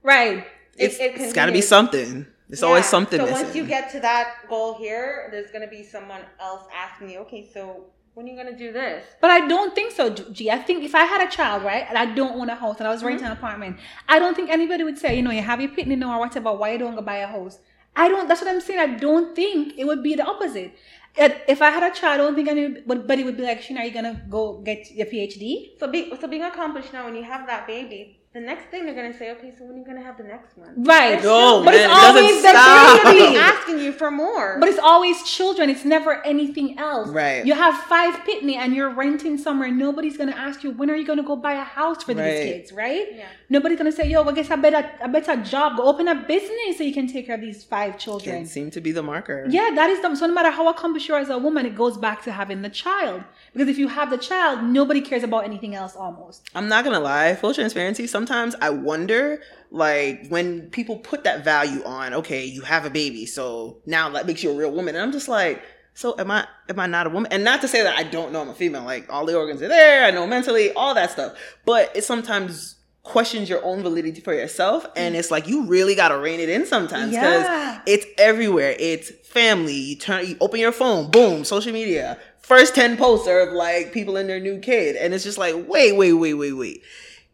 right. 0.02 0.38
It, 0.78 0.84
It's, 0.86 0.98
it 0.98 1.12
it's 1.20 1.32
got 1.34 1.46
to 1.46 1.52
be 1.52 1.60
something. 1.60 2.26
There's 2.52 2.62
always 2.62 2.84
something. 2.84 3.18
So 3.18 3.24
missing. 3.24 3.44
once 3.44 3.56
you 3.56 3.64
get 3.64 3.90
to 3.92 4.00
that 4.00 4.46
goal 4.46 4.76
here, 4.76 5.28
there's 5.30 5.50
gonna 5.50 5.72
be 5.78 5.82
someone 5.82 6.20
else 6.38 6.64
asking 6.70 7.08
you, 7.08 7.20
okay, 7.20 7.48
so 7.50 7.86
when 8.12 8.26
are 8.26 8.28
you 8.28 8.36
gonna 8.36 8.54
do 8.54 8.70
this? 8.74 9.06
But 9.22 9.30
I 9.30 9.48
don't 9.48 9.74
think 9.74 9.92
so, 9.92 10.10
G. 10.10 10.50
I 10.50 10.58
think 10.58 10.84
if 10.84 10.94
I 10.94 11.04
had 11.04 11.26
a 11.26 11.30
child, 11.30 11.62
right, 11.64 11.86
and 11.88 11.96
I 11.96 12.04
don't 12.14 12.38
own 12.38 12.50
a 12.50 12.54
house 12.54 12.76
and 12.78 12.86
I 12.86 12.90
was 12.90 13.02
renting 13.02 13.24
mm-hmm. 13.24 13.32
an 13.32 13.38
apartment, 13.38 13.78
I 14.06 14.18
don't 14.18 14.36
think 14.36 14.50
anybody 14.50 14.84
would 14.84 14.98
say, 14.98 15.16
you 15.16 15.22
know, 15.22 15.30
you 15.30 15.40
have 15.40 15.62
your 15.62 15.70
pickney 15.70 15.96
now 15.96 16.14
or 16.14 16.20
whatever, 16.20 16.52
why 16.52 16.72
you 16.72 16.78
don't 16.78 16.94
go 16.94 17.00
buy 17.00 17.16
a 17.16 17.26
house? 17.26 17.58
I 17.96 18.10
don't, 18.10 18.28
that's 18.28 18.42
what 18.42 18.50
I'm 18.50 18.60
saying. 18.60 18.80
I 18.80 18.98
don't 18.98 19.34
think 19.34 19.72
it 19.78 19.86
would 19.86 20.02
be 20.02 20.14
the 20.14 20.26
opposite. 20.26 20.76
If 21.16 21.34
if 21.48 21.62
I 21.62 21.70
had 21.70 21.82
a 21.82 21.94
child, 21.94 22.20
I 22.20 22.24
don't 22.24 22.34
think 22.34 22.48
anybody 22.48 23.24
would 23.24 23.38
be 23.38 23.44
like, 23.44 23.62
Sheena, 23.62 23.80
are 23.80 23.84
you 23.84 23.92
going 23.92 24.04
to 24.04 24.20
go 24.28 24.58
get 24.58 24.90
your 24.90 25.06
PhD? 25.06 25.78
So 25.78 25.88
be 25.88 26.14
so 26.20 26.28
being 26.28 26.42
accomplished 26.42 26.92
now 26.92 27.06
when 27.06 27.14
you 27.14 27.22
have 27.22 27.46
that 27.46 27.66
baby, 27.66 28.21
the 28.34 28.40
next 28.40 28.70
thing 28.70 28.86
they're 28.86 28.94
gonna 28.94 29.12
say, 29.16 29.30
okay, 29.32 29.52
so 29.56 29.64
when 29.64 29.74
are 29.76 29.78
you 29.78 29.84
gonna 29.84 30.02
have 30.02 30.16
the 30.16 30.24
next 30.24 30.56
one? 30.56 30.72
Right. 30.84 31.20
They're 31.20 31.30
oh, 31.30 31.58
No, 31.58 31.64
but 31.64 31.74
man, 31.74 31.90
it's 31.90 31.92
it 31.92 32.00
doesn't 32.00 32.16
always 32.24 32.42
the 32.42 32.48
stop. 32.48 33.04
baby. 33.04 33.36
asking 33.52 33.78
you 33.80 33.92
for 33.92 34.10
more. 34.10 34.56
But 34.58 34.68
it's 34.70 34.78
always 34.78 35.22
children. 35.24 35.68
It's 35.68 35.84
never 35.84 36.24
anything 36.24 36.78
else. 36.78 37.08
Right. 37.10 37.44
You 37.44 37.52
have 37.54 37.76
five 37.84 38.24
pickney 38.24 38.56
and 38.56 38.74
you're 38.74 38.88
renting 38.88 39.36
somewhere. 39.36 39.70
Nobody's 39.70 40.16
gonna 40.16 40.32
ask 40.32 40.64
you 40.64 40.70
when 40.70 40.90
are 40.90 40.96
you 40.96 41.06
gonna 41.06 41.22
go 41.22 41.36
buy 41.36 41.52
a 41.52 41.62
house 41.64 42.02
for 42.04 42.14
Right. 42.14 42.30
these 42.32 42.52
kids, 42.52 42.72
right? 42.72 43.06
Yeah. 43.16 43.26
Nobody's 43.50 43.76
gonna 43.76 43.92
say, 43.92 44.08
"Yo, 44.08 44.22
I 44.24 44.32
guess 44.32 44.50
I 44.50 44.56
better, 44.56 44.90
a 45.02 45.08
better 45.08 45.36
job. 45.42 45.76
Go 45.76 45.82
open 45.84 46.08
a 46.08 46.14
business 46.14 46.78
so 46.78 46.84
you 46.84 46.94
can 46.94 47.06
take 47.06 47.26
care 47.26 47.34
of 47.34 47.42
these 47.42 47.62
five 47.64 47.98
children." 47.98 48.36
It 48.44 48.48
seemed 48.48 48.72
to 48.72 48.80
be 48.80 48.92
the 48.92 49.02
marker. 49.02 49.46
Yeah, 49.50 49.70
that 49.74 49.90
is 49.90 50.00
the 50.00 50.14
so 50.16 50.26
no 50.26 50.32
matter 50.32 50.50
how 50.50 50.68
accomplished 50.68 51.06
you 51.08 51.14
are 51.14 51.20
as 51.20 51.28
a 51.28 51.36
woman, 51.36 51.66
it 51.66 51.74
goes 51.76 51.98
back 51.98 52.22
to 52.24 52.32
having 52.32 52.62
the 52.62 52.70
child. 52.70 53.24
Because 53.52 53.68
if 53.68 53.76
you 53.76 53.88
have 53.88 54.08
the 54.08 54.16
child, 54.16 54.62
nobody 54.64 55.02
cares 55.02 55.22
about 55.22 55.44
anything 55.44 55.74
else 55.74 55.94
almost. 55.96 56.48
I'm 56.54 56.68
not 56.68 56.82
gonna 56.84 57.00
lie, 57.00 57.34
full 57.34 57.52
transparency. 57.52 58.06
Sometimes 58.22 58.54
I 58.60 58.70
wonder, 58.70 59.42
like, 59.72 60.28
when 60.28 60.70
people 60.70 60.98
put 60.98 61.24
that 61.24 61.42
value 61.42 61.82
on, 61.82 62.14
okay, 62.14 62.44
you 62.44 62.62
have 62.62 62.84
a 62.84 62.90
baby, 62.90 63.26
so 63.26 63.78
now 63.84 64.10
that 64.10 64.26
makes 64.26 64.44
you 64.44 64.52
a 64.52 64.54
real 64.54 64.70
woman. 64.70 64.94
And 64.94 65.02
I'm 65.02 65.10
just 65.10 65.26
like, 65.26 65.60
so 65.92 66.14
am 66.20 66.30
I? 66.30 66.46
Am 66.68 66.78
I 66.78 66.86
not 66.86 67.08
a 67.08 67.10
woman? 67.10 67.32
And 67.32 67.42
not 67.42 67.62
to 67.62 67.68
say 67.68 67.82
that 67.82 67.98
I 67.98 68.04
don't 68.04 68.32
know 68.32 68.40
I'm 68.40 68.48
a 68.48 68.54
female. 68.54 68.84
Like, 68.84 69.12
all 69.12 69.26
the 69.26 69.36
organs 69.36 69.60
are 69.60 69.66
there. 69.66 70.04
I 70.04 70.12
know 70.12 70.24
mentally, 70.24 70.72
all 70.74 70.94
that 70.94 71.10
stuff. 71.10 71.36
But 71.66 71.90
it 71.96 72.04
sometimes 72.04 72.76
questions 73.02 73.50
your 73.50 73.64
own 73.64 73.82
validity 73.82 74.20
for 74.20 74.32
yourself, 74.32 74.86
and 74.94 75.16
mm. 75.16 75.18
it's 75.18 75.32
like 75.32 75.48
you 75.48 75.66
really 75.66 75.96
gotta 75.96 76.16
rein 76.16 76.38
it 76.38 76.48
in 76.48 76.64
sometimes 76.64 77.10
because 77.10 77.42
Yeah. 77.42 77.82
it's 77.84 78.06
everywhere. 78.18 78.76
It's 78.78 79.10
family. 79.26 79.74
You 79.74 79.96
turn, 79.96 80.24
you 80.28 80.36
open 80.40 80.60
your 80.60 80.70
phone, 80.70 81.10
boom, 81.10 81.42
social 81.42 81.72
media. 81.72 82.18
First 82.38 82.76
ten 82.76 82.96
posts 82.96 83.26
are 83.26 83.40
of 83.40 83.52
like 83.52 83.92
people 83.92 84.16
and 84.16 84.28
their 84.28 84.38
new 84.38 84.60
kid, 84.60 84.94
and 84.94 85.12
it's 85.12 85.24
just 85.24 85.38
like, 85.38 85.56
wait, 85.66 85.96
wait, 85.96 86.12
wait, 86.12 86.34
wait, 86.34 86.52
wait. 86.52 86.82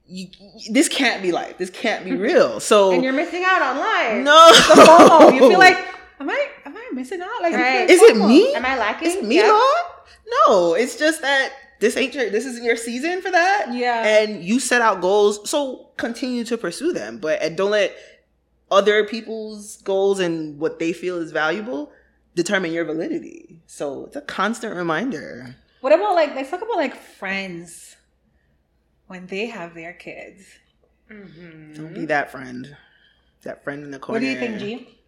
You, 0.08 0.28
this 0.70 0.88
can't 0.88 1.22
be 1.22 1.32
life. 1.32 1.58
This 1.58 1.70
can't 1.70 2.04
be 2.04 2.12
real. 2.16 2.60
So 2.68 2.92
and 2.92 3.04
you're 3.04 3.12
missing 3.12 3.44
out 3.44 3.60
on 3.62 3.78
life. 3.78 4.24
no, 4.24 4.48
The 4.52 4.82
FOMO. 4.82 5.34
You 5.34 5.48
feel 5.50 5.58
like, 5.68 5.76
am 6.18 6.28
I 6.30 6.48
am 6.64 6.76
I 6.76 6.88
missing 6.94 7.20
out? 7.20 7.42
Like, 7.42 7.52
Right. 7.54 7.88
is 7.88 8.00
it 8.02 8.16
me? 8.16 8.54
Am 8.54 8.64
I 8.64 8.76
lacking? 8.78 9.08
It's 9.10 9.22
me, 9.22 9.36
Yeah. 9.36 9.48
Lord? 9.48 9.84
No, 10.46 10.74
it's 10.74 10.96
just 10.98 11.20
that 11.22 11.52
this 11.80 11.96
ain't 11.96 12.14
your 12.14 12.30
this 12.30 12.44
isn't 12.46 12.64
your 12.64 12.76
season 12.76 13.20
for 13.22 13.30
that. 13.30 13.66
Yeah. 13.72 14.04
And 14.22 14.42
you 14.42 14.60
set 14.60 14.80
out 14.82 15.00
goals, 15.00 15.48
so 15.48 15.90
continue 15.96 16.44
to 16.44 16.56
pursue 16.58 16.92
them. 16.92 17.18
But 17.18 17.40
and 17.42 17.56
don't 17.56 17.70
let 17.70 17.94
other 18.70 19.04
people's 19.04 19.76
goals 19.82 20.18
and 20.20 20.58
what 20.58 20.78
they 20.78 20.92
feel 20.92 21.18
is 21.18 21.32
valuable 21.32 21.90
determine 22.34 22.72
your 22.72 22.84
validity. 22.84 23.60
So 23.66 24.06
it's 24.06 24.16
a 24.16 24.20
constant 24.22 24.74
reminder. 24.76 25.56
What 25.80 25.92
about 25.92 26.14
like 26.14 26.34
let's 26.34 26.50
talk 26.50 26.60
about 26.62 26.76
like 26.76 26.96
friends 26.96 27.87
when 29.08 29.26
they 29.26 29.46
have 29.46 29.74
their 29.74 29.92
kids. 29.92 30.46
Mhm. 31.10 31.74
Don't 31.76 31.94
be 31.94 32.06
that 32.06 32.30
friend. 32.30 32.76
That 33.42 33.64
friend 33.64 33.82
in 33.82 33.90
the 33.90 33.98
corner. 33.98 34.16
What 34.16 34.20
do 34.20 34.26
you 34.30 34.38
think, 34.38 34.58
G? 34.58 34.98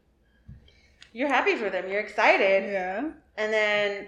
You're 1.13 1.29
happy 1.29 1.57
for 1.57 1.71
them. 1.71 1.89
You're 1.89 2.01
excited. 2.01 2.71
Yeah. 2.73 3.11
And 3.37 3.53
then 3.53 4.07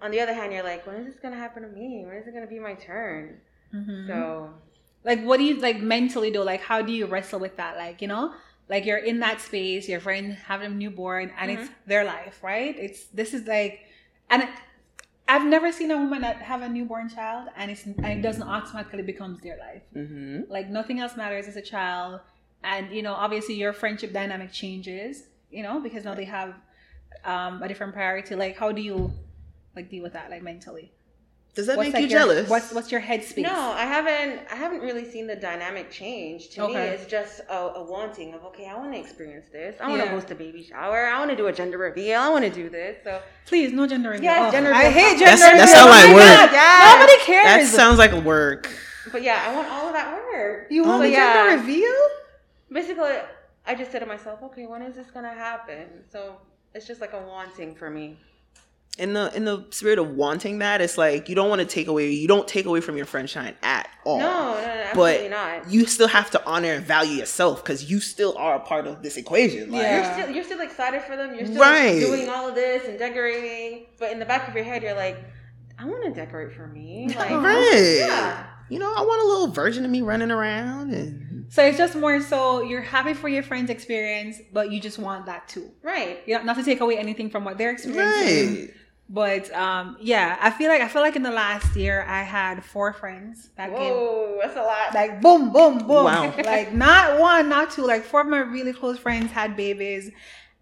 on 0.00 0.10
the 0.10 0.20
other 0.20 0.34
hand, 0.34 0.52
you're 0.52 0.62
like, 0.62 0.86
when 0.86 0.96
is 0.96 1.06
this 1.06 1.20
gonna 1.20 1.36
happen 1.36 1.62
to 1.62 1.68
me? 1.68 2.04
When 2.06 2.16
is 2.16 2.26
it 2.26 2.34
gonna 2.34 2.46
be 2.46 2.58
my 2.58 2.74
turn? 2.74 3.40
Mm-hmm. 3.72 4.08
So 4.08 4.54
Like, 5.04 5.22
what 5.22 5.36
do 5.36 5.44
you 5.44 5.60
like 5.60 5.80
mentally 5.80 6.30
do? 6.30 6.42
Like, 6.42 6.62
how 6.62 6.80
do 6.80 6.92
you 6.92 7.06
wrestle 7.06 7.38
with 7.38 7.56
that? 7.56 7.76
Like, 7.76 8.00
you 8.00 8.08
know, 8.08 8.32
like 8.70 8.86
you're 8.86 8.98
in 8.98 9.20
that 9.20 9.40
space, 9.40 9.86
your 9.88 10.00
friend 10.00 10.32
having 10.32 10.72
a 10.72 10.74
newborn, 10.74 11.30
and 11.38 11.50
it's 11.50 11.68
their 11.86 12.04
life, 12.04 12.42
right? 12.42 12.74
It's 12.78 13.04
this 13.06 13.34
is 13.34 13.46
like, 13.46 13.80
and 14.30 14.48
I've 15.26 15.46
never 15.46 15.72
seen 15.72 15.90
a 15.90 15.96
woman 15.96 16.20
that 16.22 16.36
have 16.36 16.62
a 16.62 16.68
newborn 16.68 17.08
child, 17.08 17.48
and 17.56 17.70
it's 17.70 17.84
and 17.86 18.06
it 18.06 18.22
doesn't 18.22 18.42
automatically 18.46 19.02
becomes 19.02 19.40
their 19.40 19.58
life. 19.58 19.82
hmm 19.92 20.42
Like 20.48 20.68
nothing 20.68 21.00
else 21.00 21.16
matters 21.16 21.48
as 21.48 21.56
a 21.56 21.62
child, 21.62 22.20
and 22.62 22.92
you 22.92 23.02
know, 23.02 23.14
obviously 23.14 23.54
your 23.54 23.72
friendship 23.72 24.12
dynamic 24.12 24.52
changes, 24.52 25.24
you 25.50 25.62
know, 25.62 25.80
because 25.80 26.04
now 26.04 26.14
they 26.14 26.24
have 26.26 26.54
um, 27.24 27.62
a 27.62 27.68
different 27.68 27.94
priority. 27.94 28.34
Like, 28.34 28.56
how 28.56 28.72
do 28.72 28.82
you 28.82 29.12
like 29.74 29.90
deal 29.90 30.02
with 30.02 30.12
that, 30.12 30.30
like 30.30 30.42
mentally? 30.42 30.92
Does 31.54 31.66
that 31.68 31.76
What's 31.76 31.86
make 31.88 31.94
like 31.94 32.02
you 32.02 32.08
your- 32.08 32.18
jealous? 32.18 32.48
What's 32.50 32.72
what's 32.72 32.90
your 32.90 33.00
headspace? 33.00 33.42
No, 33.44 33.52
I 33.72 33.84
haven't. 33.84 34.40
I 34.50 34.56
haven't 34.56 34.80
really 34.80 35.08
seen 35.08 35.28
the 35.28 35.36
dynamic 35.36 35.88
change. 35.90 36.48
To 36.50 36.66
me, 36.66 36.74
it's 36.74 37.06
just 37.06 37.40
a, 37.48 37.54
a 37.76 37.82
wanting 37.84 38.34
of 38.34 38.44
okay. 38.46 38.66
I 38.66 38.74
want 38.76 38.92
to 38.92 38.98
experience 38.98 39.46
this. 39.52 39.76
I 39.80 39.88
want 39.88 40.00
to 40.02 40.06
Yeah. 40.06 40.10
host 40.14 40.30
a 40.32 40.34
baby 40.34 40.64
shower. 40.64 41.06
I 41.06 41.16
want 41.20 41.30
to 41.30 41.36
do 41.36 41.46
a 41.46 41.52
gender 41.52 41.78
reveal. 41.78 42.18
I 42.20 42.28
want 42.28 42.44
to 42.44 42.50
do 42.50 42.68
this. 42.68 42.96
So 43.04 43.22
Please, 43.46 43.72
no 43.72 43.86
gender 43.86 44.10
reveal. 44.10 44.24
Yeah, 44.24 44.48
Oh, 44.48 44.50
gender 44.50 44.72
I 44.74 44.90
hate 44.90 45.18
gender 45.18 45.36
that 45.40 45.52
reveal. 45.52 45.66
sound 45.68 45.88
Oh 45.88 45.92
like 45.92 46.08
my 46.08 46.14
work. 46.14 46.50
God, 46.50 46.52
Yes. 46.52 47.00
Nobody 47.00 47.18
cares. 47.24 47.70
that 47.70 47.76
sounds 47.76 47.98
like 47.98 48.12
work. 48.24 48.68
But 49.12 49.22
yeah, 49.22 49.44
I 49.46 49.54
want 49.54 49.68
all 49.68 49.86
of 49.86 49.92
that 49.92 50.12
work. 50.32 50.66
you 50.70 50.82
want 50.82 51.02
So, 51.02 51.06
yeah. 51.08 51.34
gender 51.46 51.60
reveal? 51.62 51.94
Basically, 52.72 53.12
I 53.66 53.74
just 53.76 53.92
said 53.92 54.00
to 54.00 54.06
myself, 54.06 54.42
okay, 54.42 54.66
when 54.66 54.82
is 54.82 54.96
this 54.96 55.10
gonna 55.12 55.32
happen? 55.32 55.86
So 56.10 56.36
it's 56.74 56.86
just 56.86 57.00
like 57.00 57.12
a 57.12 57.20
wanting 57.20 57.74
for 57.76 57.90
me. 57.90 58.18
In 58.96 59.12
the 59.12 59.32
in 59.34 59.44
the 59.44 59.66
spirit 59.70 59.98
of 59.98 60.10
wanting 60.10 60.60
that, 60.60 60.80
it's 60.80 60.96
like 60.96 61.28
you 61.28 61.34
don't 61.34 61.48
want 61.48 61.60
to 61.60 61.66
take 61.66 61.88
away. 61.88 62.12
You 62.12 62.28
don't 62.28 62.46
take 62.46 62.64
away 62.64 62.80
from 62.80 62.96
your 62.96 63.06
friend 63.06 63.28
shine 63.28 63.56
at 63.62 63.88
all. 64.04 64.20
No, 64.20 64.54
no, 64.54 64.54
no, 64.54 64.90
but 64.94 65.14
absolutely 65.16 65.28
not. 65.30 65.68
you 65.70 65.84
still 65.86 66.06
have 66.06 66.30
to 66.30 66.46
honor 66.46 66.74
and 66.74 66.86
value 66.86 67.14
yourself 67.16 67.64
because 67.64 67.90
you 67.90 67.98
still 67.98 68.36
are 68.38 68.54
a 68.54 68.60
part 68.60 68.86
of 68.86 69.02
this 69.02 69.16
equation. 69.16 69.72
Like, 69.72 69.82
Yeah. 69.82 69.96
You're 69.96 70.12
still 70.22 70.34
you're 70.36 70.44
still 70.44 70.60
excited 70.60 71.02
for 71.02 71.16
them. 71.16 71.34
You're 71.34 71.46
still 71.46 71.60
Right. 71.60 71.98
doing 71.98 72.28
all 72.28 72.48
of 72.48 72.54
this 72.54 72.86
and 72.86 72.96
decorating, 72.96 73.86
but 73.98 74.12
in 74.12 74.20
the 74.20 74.26
back 74.26 74.46
of 74.46 74.54
your 74.54 74.62
head, 74.64 74.84
you're 74.84 74.94
like, 74.94 75.18
I 75.76 75.86
want 75.86 76.04
to 76.04 76.10
decorate 76.12 76.52
for 76.54 76.68
me. 76.68 77.08
Like, 77.18 77.30
Right. 77.30 77.96
Yeah. 77.98 78.46
You 78.70 78.78
know, 78.78 78.92
I 78.96 79.00
want 79.00 79.22
a 79.22 79.26
little 79.26 79.48
version 79.48 79.84
of 79.84 79.90
me 79.90 80.02
running 80.02 80.30
around 80.30 80.92
and 80.92 81.46
So 81.52 81.66
it's 81.66 81.76
just 81.78 81.96
more 81.96 82.20
so 82.22 82.62
you're 82.62 82.80
happy 82.80 83.12
for 83.12 83.28
your 83.28 83.42
friend's 83.42 83.70
experience, 83.70 84.38
but 84.52 84.70
you 84.70 84.80
just 84.80 85.00
want 85.00 85.26
that 85.26 85.48
too. 85.48 85.70
Right. 85.82 86.20
You 86.26 86.36
know, 86.38 86.44
not 86.44 86.56
to 86.56 86.62
take 86.62 86.80
away 86.80 86.96
anything 86.96 87.28
from 87.28 87.44
what 87.44 87.58
they're 87.58 87.72
experiencing. 87.72 88.54
right. 88.66 88.74
But 89.08 89.52
um, 89.52 89.96
yeah, 90.00 90.38
I 90.40 90.50
feel 90.50 90.68
like 90.70 90.80
I 90.80 90.88
feel 90.88 91.02
like 91.02 91.14
in 91.14 91.22
the 91.22 91.30
last 91.30 91.76
year 91.76 92.04
I 92.08 92.22
had 92.22 92.64
four 92.64 92.92
friends 92.94 93.50
that 93.56 93.68
gave 93.70 93.92
Whoa, 93.92 94.38
that's 94.42 94.56
a 94.56 94.62
lot. 94.62 94.94
like 94.94 95.20
boom, 95.20 95.52
boom, 95.52 95.78
boom. 95.86 96.04
Wow. 96.04 96.34
Like 96.44 96.72
not 96.72 97.20
one, 97.20 97.48
not 97.50 97.70
two, 97.70 97.86
like 97.86 98.02
four 98.04 98.22
of 98.22 98.26
my 98.28 98.38
really 98.38 98.72
close 98.72 98.98
friends 98.98 99.30
had 99.30 99.56
babies. 99.56 100.10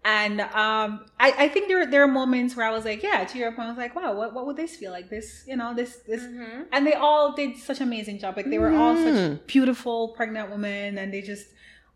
And 0.05 0.41
um, 0.41 1.05
I, 1.17 1.33
I 1.37 1.47
think 1.47 1.69
there 1.69 1.85
there 1.89 2.03
are 2.03 2.07
moments 2.09 2.57
where 2.57 2.65
I 2.65 2.71
was 2.71 2.83
like, 2.83 3.01
yeah, 3.01 3.23
to 3.23 3.37
your 3.37 3.53
point, 3.53 3.67
I 3.67 3.69
was 3.69 3.77
like, 3.77 3.95
wow, 3.95 4.13
what, 4.13 4.33
what 4.33 4.45
would 4.45 4.57
this 4.57 4.75
feel 4.75 4.91
like? 4.91 5.09
This, 5.09 5.45
you 5.47 5.55
know, 5.55 5.73
this 5.73 5.99
this 6.05 6.21
Mhm. 6.23 6.65
and 6.73 6.85
they 6.85 6.93
all 6.95 7.31
did 7.33 7.55
such 7.55 7.79
amazing 7.79 8.19
job. 8.19 8.35
Like 8.35 8.49
they 8.49 8.59
were 8.59 8.73
all 8.75 8.95
Mm. 8.97 9.03
such 9.39 9.47
beautiful 9.47 10.09
pregnant 10.09 10.51
women, 10.51 10.97
and 10.97 11.13
they 11.13 11.21
just 11.21 11.47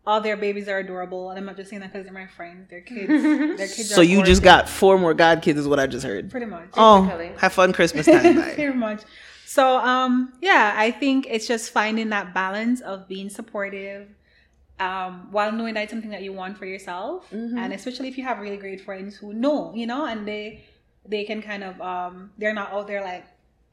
all 0.08 0.20
their 0.22 0.36
babies 0.36 0.68
are 0.68 0.78
adorable. 0.78 1.28
And 1.30 1.38
I'm 1.38 1.44
not 1.44 1.56
just 1.56 1.68
saying 1.70 1.80
that 1.80 1.92
because 1.92 2.04
they're 2.06 2.14
my 2.14 2.26
friends. 2.26 2.68
Their 2.70 2.80
kids, 2.80 3.08
their 3.58 3.68
kids. 3.68 3.90
So 3.94 4.00
are 4.00 4.04
you 4.04 4.22
just 4.24 4.42
got 4.42 4.68
four 4.68 4.98
more 4.98 5.12
god 5.14 5.42
kids, 5.42 5.58
is 5.60 5.68
what 5.68 5.78
I 5.78 5.86
just 5.86 6.04
heard. 6.04 6.30
pretty 6.30 6.46
much. 6.46 6.70
Oh, 6.74 7.02
Basically. 7.02 7.32
have 7.38 7.52
fun 7.52 7.72
Christmas 7.72 8.06
time. 8.14 8.36
Bye. 8.36 8.54
Pretty 8.54 8.72
much. 8.76 9.02
So 9.46 9.76
um 9.78 10.32
yeah, 10.40 10.74
I 10.76 10.90
think 10.90 11.26
it's 11.28 11.46
just 11.46 11.70
finding 11.70 12.08
that 12.16 12.32
balance 12.34 12.80
of 12.80 13.06
being 13.06 13.28
supportive 13.30 14.08
um 14.80 15.28
while 15.32 15.50
knowing 15.52 15.74
that 15.74 15.82
it's 15.84 15.92
something 15.92 16.10
that 16.10 16.22
you 16.22 16.32
want 16.32 16.56
for 16.56 16.64
yourself 16.66 17.26
Mhm. 17.32 17.58
and 17.58 17.72
especially 17.72 18.08
if 18.08 18.16
you 18.16 18.24
have 18.24 18.38
really 18.38 18.56
great 18.56 18.80
friends 18.80 19.16
who 19.16 19.32
know, 19.32 19.72
you 19.74 19.86
know, 19.86 20.06
and 20.06 20.26
they 20.26 20.64
they 21.06 21.24
can 21.24 21.42
kind 21.42 21.64
of 21.64 21.80
um 21.80 22.30
they're 22.38 22.54
not 22.54 22.72
out 22.72 22.86
there 22.86 23.02
like 23.02 23.24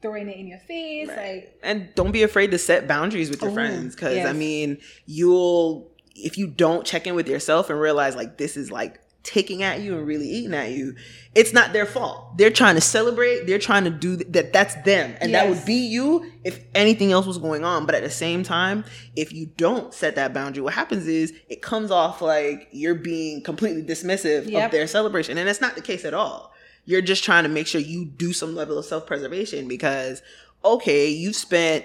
throwing 0.02 0.28
it 0.28 0.36
in 0.36 0.46
your 0.46 0.58
face 0.58 1.08
like 1.08 1.58
and 1.62 1.88
don't 1.94 2.12
be 2.12 2.22
afraid 2.22 2.50
to 2.50 2.58
set 2.58 2.86
boundaries 2.88 3.30
with 3.30 3.40
your 3.40 3.50
Ooh, 3.50 3.54
friends 3.54 3.94
because 3.94 4.18
i 4.26 4.32
mean 4.32 4.76
you'll 5.06 5.90
if 6.16 6.38
you 6.38 6.46
don't 6.46 6.86
check 6.86 7.06
in 7.06 7.14
with 7.14 7.28
yourself 7.28 7.70
and 7.70 7.80
realize 7.80 8.16
like 8.16 8.38
this 8.38 8.56
is 8.56 8.70
like 8.70 9.00
taking 9.22 9.62
at 9.64 9.80
you 9.80 9.96
and 9.98 10.06
really 10.06 10.28
eating 10.28 10.54
at 10.54 10.70
you 10.70 10.94
it's 11.34 11.52
not 11.52 11.72
their 11.74 11.84
fault. 11.84 12.38
They're 12.38 12.48
trying 12.50 12.76
to 12.76 12.80
celebrate. 12.80 13.46
They're 13.46 13.58
trying 13.58 13.84
to 13.84 13.90
do 13.90 14.16
th- 14.16 14.32
that 14.32 14.52
that's 14.54 14.74
them. 14.84 15.14
And 15.20 15.34
that 15.34 15.50
would 15.50 15.66
be 15.66 15.74
you 15.74 16.32
if 16.44 16.64
anything 16.74 17.12
else 17.12 17.26
was 17.26 17.36
going 17.36 17.62
on. 17.62 17.84
But 17.84 17.94
at 17.96 18.02
the 18.04 18.08
same 18.10 18.42
time 18.42 18.84
if 19.16 19.32
you 19.32 19.46
don't 19.46 19.92
set 19.92 20.14
that 20.14 20.32
boundary 20.32 20.62
what 20.62 20.74
happens 20.74 21.06
is 21.08 21.34
it 21.48 21.60
comes 21.60 21.90
off 21.90 22.22
like 22.22 22.68
you're 22.70 22.94
being 22.94 23.42
completely 23.42 23.82
dismissive 23.82 24.48
Yep. 24.48 24.66
of 24.66 24.70
their 24.70 24.86
celebration. 24.86 25.36
And 25.38 25.48
it's 25.48 25.60
not 25.60 25.74
the 25.74 25.82
case 25.82 26.04
at 26.04 26.14
all. 26.14 26.52
You're 26.84 27.02
just 27.02 27.24
trying 27.24 27.42
to 27.42 27.48
make 27.50 27.66
sure 27.66 27.80
you 27.80 28.04
do 28.04 28.32
some 28.32 28.54
level 28.54 28.78
of 28.78 28.84
self-preservation 28.84 29.66
because 29.66 30.22
okay 30.64 31.08
you've 31.08 31.36
spent 31.36 31.84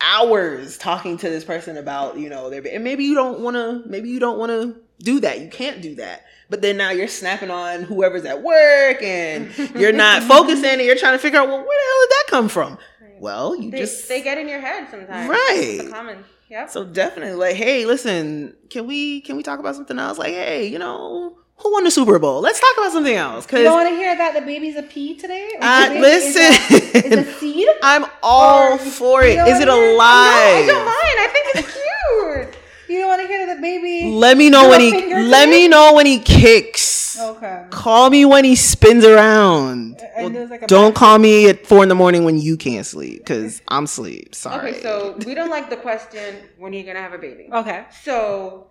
hours 0.00 0.78
talking 0.78 1.16
to 1.18 1.28
this 1.28 1.44
person 1.44 1.76
about 1.76 2.18
you 2.18 2.28
know 2.28 2.50
their 2.50 2.62
and 2.66 2.82
maybe 2.84 3.04
you 3.04 3.14
don't 3.14 3.40
want 3.40 3.54
to 3.56 3.82
maybe 3.86 4.08
you 4.08 4.18
don't 4.18 4.38
want 4.38 4.50
to 4.50 4.76
do 5.00 5.20
that 5.20 5.40
you 5.40 5.48
can't 5.48 5.80
do 5.82 5.94
that 5.94 6.24
but 6.48 6.62
then 6.62 6.76
now 6.76 6.90
you're 6.90 7.08
snapping 7.08 7.50
on 7.50 7.82
whoever's 7.82 8.24
at 8.24 8.42
work 8.42 9.02
and 9.02 9.56
you're 9.74 9.92
not 9.92 10.22
focusing 10.22 10.64
and 10.64 10.82
you're 10.82 10.96
trying 10.96 11.14
to 11.14 11.18
figure 11.18 11.38
out 11.38 11.48
well 11.48 11.58
where 11.58 11.64
the 11.66 11.72
hell 11.86 12.00
did 12.02 12.10
that 12.10 12.24
come 12.28 12.48
from 12.48 12.78
well 13.18 13.56
you 13.56 13.70
They, 13.70 13.78
just 13.78 14.08
they 14.08 14.22
get 14.22 14.38
in 14.38 14.48
your 14.48 14.60
head 14.60 14.88
sometimes. 14.90 15.28
Right. 15.28 15.80
Common. 15.90 16.24
Yep. 16.48 16.70
so 16.70 16.84
definitely 16.84 17.34
like 17.34 17.54
hey 17.54 17.86
listen 17.86 18.56
can 18.70 18.86
we 18.86 19.20
can 19.20 19.36
we 19.36 19.42
talk 19.44 19.60
about 19.60 19.76
something 19.76 19.98
else 19.98 20.18
like 20.18 20.32
hey 20.32 20.66
you 20.66 20.78
know 20.80 21.36
who 21.62 21.72
won 21.72 21.84
the 21.84 21.90
super 21.90 22.18
bowl 22.18 22.40
let's 22.40 22.58
talk 22.60 22.74
about 22.78 22.92
something 22.92 23.14
else 23.14 23.46
you 23.52 23.62
don't 23.62 23.74
want 23.74 23.88
to 23.88 23.94
hear 23.94 24.16
that 24.16 24.34
the 24.34 24.40
baby's 24.40 24.76
a 24.76 24.82
pea 24.82 25.14
today? 25.14 25.48
Or 25.56 25.62
Uh, 25.62 25.88
the 25.88 25.94
baby 25.94 26.06
is 26.06 26.36
a- 26.36 26.38
listen. 26.38 27.12
is 27.12 27.28
a 27.28 27.32
seed? 27.38 27.68
i'm 27.82 28.04
all 28.22 28.72
Or- 28.74 28.78
for 28.78 29.22
it 29.24 29.30
you 29.30 29.36
know 29.36 29.46
is 29.46 29.58
what 29.58 29.62
it 29.62 29.68
I 29.68 29.74
mean? 29.74 29.84
a 29.84 29.92
No, 29.92 29.96
lie 29.98 30.62
I 30.62 30.66
don't 30.66 30.84
mind. 30.84 31.16
I 31.24 31.28
think 31.32 31.46
it's 31.56 31.72
cute. 31.74 32.56
You 32.88 32.98
don't 32.98 33.08
want 33.08 33.22
to 33.22 33.28
hear 33.28 33.46
that 33.46 33.54
the 33.54 33.62
baby 33.62 34.10
Let 34.10 34.36
me 34.36 34.50
know 34.50 34.68
when 34.68 34.80
he 34.80 34.90
let 35.14 35.44
to 35.44 35.50
me 35.50 35.62
me? 35.62 35.68
know 35.68 35.92
when 35.94 36.06
he 36.06 36.18
kicks. 36.18 37.16
Okay. 37.20 37.66
Call 37.70 38.10
me 38.10 38.24
when 38.24 38.44
he 38.44 38.56
spins 38.56 39.04
around. 39.04 40.00
And 40.16 40.34
Well, 40.34 40.46
like 40.48 40.66
don't 40.66 40.92
call 40.94 41.18
me 41.18 41.48
at 41.48 41.66
four 41.68 41.84
in 41.84 41.88
the 41.88 41.94
morning 41.94 42.24
when 42.24 42.38
you 42.38 42.56
can't 42.56 42.84
sleep 42.84 43.18
because 43.18 43.62
I'm 43.68 43.84
asleep. 43.84 44.34
Sorry. 44.34 44.70
Okay, 44.72 44.80
so 44.82 45.16
we 45.24 45.34
don't 45.34 45.50
like 45.50 45.70
the 45.70 45.76
question 45.76 46.34
when 46.58 46.72
are 46.72 46.76
you're 46.76 46.86
gonna 46.86 46.98
have 47.00 47.12
a 47.12 47.18
baby. 47.18 47.48
Okay. 47.52 47.84
So, 48.02 48.66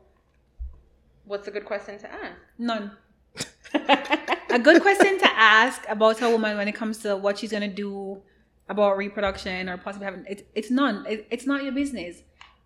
what's 1.29 1.47
a 1.47 1.51
good 1.51 1.65
question 1.65 1.97
to 1.99 2.11
ask? 2.11 2.37
None. 2.57 2.91
a 4.49 4.59
good 4.59 4.81
question 4.81 5.17
to 5.19 5.29
ask 5.31 5.85
about 5.87 6.21
a 6.21 6.29
woman 6.29 6.57
when 6.57 6.67
it 6.67 6.75
comes 6.75 6.97
to 6.99 7.15
what 7.15 7.37
she's 7.37 7.51
gonna 7.51 7.67
do 7.85 8.21
about 8.67 8.97
reproduction 8.97 9.69
or 9.69 9.77
possibly 9.77 10.05
having 10.05 10.25
it's 10.27 10.43
it's 10.55 10.71
none. 10.71 11.05
It, 11.07 11.27
it's 11.29 11.45
not 11.45 11.63
your 11.63 11.71
business 11.71 12.23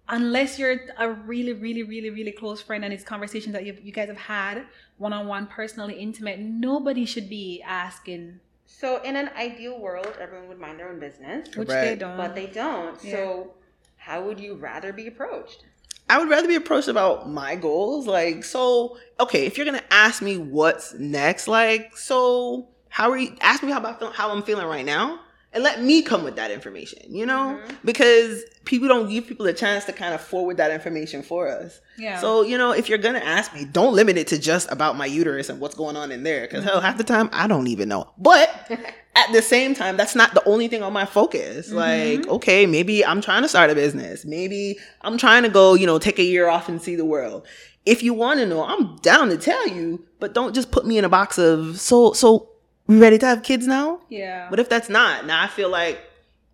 unless 0.09 0.59
you're 0.59 0.79
a 0.97 1.11
really, 1.11 1.53
really, 1.53 1.83
really, 1.83 2.09
really 2.09 2.31
close 2.31 2.61
friend 2.61 2.83
and 2.83 2.93
it's 2.93 3.03
conversations 3.03 3.53
that 3.53 3.65
you 3.65 3.77
you 3.81 3.91
guys 3.91 4.07
have 4.07 4.17
had 4.17 4.65
one 4.97 5.13
on 5.13 5.27
one, 5.27 5.47
personally 5.47 5.95
intimate. 5.95 6.39
Nobody 6.39 7.05
should 7.05 7.29
be 7.29 7.61
asking, 7.65 8.39
So, 8.65 9.01
in 9.01 9.15
an 9.15 9.29
ideal 9.35 9.79
world, 9.79 10.15
everyone 10.19 10.47
would 10.49 10.59
mind 10.59 10.79
their 10.79 10.89
own 10.89 10.99
business, 10.99 11.55
which 11.55 11.67
they 11.67 11.95
don't. 11.95 12.17
but 12.17 12.35
they 12.35 12.47
don't. 12.47 12.99
So, 12.99 13.53
how 13.97 14.23
would 14.25 14.39
you 14.39 14.55
rather 14.55 14.93
be 14.93 15.07
approached? 15.07 15.65
I 16.09 16.19
would 16.19 16.29
rather 16.29 16.47
be 16.47 16.55
approached 16.55 16.87
about 16.87 17.29
my 17.29 17.55
goals. 17.55 18.07
Like, 18.07 18.43
so 18.43 18.97
okay, 19.19 19.45
if 19.45 19.57
you're 19.57 19.65
gonna 19.65 19.83
ask 19.91 20.21
me 20.21 20.37
what's 20.37 20.93
next, 20.93 21.47
like, 21.47 21.97
so 21.97 22.67
how 22.89 23.09
are 23.11 23.17
you? 23.17 23.35
Ask 23.41 23.63
me 23.63 23.71
how 23.71 23.79
about 23.79 24.13
how 24.13 24.31
I'm 24.31 24.43
feeling 24.43 24.67
right 24.67 24.85
now, 24.85 25.19
and 25.53 25.63
let 25.63 25.81
me 25.81 26.01
come 26.01 26.23
with 26.23 26.35
that 26.35 26.51
information. 26.51 26.99
You 27.09 27.25
know, 27.25 27.59
Mhm. 27.63 27.75
because 27.85 28.43
people 28.65 28.87
don't 28.87 29.09
give 29.09 29.27
people 29.27 29.45
a 29.45 29.53
chance 29.53 29.85
to 29.85 29.93
kind 29.93 30.13
of 30.13 30.21
forward 30.21 30.57
that 30.57 30.71
information 30.71 31.21
for 31.21 31.47
us. 31.47 31.79
yeah. 31.97 32.19
So, 32.19 32.41
you 32.43 32.57
know, 32.57 32.71
if 32.71 32.89
you're 32.89 32.97
going 32.97 33.13
to 33.15 33.23
ask 33.25 33.53
me, 33.53 33.65
don't 33.65 33.93
limit 33.93 34.17
it 34.17 34.27
to 34.27 34.39
just 34.39 34.71
about 34.71 34.97
my 34.97 35.05
uterus 35.05 35.49
and 35.49 35.59
what's 35.59 35.75
going 35.75 35.95
on 35.97 36.11
in 36.11 36.23
there. 36.23 36.41
Because, 36.41 36.63
hell, 36.63 36.79
half 36.81 36.97
the 36.97 37.03
time, 37.03 37.29
I 37.33 37.45
don't 37.47 37.67
even 37.67 37.89
know. 37.89 38.09
But 38.17 38.49
at 39.15 39.31
the 39.33 39.41
same 39.41 39.75
time, 39.75 39.95
that's 39.97 40.15
not 40.15 40.33
the 40.33 40.43
only 40.47 40.67
thing 40.69 40.81
on 40.81 40.91
my 40.93 41.05
focus. 41.05 41.71
Like, 41.71 42.27
okay, 42.27 42.65
maybe 42.65 43.05
I'm 43.05 43.21
trying 43.21 43.41
to 43.43 43.49
start 43.49 43.69
a 43.69 43.75
business. 43.75 44.23
Maybe 44.25 44.79
I'm 45.01 45.17
trying 45.17 45.43
to 45.43 45.49
go, 45.49 45.73
you 45.75 45.85
know, 45.85 45.99
take 45.99 46.17
a 46.19 46.23
year 46.23 46.47
off 46.47 46.67
and 46.69 46.81
see 46.81 46.95
the 46.95 47.05
world. 47.05 47.45
If 47.85 48.01
you 48.01 48.13
want 48.13 48.39
to 48.39 48.45
know, 48.45 48.63
I'm 48.63 48.95
down 49.01 49.27
to 49.29 49.37
tell 49.37 49.67
you, 49.67 50.05
but 50.21 50.33
don't 50.33 50.55
just 50.55 50.71
put 50.71 50.85
me 50.87 50.97
in 50.97 51.03
a 51.03 51.09
box 51.09 51.37
of, 51.37 51.81
so, 51.81 52.13
so 52.13 52.49
we 52.87 52.99
ready 52.99 53.17
to 53.17 53.25
have 53.25 53.43
kids 53.43 53.65
now? 53.67 54.01
yeah. 54.09 54.47
But 54.49 54.59
if 54.59 54.69
that's 54.69 54.89
not, 54.89 55.25
now 55.25 55.41
I 55.41 55.47
feel 55.47 55.69
like, 55.69 56.01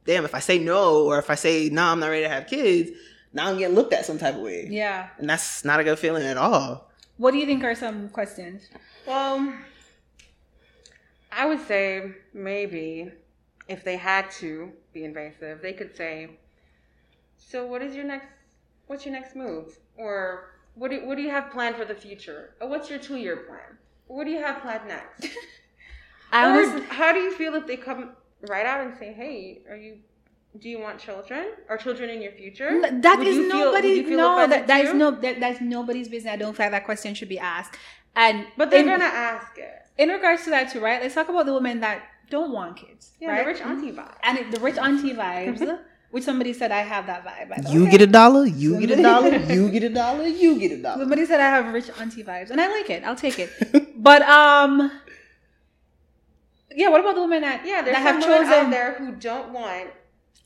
damn, 0.06 0.26
if 0.26 0.36
I 0.36 0.40
say 0.40 0.60
no, 0.60 1.04
or 1.06 1.20
if 1.20 1.30
I 1.30 1.36
say, 1.36 1.70
no, 1.70 1.84
I'm 1.84 2.00
not 2.00 2.08
ready 2.10 2.24
to 2.24 2.30
have 2.30 2.48
kids, 2.48 2.92
now 3.34 3.48
I'm 3.50 3.58
getting 3.58 3.76
looked 3.76 3.94
at 3.94 4.06
some 4.06 4.18
type 4.18 4.36
of 4.36 4.42
way. 4.42 4.68
yeah. 4.70 5.10
And 5.18 5.30
that's 5.30 5.64
not 5.66 5.80
a 5.80 5.84
good 5.84 6.00
feeling 6.00 6.24
at 6.24 6.38
all. 6.38 6.90
What 7.18 7.32
do 7.32 7.38
you 7.38 7.46
think 7.46 7.64
are 7.64 7.76
some 7.76 8.10
questions? 8.10 8.70
Well, 9.06 9.54
I 11.32 11.46
would 11.46 11.66
say 11.68 12.14
maybe 12.34 13.12
if 13.68 13.84
they 13.84 13.98
had 13.98 14.32
to 14.40 14.72
be 14.94 15.04
invasive, 15.04 15.62
they 15.62 15.74
could 15.74 15.96
say, 15.96 16.30
So 17.38 17.66
what 17.66 17.82
is 17.82 17.96
your 17.96 18.06
next? 18.06 18.28
What's 18.88 19.06
your 19.06 19.14
next 19.14 19.36
move? 19.36 19.78
Or 19.98 20.52
what 20.76 20.92
do 20.92 21.06
what 21.06 21.18
do 21.18 21.22
you 21.22 21.30
have 21.30 21.52
planned 21.52 21.76
for 21.76 21.86
the 21.86 21.94
future? 21.94 22.56
Or 22.62 22.68
what's 22.70 22.90
your 22.90 23.00
two 23.00 23.18
year 23.18 23.38
plan? 23.38 23.78
What 24.08 24.24
do 24.26 24.32
you 24.32 24.42
have 24.42 24.62
planned 24.62 24.88
next? 24.88 25.28
I 26.32 26.46
or 26.46 26.50
honestly, 26.64 26.82
how 26.90 27.12
do 27.14 27.20
you 27.20 27.32
feel 27.36 27.54
if 27.56 27.68
they 27.68 27.78
come 27.78 28.12
right 28.48 28.66
out 28.66 28.86
and 28.86 28.96
say, 28.98 29.14
"Hey, 29.14 29.62
are 29.70 29.76
you? 29.76 29.98
Do 30.60 30.70
you 30.70 30.80
want 30.80 31.00
children? 31.00 31.48
Are 31.70 31.78
children 31.78 32.10
in 32.10 32.22
your 32.22 32.32
future?" 32.32 32.82
that 32.82 33.18
Would 33.20 33.28
is 33.28 33.36
you 33.38 33.48
nobody. 33.48 34.04
feel 34.04 34.18
No, 34.18 34.48
that, 34.48 34.68
that 34.68 34.86
is 34.86 34.94
no. 34.94 35.12
That, 35.12 35.40
that's 35.40 35.62
nobody's 35.62 36.08
business. 36.08 36.34
I 36.34 36.38
don't 36.38 36.56
feel 36.56 36.66
like 36.66 36.72
that 36.72 36.86
question 36.86 37.14
should 37.14 37.30
be 37.30 37.40
asked. 37.40 37.76
And 38.16 38.48
But 38.58 38.70
they're 38.72 38.82
in, 38.82 38.88
gonna 38.88 39.04
ask 39.06 39.58
it. 39.58 39.74
in 39.98 40.10
regards 40.10 40.44
to 40.46 40.50
that 40.52 40.72
too, 40.72 40.80
right? 40.80 41.02
Let's 41.02 41.16
talk 41.16 41.30
about 41.30 41.46
the 41.46 41.54
women 41.54 41.80
that 41.82 42.04
don't 42.30 42.52
want 42.52 42.78
kids. 42.78 43.12
Yeah, 43.20 43.32
right? 43.32 43.40
the 43.46 43.52
rich 43.52 43.62
auntie 43.62 43.92
vibe. 43.92 44.16
and 44.24 44.38
it, 44.38 44.52
the 44.52 44.60
rich 44.60 44.78
auntie 44.78 45.14
vibes. 45.14 45.80
which 46.12 46.24
somebody 46.24 46.54
said 46.54 46.72
I 46.72 46.80
have 46.80 47.06
that 47.06 47.24
vibe. 47.24 47.52
I 47.68 47.72
You 47.72 47.84
okay. 47.84 47.92
get 47.92 48.02
a 48.02 48.08
dollar, 48.08 48.46
you 48.46 48.80
get 48.80 48.98
a 48.98 49.02
dollar, 49.02 49.36
you 49.54 49.70
get 49.70 49.84
a 49.84 49.90
dollar, 49.90 50.26
you 50.28 50.60
get 50.60 50.72
a 50.72 50.82
dollar. 50.82 51.02
Somebody 51.02 51.26
said 51.26 51.40
I 51.40 51.50
have 51.50 51.72
rich 51.74 51.90
auntie 52.00 52.24
vibes, 52.24 52.50
and 52.50 52.60
I 52.60 52.68
like 52.68 52.90
it. 52.90 53.04
I'll 53.04 53.16
take 53.16 53.38
it. 53.38 53.52
but 54.02 54.24
um, 54.24 54.92
yeah. 56.76 56.90
What 56.90 57.02
about 57.02 57.16
the 57.16 57.22
women 57.22 57.42
that 57.42 57.66
Yeah, 57.66 57.82
there's 57.82 57.96
that 57.96 58.02
have 58.02 58.22
some 58.24 58.32
chosen 58.32 58.54
out 58.54 58.70
there 58.72 58.94
who 58.94 59.12
don't 59.14 59.52
want. 59.52 59.90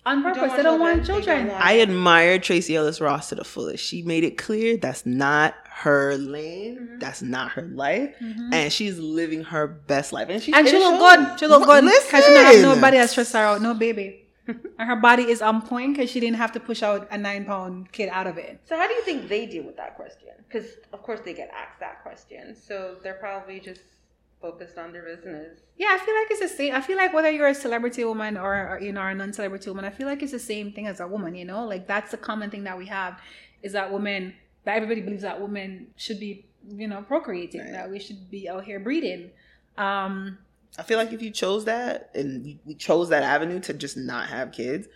on 0.05 0.17
who 0.21 0.33
purpose? 0.33 0.51
they 0.57 0.63
don't 0.63 0.79
want 0.79 1.01
They 1.03 1.07
don't 1.07 1.23
children. 1.23 1.47
want- 1.47 1.63
I 1.65 1.79
admire 1.79 2.37
Tracee 2.39 2.75
Ellis 2.75 2.99
Ross 2.99 3.29
to 3.29 3.35
the 3.35 3.45
fullest. 3.45 3.83
She 3.85 4.01
made 4.01 4.23
it 4.25 4.37
clear 4.37 4.75
that's 4.77 5.05
not 5.05 5.55
her 5.75 6.15
lane, 6.17 6.77
Mhm. 6.77 6.99
that's 6.99 7.21
not 7.21 7.51
her 7.53 7.61
life, 7.63 8.13
Mhm. 8.21 8.53
and 8.53 8.71
she's 8.73 8.99
living 8.99 9.43
her 9.45 9.65
best 9.65 10.11
life. 10.13 10.27
And 10.29 10.41
she, 10.43 10.53
And 10.53 10.67
she 10.67 10.77
look 10.77 10.99
good. 10.99 11.39
She 11.39 11.47
look 11.47 11.63
good 11.65 11.83
because 11.85 12.25
she 12.25 12.31
don't 12.33 12.43
have 12.45 12.53
Listen. 12.55 12.69
nobody 12.69 12.97
that 12.97 13.09
stress 13.09 13.31
her 13.31 13.39
out. 13.39 13.61
No 13.61 13.73
baby, 13.73 14.27
and 14.47 14.59
her 14.89 14.97
body 14.97 15.23
is 15.31 15.41
on 15.41 15.61
point 15.61 15.95
because 15.95 16.09
she 16.09 16.19
didn't 16.19 16.35
have 16.37 16.51
to 16.51 16.59
push 16.59 16.83
out 16.83 17.07
a 17.09 17.17
nine 17.17 17.45
pound 17.45 17.91
kid 17.93 18.09
out 18.11 18.27
of 18.27 18.37
it. 18.37 18.59
So 18.65 18.75
how 18.77 18.87
do 18.87 18.93
you 18.93 19.01
think 19.03 19.29
they 19.29 19.45
deal 19.45 19.63
with 19.63 19.77
that 19.77 19.95
question? 19.95 20.27
Because 20.49 20.67
of 20.91 21.01
course 21.01 21.21
they 21.23 21.33
get 21.33 21.49
asked 21.57 21.79
that 21.79 22.03
question, 22.03 22.55
so 22.55 22.97
they're 23.01 23.13
probably 23.15 23.59
just 23.61 23.81
focused 24.43 24.77
on 24.77 24.91
their 24.93 25.03
business. 25.03 25.57
Yeah, 25.77 25.87
I 25.91 25.97
feel 25.97 26.13
like 26.19 26.27
it's 26.29 26.41
the 26.41 26.47
same. 26.59 26.75
I 26.75 26.81
feel 26.81 26.97
like 26.97 27.13
whether 27.13 27.31
you're 27.31 27.47
a 27.47 27.55
celebrity 27.55 28.03
woman 28.03 28.37
or, 28.37 28.53
or 28.71 28.79
you 28.79 28.91
know 28.91 29.01
a 29.01 29.15
non-celebrity 29.15 29.69
woman, 29.71 29.85
I 29.85 29.89
feel 29.89 30.05
like 30.11 30.21
it's 30.21 30.33
the 30.33 30.45
same 30.53 30.71
thing 30.73 30.85
as 30.85 30.99
a 30.99 31.07
woman. 31.07 31.33
You 31.33 31.45
know, 31.45 31.65
like 31.65 31.87
that's 31.87 32.11
the 32.11 32.17
common 32.17 32.51
thing 32.51 32.65
that 32.65 32.77
we 32.77 32.85
have 32.87 33.19
is 33.63 33.71
that 33.73 33.91
women 33.91 34.35
that 34.65 34.75
everybody 34.75 35.01
believes 35.01 35.23
that 35.23 35.41
women 35.41 35.87
should 35.95 36.19
be 36.19 36.45
you 36.67 36.87
know 36.87 37.01
procreating, 37.01 37.61
Right. 37.61 37.71
that 37.71 37.89
we 37.89 37.99
should 37.99 38.29
be 38.29 38.47
out 38.49 38.65
here 38.65 38.79
breeding. 38.79 39.31
Um, 39.77 40.37
I 40.77 40.83
feel 40.83 40.97
like 40.97 41.13
if 41.13 41.21
you 41.21 41.31
chose 41.31 41.65
that 41.65 42.09
and 42.13 42.45
you, 42.45 42.59
we 42.65 42.75
chose 42.75 43.09
that 43.09 43.23
avenue 43.23 43.59
to 43.61 43.73
just 43.73 43.95
not 43.97 44.27
have 44.29 44.51
kids, 44.51 44.87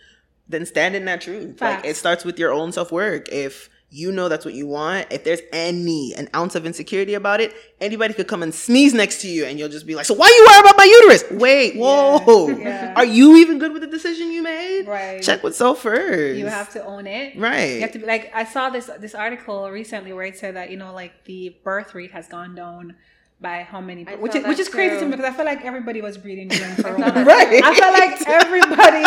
then 0.48 0.66
stand 0.66 0.94
in 0.94 1.04
that 1.06 1.20
truth. 1.22 1.60
Like 1.60 1.84
it 1.84 1.96
starts 1.96 2.24
with 2.24 2.38
your 2.38 2.52
own 2.52 2.70
self 2.72 2.92
work. 2.92 3.28
If 3.32 3.70
you 3.90 4.12
know 4.12 4.28
that's 4.28 4.44
what 4.44 4.52
you 4.54 4.66
want, 4.66 5.06
if 5.10 5.24
there's 5.24 5.40
any 5.52 6.12
an 6.14 6.28
ounce 6.34 6.54
of 6.54 6.66
insecurity 6.66 7.14
about 7.14 7.40
it, 7.40 7.54
anybody 7.80 8.12
could 8.12 8.28
come 8.28 8.42
and 8.42 8.54
sneeze 8.54 8.92
next 8.92 9.22
to 9.22 9.28
you, 9.28 9.46
and 9.46 9.58
you'll 9.58 9.70
just 9.70 9.86
be 9.86 9.94
like, 9.94 10.04
"So 10.04 10.12
why 10.14 10.26
are 10.26 10.30
you 10.30 10.46
worry 10.46 10.60
about 10.60 10.76
my 10.76 10.84
uterus? 10.84 11.24
Wait, 11.40 11.76
whoa, 11.76 12.48
yeah. 12.58 12.92
are 12.96 13.04
you 13.04 13.36
even 13.36 13.58
good 13.58 13.72
with 13.72 13.80
the 13.80 13.88
decision 13.88 14.30
you 14.30 14.42
made? 14.42 14.86
right. 14.86 15.22
Check 15.22 15.42
with 15.42 15.56
self 15.56 15.80
first. 15.80 16.38
You 16.38 16.46
have 16.46 16.70
to 16.74 16.84
own 16.84 17.06
it. 17.06 17.38
right. 17.38 17.74
You 17.76 17.80
have 17.80 17.92
to 17.92 17.98
be 17.98 18.06
like 18.06 18.30
I 18.34 18.44
saw 18.44 18.68
this 18.68 18.90
this 19.00 19.14
article 19.14 19.70
recently 19.70 20.12
where 20.12 20.26
it 20.26 20.36
said 20.36 20.56
that 20.56 20.70
you 20.70 20.76
know 20.76 20.92
like 20.92 21.24
the 21.24 21.56
birth 21.64 21.94
rate 21.94 22.10
has 22.12 22.28
gone 22.28 22.54
down 22.54 22.94
by 23.40 23.62
how 23.62 23.80
many 23.80 24.06
I 24.06 24.16
which 24.16 24.34
is 24.34 24.44
which 24.44 24.58
that 24.58 24.60
is 24.60 24.68
crazy 24.68 24.98
to 24.98 25.04
me 25.06 25.12
because 25.12 25.24
I 25.24 25.32
feel 25.32 25.44
like 25.46 25.64
everybody 25.64 26.02
was 26.02 26.18
breeding 26.18 26.48
during 26.48 26.74
Corona. 26.82 27.24
Right. 27.24 27.62
I 27.64 27.74
feel 27.74 27.92
like 27.92 28.28
everybody 28.42 29.04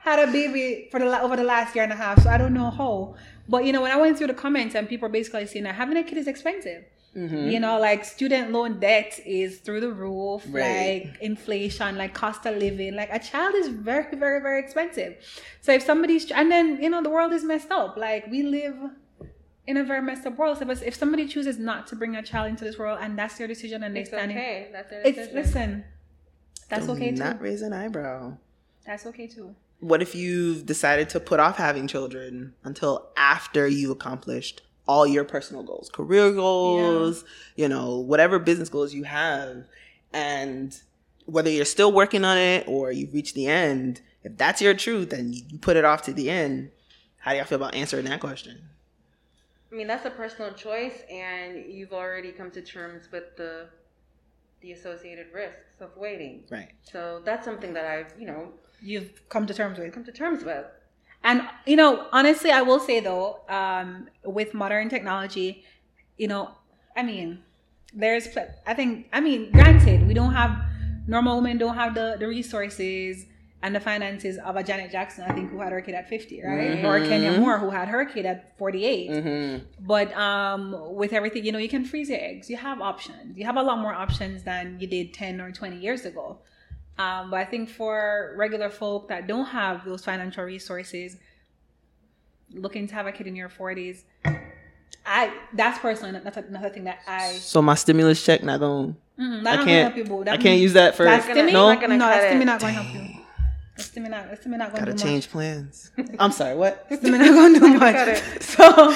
had 0.00 0.18
a 0.28 0.30
baby 0.30 0.88
for 0.90 1.00
the 1.00 1.20
over 1.20 1.36
the 1.36 1.44
last 1.44 1.74
year 1.74 1.84
and 1.84 1.92
a 1.92 1.96
half. 1.96 2.22
So 2.22 2.30
I 2.30 2.38
don't 2.38 2.54
know 2.54 2.70
how. 2.70 3.14
But 3.52 3.66
you 3.66 3.72
know, 3.74 3.82
when 3.82 3.92
I 3.92 3.98
went 4.04 4.16
through 4.16 4.28
the 4.34 4.40
comments 4.46 4.74
and 4.74 4.88
people 4.88 5.06
are 5.08 5.16
basically 5.20 5.46
saying 5.46 5.64
that 5.68 5.74
having 5.74 5.96
a 5.98 6.04
kid 6.08 6.16
is 6.16 6.26
expensive. 6.34 6.82
Mhm. 7.14 7.52
You 7.52 7.60
know, 7.64 7.78
like 7.88 8.00
student 8.16 8.52
loan 8.56 8.80
debt 8.80 9.20
is 9.26 9.50
through 9.64 9.80
the 9.86 9.92
roof, 10.04 10.40
Right. 10.48 11.04
like 11.04 11.20
inflation, 11.30 11.90
like 12.02 12.12
cost 12.14 12.46
of 12.46 12.54
living. 12.56 12.94
Like 13.00 13.10
a 13.12 13.18
child 13.30 13.54
is 13.54 13.68
very, 13.68 14.16
very, 14.24 14.40
very 14.46 14.58
expensive. 14.64 15.12
So 15.64 15.70
if 15.78 15.82
somebody's 15.90 16.24
and 16.40 16.50
then 16.54 16.66
you 16.82 16.88
know 16.92 17.02
the 17.02 17.10
world 17.16 17.32
is 17.38 17.44
messed 17.52 17.70
up. 17.70 17.92
Like 18.06 18.22
we 18.34 18.40
live 18.58 18.76
in 19.70 19.76
a 19.76 19.84
very 19.84 20.00
messed 20.08 20.24
up 20.28 20.34
world. 20.38 20.56
So 20.58 20.64
if 20.70 20.82
if 20.90 20.94
somebody 21.02 21.24
chooses 21.34 21.56
not 21.58 21.80
to 21.88 21.94
bring 22.00 22.16
a 22.16 22.22
child 22.30 22.46
into 22.52 22.64
this 22.68 22.76
world 22.82 22.98
and 23.02 23.10
that's 23.18 23.36
their 23.38 23.46
decision 23.54 23.78
and 23.84 23.90
they 23.94 24.00
It's 24.00 24.08
standing. 24.14 24.38
okay. 24.38 24.68
That's 24.74 24.88
their 24.92 25.02
it's 25.08 25.24
listen. 25.40 25.84
That's 26.70 26.86
Do 26.86 26.92
okay 26.92 27.10
too. 27.10 27.24
Not 27.28 27.36
raise 27.48 27.60
an 27.68 27.74
eyebrow. 27.82 28.38
That's 28.86 29.04
okay 29.10 29.26
too. 29.36 29.48
What 29.82 30.00
if 30.00 30.14
you've 30.14 30.64
decided 30.64 31.08
to 31.10 31.20
put 31.20 31.40
off 31.40 31.56
having 31.56 31.86
children 31.86 32.54
until 32.64 33.08
after 33.16 33.66
you 33.66 33.90
accomplished 33.92 34.62
all 34.86 35.06
your 35.06 35.24
personal 35.24 35.62
goals 35.62 35.88
career 35.90 36.32
goals 36.32 37.24
you 37.54 37.68
know 37.68 37.98
whatever 37.98 38.38
business 38.38 38.68
goals 38.68 38.94
you 38.94 39.04
have? 39.04 39.64
And 40.12 40.78
whether 41.26 41.50
you're 41.50 41.64
still 41.64 41.92
working 41.92 42.24
on 42.24 42.36
it 42.38 42.66
or 42.68 42.92
you've 42.92 43.14
reached 43.14 43.34
the 43.34 43.46
end 43.46 44.02
if 44.24 44.36
that's 44.36 44.62
your 44.62 44.74
truth 44.74 45.12
and 45.12 45.34
you 45.34 45.58
put 45.58 45.76
it 45.76 45.84
off 45.84 46.02
to 46.02 46.12
the 46.12 46.30
end. 46.30 46.70
How 47.18 47.32
do 47.32 47.38
y'all 47.38 47.46
feel 47.46 47.56
about 47.56 47.74
answering 47.74 48.04
that 48.06 48.20
question? 48.20 48.60
I 49.70 49.74
mean, 49.74 49.86
that's 49.86 50.04
a 50.04 50.10
personal 50.10 50.52
choice, 50.52 51.02
and 51.10 51.64
you've 51.66 51.92
already 51.92 52.30
come 52.30 52.50
to 52.50 52.60
terms 52.60 53.08
with 53.10 53.36
the 53.36 53.68
the 54.60 54.72
associated 54.72 55.26
risks 55.34 55.80
of 55.80 55.96
waiting. 55.96 56.44
right. 56.50 56.70
So 56.84 57.20
that's 57.24 57.44
something 57.44 57.72
that 57.74 57.84
I've, 57.84 58.14
you 58.16 58.26
know, 58.26 58.52
You've 58.82 59.28
come 59.28 59.46
to 59.46 59.54
terms 59.54 59.78
with. 59.78 59.92
come 59.92 60.04
to 60.04 60.12
terms 60.12 60.44
with. 60.44 60.66
And 61.24 61.42
you 61.66 61.76
know, 61.76 62.06
honestly, 62.12 62.50
I 62.50 62.62
will 62.62 62.80
say 62.80 63.00
though, 63.00 63.40
um, 63.48 64.08
with 64.24 64.54
modern 64.54 64.88
technology, 64.88 65.64
you 66.16 66.28
know, 66.28 66.50
I 66.96 67.02
mean, 67.02 67.42
there's, 67.94 68.26
pl- 68.26 68.52
I 68.66 68.74
think, 68.74 69.08
I 69.12 69.20
mean, 69.20 69.52
granted, 69.52 70.06
we 70.08 70.14
don't 70.14 70.32
have 70.32 70.58
normal 71.06 71.36
women 71.36 71.58
don't 71.58 71.74
have 71.74 71.94
the 71.94 72.16
the 72.18 72.26
resources 72.26 73.26
and 73.64 73.74
the 73.76 73.80
finances 73.80 74.38
of 74.38 74.56
a 74.56 74.62
Janet 74.62 74.90
Jackson, 74.90 75.24
I 75.28 75.32
think, 75.34 75.50
who 75.50 75.60
had 75.60 75.70
her 75.70 75.80
kid 75.80 75.94
at 75.94 76.08
fifty, 76.08 76.42
right, 76.42 76.84
or 76.84 76.98
Kenya. 76.98 77.38
Moore, 77.38 77.58
who 77.58 77.70
had 77.70 77.86
her 77.88 78.04
kid 78.04 78.26
at 78.26 78.58
forty 78.58 78.84
eight. 78.84 79.10
mm-hmm. 79.10 79.64
But 79.86 80.12
um, 80.16 80.94
with 80.94 81.12
everything, 81.12 81.44
you 81.44 81.52
know, 81.52 81.58
you 81.58 81.68
can 81.68 81.84
freeze 81.84 82.08
your 82.08 82.18
eggs. 82.18 82.50
You 82.50 82.56
have 82.56 82.80
options. 82.80 83.38
You 83.38 83.44
have 83.44 83.56
a 83.56 83.62
lot 83.62 83.78
more 83.78 83.94
options 83.94 84.42
than 84.42 84.78
you 84.80 84.88
did 84.88 85.14
10 85.14 85.40
or 85.40 85.52
20 85.52 85.76
years 85.78 86.04
ago. 86.04 86.38
Um, 86.98 87.30
but 87.30 87.38
I 87.40 87.44
think 87.44 87.68
for 87.70 88.34
regular 88.36 88.68
folk 88.70 89.08
that 89.08 89.26
don't 89.26 89.46
have 89.46 89.84
those 89.84 90.04
financial 90.04 90.44
resources, 90.44 91.16
looking 92.52 92.86
to 92.86 92.94
have 92.94 93.06
a 93.06 93.12
kid 93.12 93.26
in 93.26 93.34
your 93.36 93.48
40s, 93.48 94.02
I 95.04 95.32
that's 95.54 95.78
personally 95.80 96.20
that's 96.22 96.36
another 96.36 96.68
thing 96.68 96.84
that 96.84 97.00
I 97.08 97.32
so 97.32 97.60
my 97.60 97.74
stimulus 97.74 98.24
check 98.24 98.42
not 98.44 98.60
going 98.60 98.96
mm, 99.18 99.42
that 99.42 99.60
I 99.60 99.64
can't- 99.64 99.94
help 99.94 99.96
you, 99.96 100.04
boo. 100.04 100.20
i 100.20 100.24
That- 100.24 100.40
can't 100.40 100.60
use 100.60 100.74
that 100.74 100.94
for 100.94 101.04
that's 101.04 101.26
gonna- 101.26 101.50
no 101.50 101.72
not 101.72 101.80
gonna 101.80 101.96
no, 101.96 102.06
that's 102.06 102.34
stimmy 102.34 102.44
not 102.46 102.60
going 102.60 102.74
to 102.74 102.82
help 102.82 102.94
you. 102.94 103.18
That's 103.76 103.88
stimmy 103.90 104.10
not, 104.10 104.28
that's 104.28 104.46
stimmy 104.46 104.58
not 104.58 104.70
going 104.72 104.84
to 104.84 104.90
gotta 104.90 104.92
do 104.92 104.92
much. 104.92 105.02
change 105.02 105.30
plans 105.30 105.90
i'm 106.20 106.30
sorry 106.30 106.54
what 106.54 106.88
Stimmy 106.90 107.18
not 107.18 107.34
going 107.34 107.54
to 107.54 107.60
do 107.60 107.78
much. 107.78 108.22
So, 108.42 108.94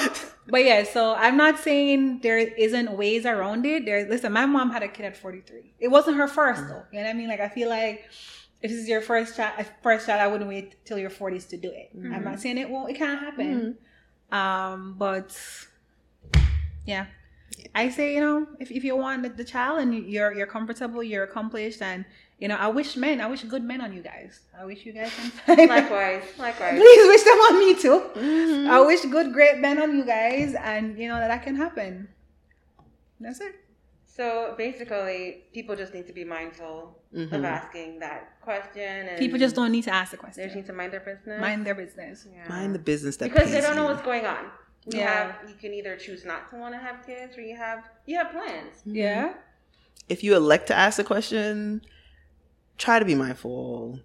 but 0.49 0.63
yeah, 0.63 0.83
so 0.83 1.13
I'm 1.15 1.37
not 1.37 1.59
saying 1.59 2.19
there 2.21 2.37
isn't 2.37 2.91
ways 2.91 3.25
around 3.25 3.65
it. 3.65 3.85
There, 3.85 4.07
listen, 4.07 4.31
my 4.31 4.45
mom 4.45 4.71
had 4.71 4.83
a 4.83 4.87
kid 4.87 5.05
at 5.05 5.17
43. 5.17 5.73
It 5.79 5.89
wasn't 5.89 6.17
her 6.17 6.27
first 6.27 6.63
mm. 6.63 6.69
though. 6.69 6.83
You 6.91 6.99
know 6.99 7.05
what 7.05 7.09
I 7.09 7.13
mean? 7.13 7.27
Like 7.27 7.39
I 7.39 7.49
feel 7.49 7.69
like 7.69 8.05
if 8.61 8.71
this 8.71 8.79
is 8.79 8.87
your 8.87 9.01
first 9.01 9.35
child, 9.35 9.65
first 9.83 10.05
child, 10.05 10.21
I 10.21 10.27
wouldn't 10.27 10.49
wait 10.49 10.85
till 10.85 10.97
your 10.97 11.09
40s 11.09 11.47
to 11.49 11.57
do 11.57 11.69
it. 11.69 11.91
I'm 11.93 12.09
not 12.09 12.21
mm-hmm. 12.21 12.35
saying 12.37 12.57
it 12.57 12.69
won't. 12.69 12.89
It 12.89 12.97
can't 12.97 13.19
happen. 13.19 13.77
Mm-hmm. 14.31 14.35
Um, 14.35 14.95
but 14.97 15.37
yeah. 16.85 17.07
I 17.73 17.89
say, 17.89 18.13
you 18.13 18.21
know, 18.21 18.47
if, 18.59 18.71
if 18.71 18.83
you 18.83 18.95
want 18.95 19.23
the, 19.23 19.29
the 19.29 19.43
child 19.43 19.79
and 19.79 19.93
you're 19.93 20.33
you're 20.33 20.47
comfortable, 20.47 21.01
you're 21.01 21.23
accomplished, 21.23 21.81
and 21.81 22.05
you 22.39 22.47
know, 22.47 22.55
I 22.55 22.67
wish 22.67 22.95
men, 22.95 23.19
I 23.21 23.27
wish 23.27 23.41
good 23.43 23.63
men 23.63 23.81
on 23.81 23.93
you 23.93 24.01
guys. 24.01 24.41
I 24.59 24.65
wish 24.65 24.85
you 24.85 24.93
guys 24.93 25.11
can. 25.45 25.57
Likewise, 25.67 26.23
likewise. 26.37 26.77
Please 26.79 27.07
wish 27.07 27.23
them 27.23 27.39
on 27.47 27.59
me 27.59 27.73
too. 27.75 27.99
Mhm. 28.15 28.67
I 28.69 28.79
wish 28.85 29.01
good, 29.05 29.33
great 29.33 29.57
men 29.59 29.81
on 29.81 29.97
you 29.97 30.05
guys, 30.05 30.53
and 30.55 30.97
you 30.99 31.07
know 31.07 31.19
that 31.19 31.29
that 31.29 31.43
can 31.43 31.55
happen. 31.55 32.07
That's 33.19 33.41
it. 33.41 33.55
So 34.05 34.55
basically, 34.57 35.43
people 35.53 35.75
just 35.75 35.93
need 35.93 36.07
to 36.07 36.13
be 36.13 36.23
mindful 36.23 36.97
Mhm. 37.13 37.31
of 37.33 37.45
asking 37.45 37.99
that 37.99 38.39
question, 38.41 39.07
and 39.09 39.17
People 39.17 39.37
just 39.39 39.55
don't 39.55 39.71
need 39.71 39.83
to 39.83 39.93
ask 39.93 40.11
the 40.11 40.17
question. 40.17 40.41
They 40.41 40.47
just 40.47 40.55
need 40.55 40.65
to 40.67 40.73
mind 40.73 40.91
their 40.93 40.99
business. 41.01 41.39
Mind 41.41 41.65
their 41.65 41.75
business. 41.75 42.25
Yeah. 42.31 42.47
mind 42.49 42.73
the 42.75 42.79
business 42.79 43.17
that 43.17 43.31
because 43.31 43.51
they 43.51 43.61
don't 43.61 43.75
know 43.75 43.83
you. 43.83 43.89
what's 43.89 44.01
going 44.01 44.25
on. 44.25 44.45
You 44.85 44.99
Yeah. 44.99 45.13
have 45.41 45.49
you 45.49 45.55
can 45.55 45.73
either 45.73 45.95
choose 45.97 46.23
not 46.25 46.49
to 46.49 46.55
want 46.55 46.73
to 46.73 46.79
have 46.79 47.05
kids, 47.05 47.37
or 47.37 47.41
you 47.41 47.55
have 47.55 47.83
you 48.05 48.17
have 48.17 48.31
plans. 48.31 48.75
Yeah. 48.85 49.33
if 50.09 50.23
you 50.23 50.35
elect 50.35 50.67
to 50.67 50.75
ask 50.75 50.95
the 50.97 51.03
question, 51.03 51.81
try 52.77 52.99
to 52.99 53.05
be 53.05 53.15
mindful. 53.15 53.99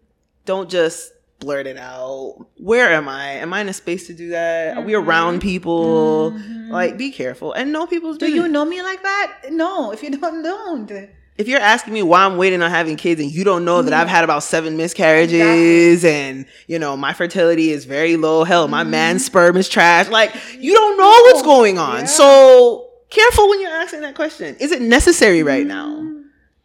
Don't 0.44 0.68
just 0.70 1.12
blurt 1.38 1.66
it 1.66 1.76
out. 1.76 2.46
Where 2.56 2.88
am 2.92 3.08
I? 3.08 3.32
Am 3.32 3.52
I 3.52 3.60
in 3.62 3.68
a 3.68 3.72
space 3.72 4.06
to 4.06 4.14
do 4.14 4.28
that? 4.30 4.76
Are 4.76 4.80
we 4.82 4.92
Mhm. 4.92 5.04
around 5.06 5.40
people? 5.40 6.32
Mhm. 6.32 6.70
Like, 6.70 6.96
be 6.96 7.10
careful 7.10 7.52
and 7.52 7.72
know 7.72 7.86
people's 7.86 8.16
Do 8.18 8.30
you 8.30 8.46
know 8.48 8.64
me 8.64 8.80
like 8.82 9.02
that? 9.02 9.32
No. 9.50 9.90
If 9.90 10.02
you 10.02 10.10
don't, 10.10 10.42
don't. 10.42 10.90
if 11.38 11.48
you're 11.48 11.58
asking 11.60 11.92
me 11.94 12.02
why 12.02 12.24
I'm 12.24 12.36
waiting 12.36 12.62
on 12.62 12.70
having 12.70 12.94
kids 12.96 13.20
and 13.20 13.30
you 13.30 13.42
don't 13.42 13.64
know 13.64 13.82
that 13.82 13.90
Mm-hmm. 13.90 14.00
I've 14.02 14.08
had 14.08 14.22
about 14.22 14.44
seven 14.44 14.76
miscarriages 14.76 16.04
and 16.04 16.46
you 16.68 16.78
know 16.78 16.96
my 16.96 17.12
fertility 17.12 17.70
is 17.72 17.84
very 17.86 18.16
low, 18.16 18.44
hell, 18.44 18.68
my 18.68 18.82
Mm-hmm. 18.82 18.90
man's 18.90 19.24
sperm 19.24 19.56
is 19.56 19.68
trash. 19.68 20.08
Like 20.08 20.32
you 20.58 20.72
don't 20.74 20.96
know 20.96 21.10
what's 21.26 21.42
going 21.42 21.78
on. 21.78 22.00
Yeah. 22.00 22.06
So 22.06 22.86
careful 23.10 23.48
when 23.48 23.60
you're 23.60 23.70
asking 23.70 24.02
that 24.02 24.14
question. 24.14 24.56
Is 24.60 24.70
it 24.72 24.80
necessary 24.82 25.42
right 25.42 25.66
now? 25.66 25.88
Mm-hmm. 25.96 26.18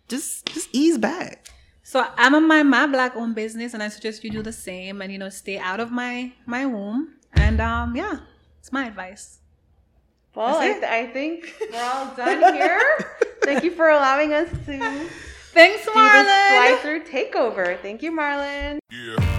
Just 0.09 0.45
just 0.53 0.69
ease 0.71 0.97
back. 0.97 1.46
So 1.87 2.05
I'm 2.17 2.35
a 2.35 2.41
my 2.41 2.63
my 2.63 2.85
black 2.85 3.15
owned 3.15 3.33
business, 3.33 3.73
and 3.73 3.81
I 3.81 3.87
suggest 3.87 4.21
you 4.21 4.29
do 4.29 4.43
the 4.43 4.51
same, 4.51 5.01
and 5.01 5.09
you 5.09 5.17
know, 5.17 5.29
stay 5.29 5.57
out 5.57 5.79
of 5.79 5.89
my 5.89 6.33
my 6.45 6.65
womb. 6.65 7.13
And 7.31 7.61
um, 7.61 7.95
yeah, 7.95 8.17
it's 8.59 8.73
my 8.73 8.87
advice. 8.87 9.39
Well, 10.35 10.57
I, 10.57 10.73
th- 10.73 10.83
I 10.83 11.07
think 11.07 11.55
we're 11.71 11.81
all 11.81 12.13
done 12.13 12.53
here. 12.59 12.81
Thank 13.41 13.63
you 13.63 13.71
for 13.71 13.87
allowing 13.87 14.33
us 14.33 14.49
to 14.49 14.77
do 14.77 15.09
Thanks, 15.53 15.85
this 15.85 15.95
Marlon. 15.95 16.25
Slide 16.25 16.79
Through 16.81 17.05
takeover. 17.05 17.79
Thank 17.81 18.03
you, 18.03 18.11
Marlon. 18.11 18.79
Yeah. 18.91 19.36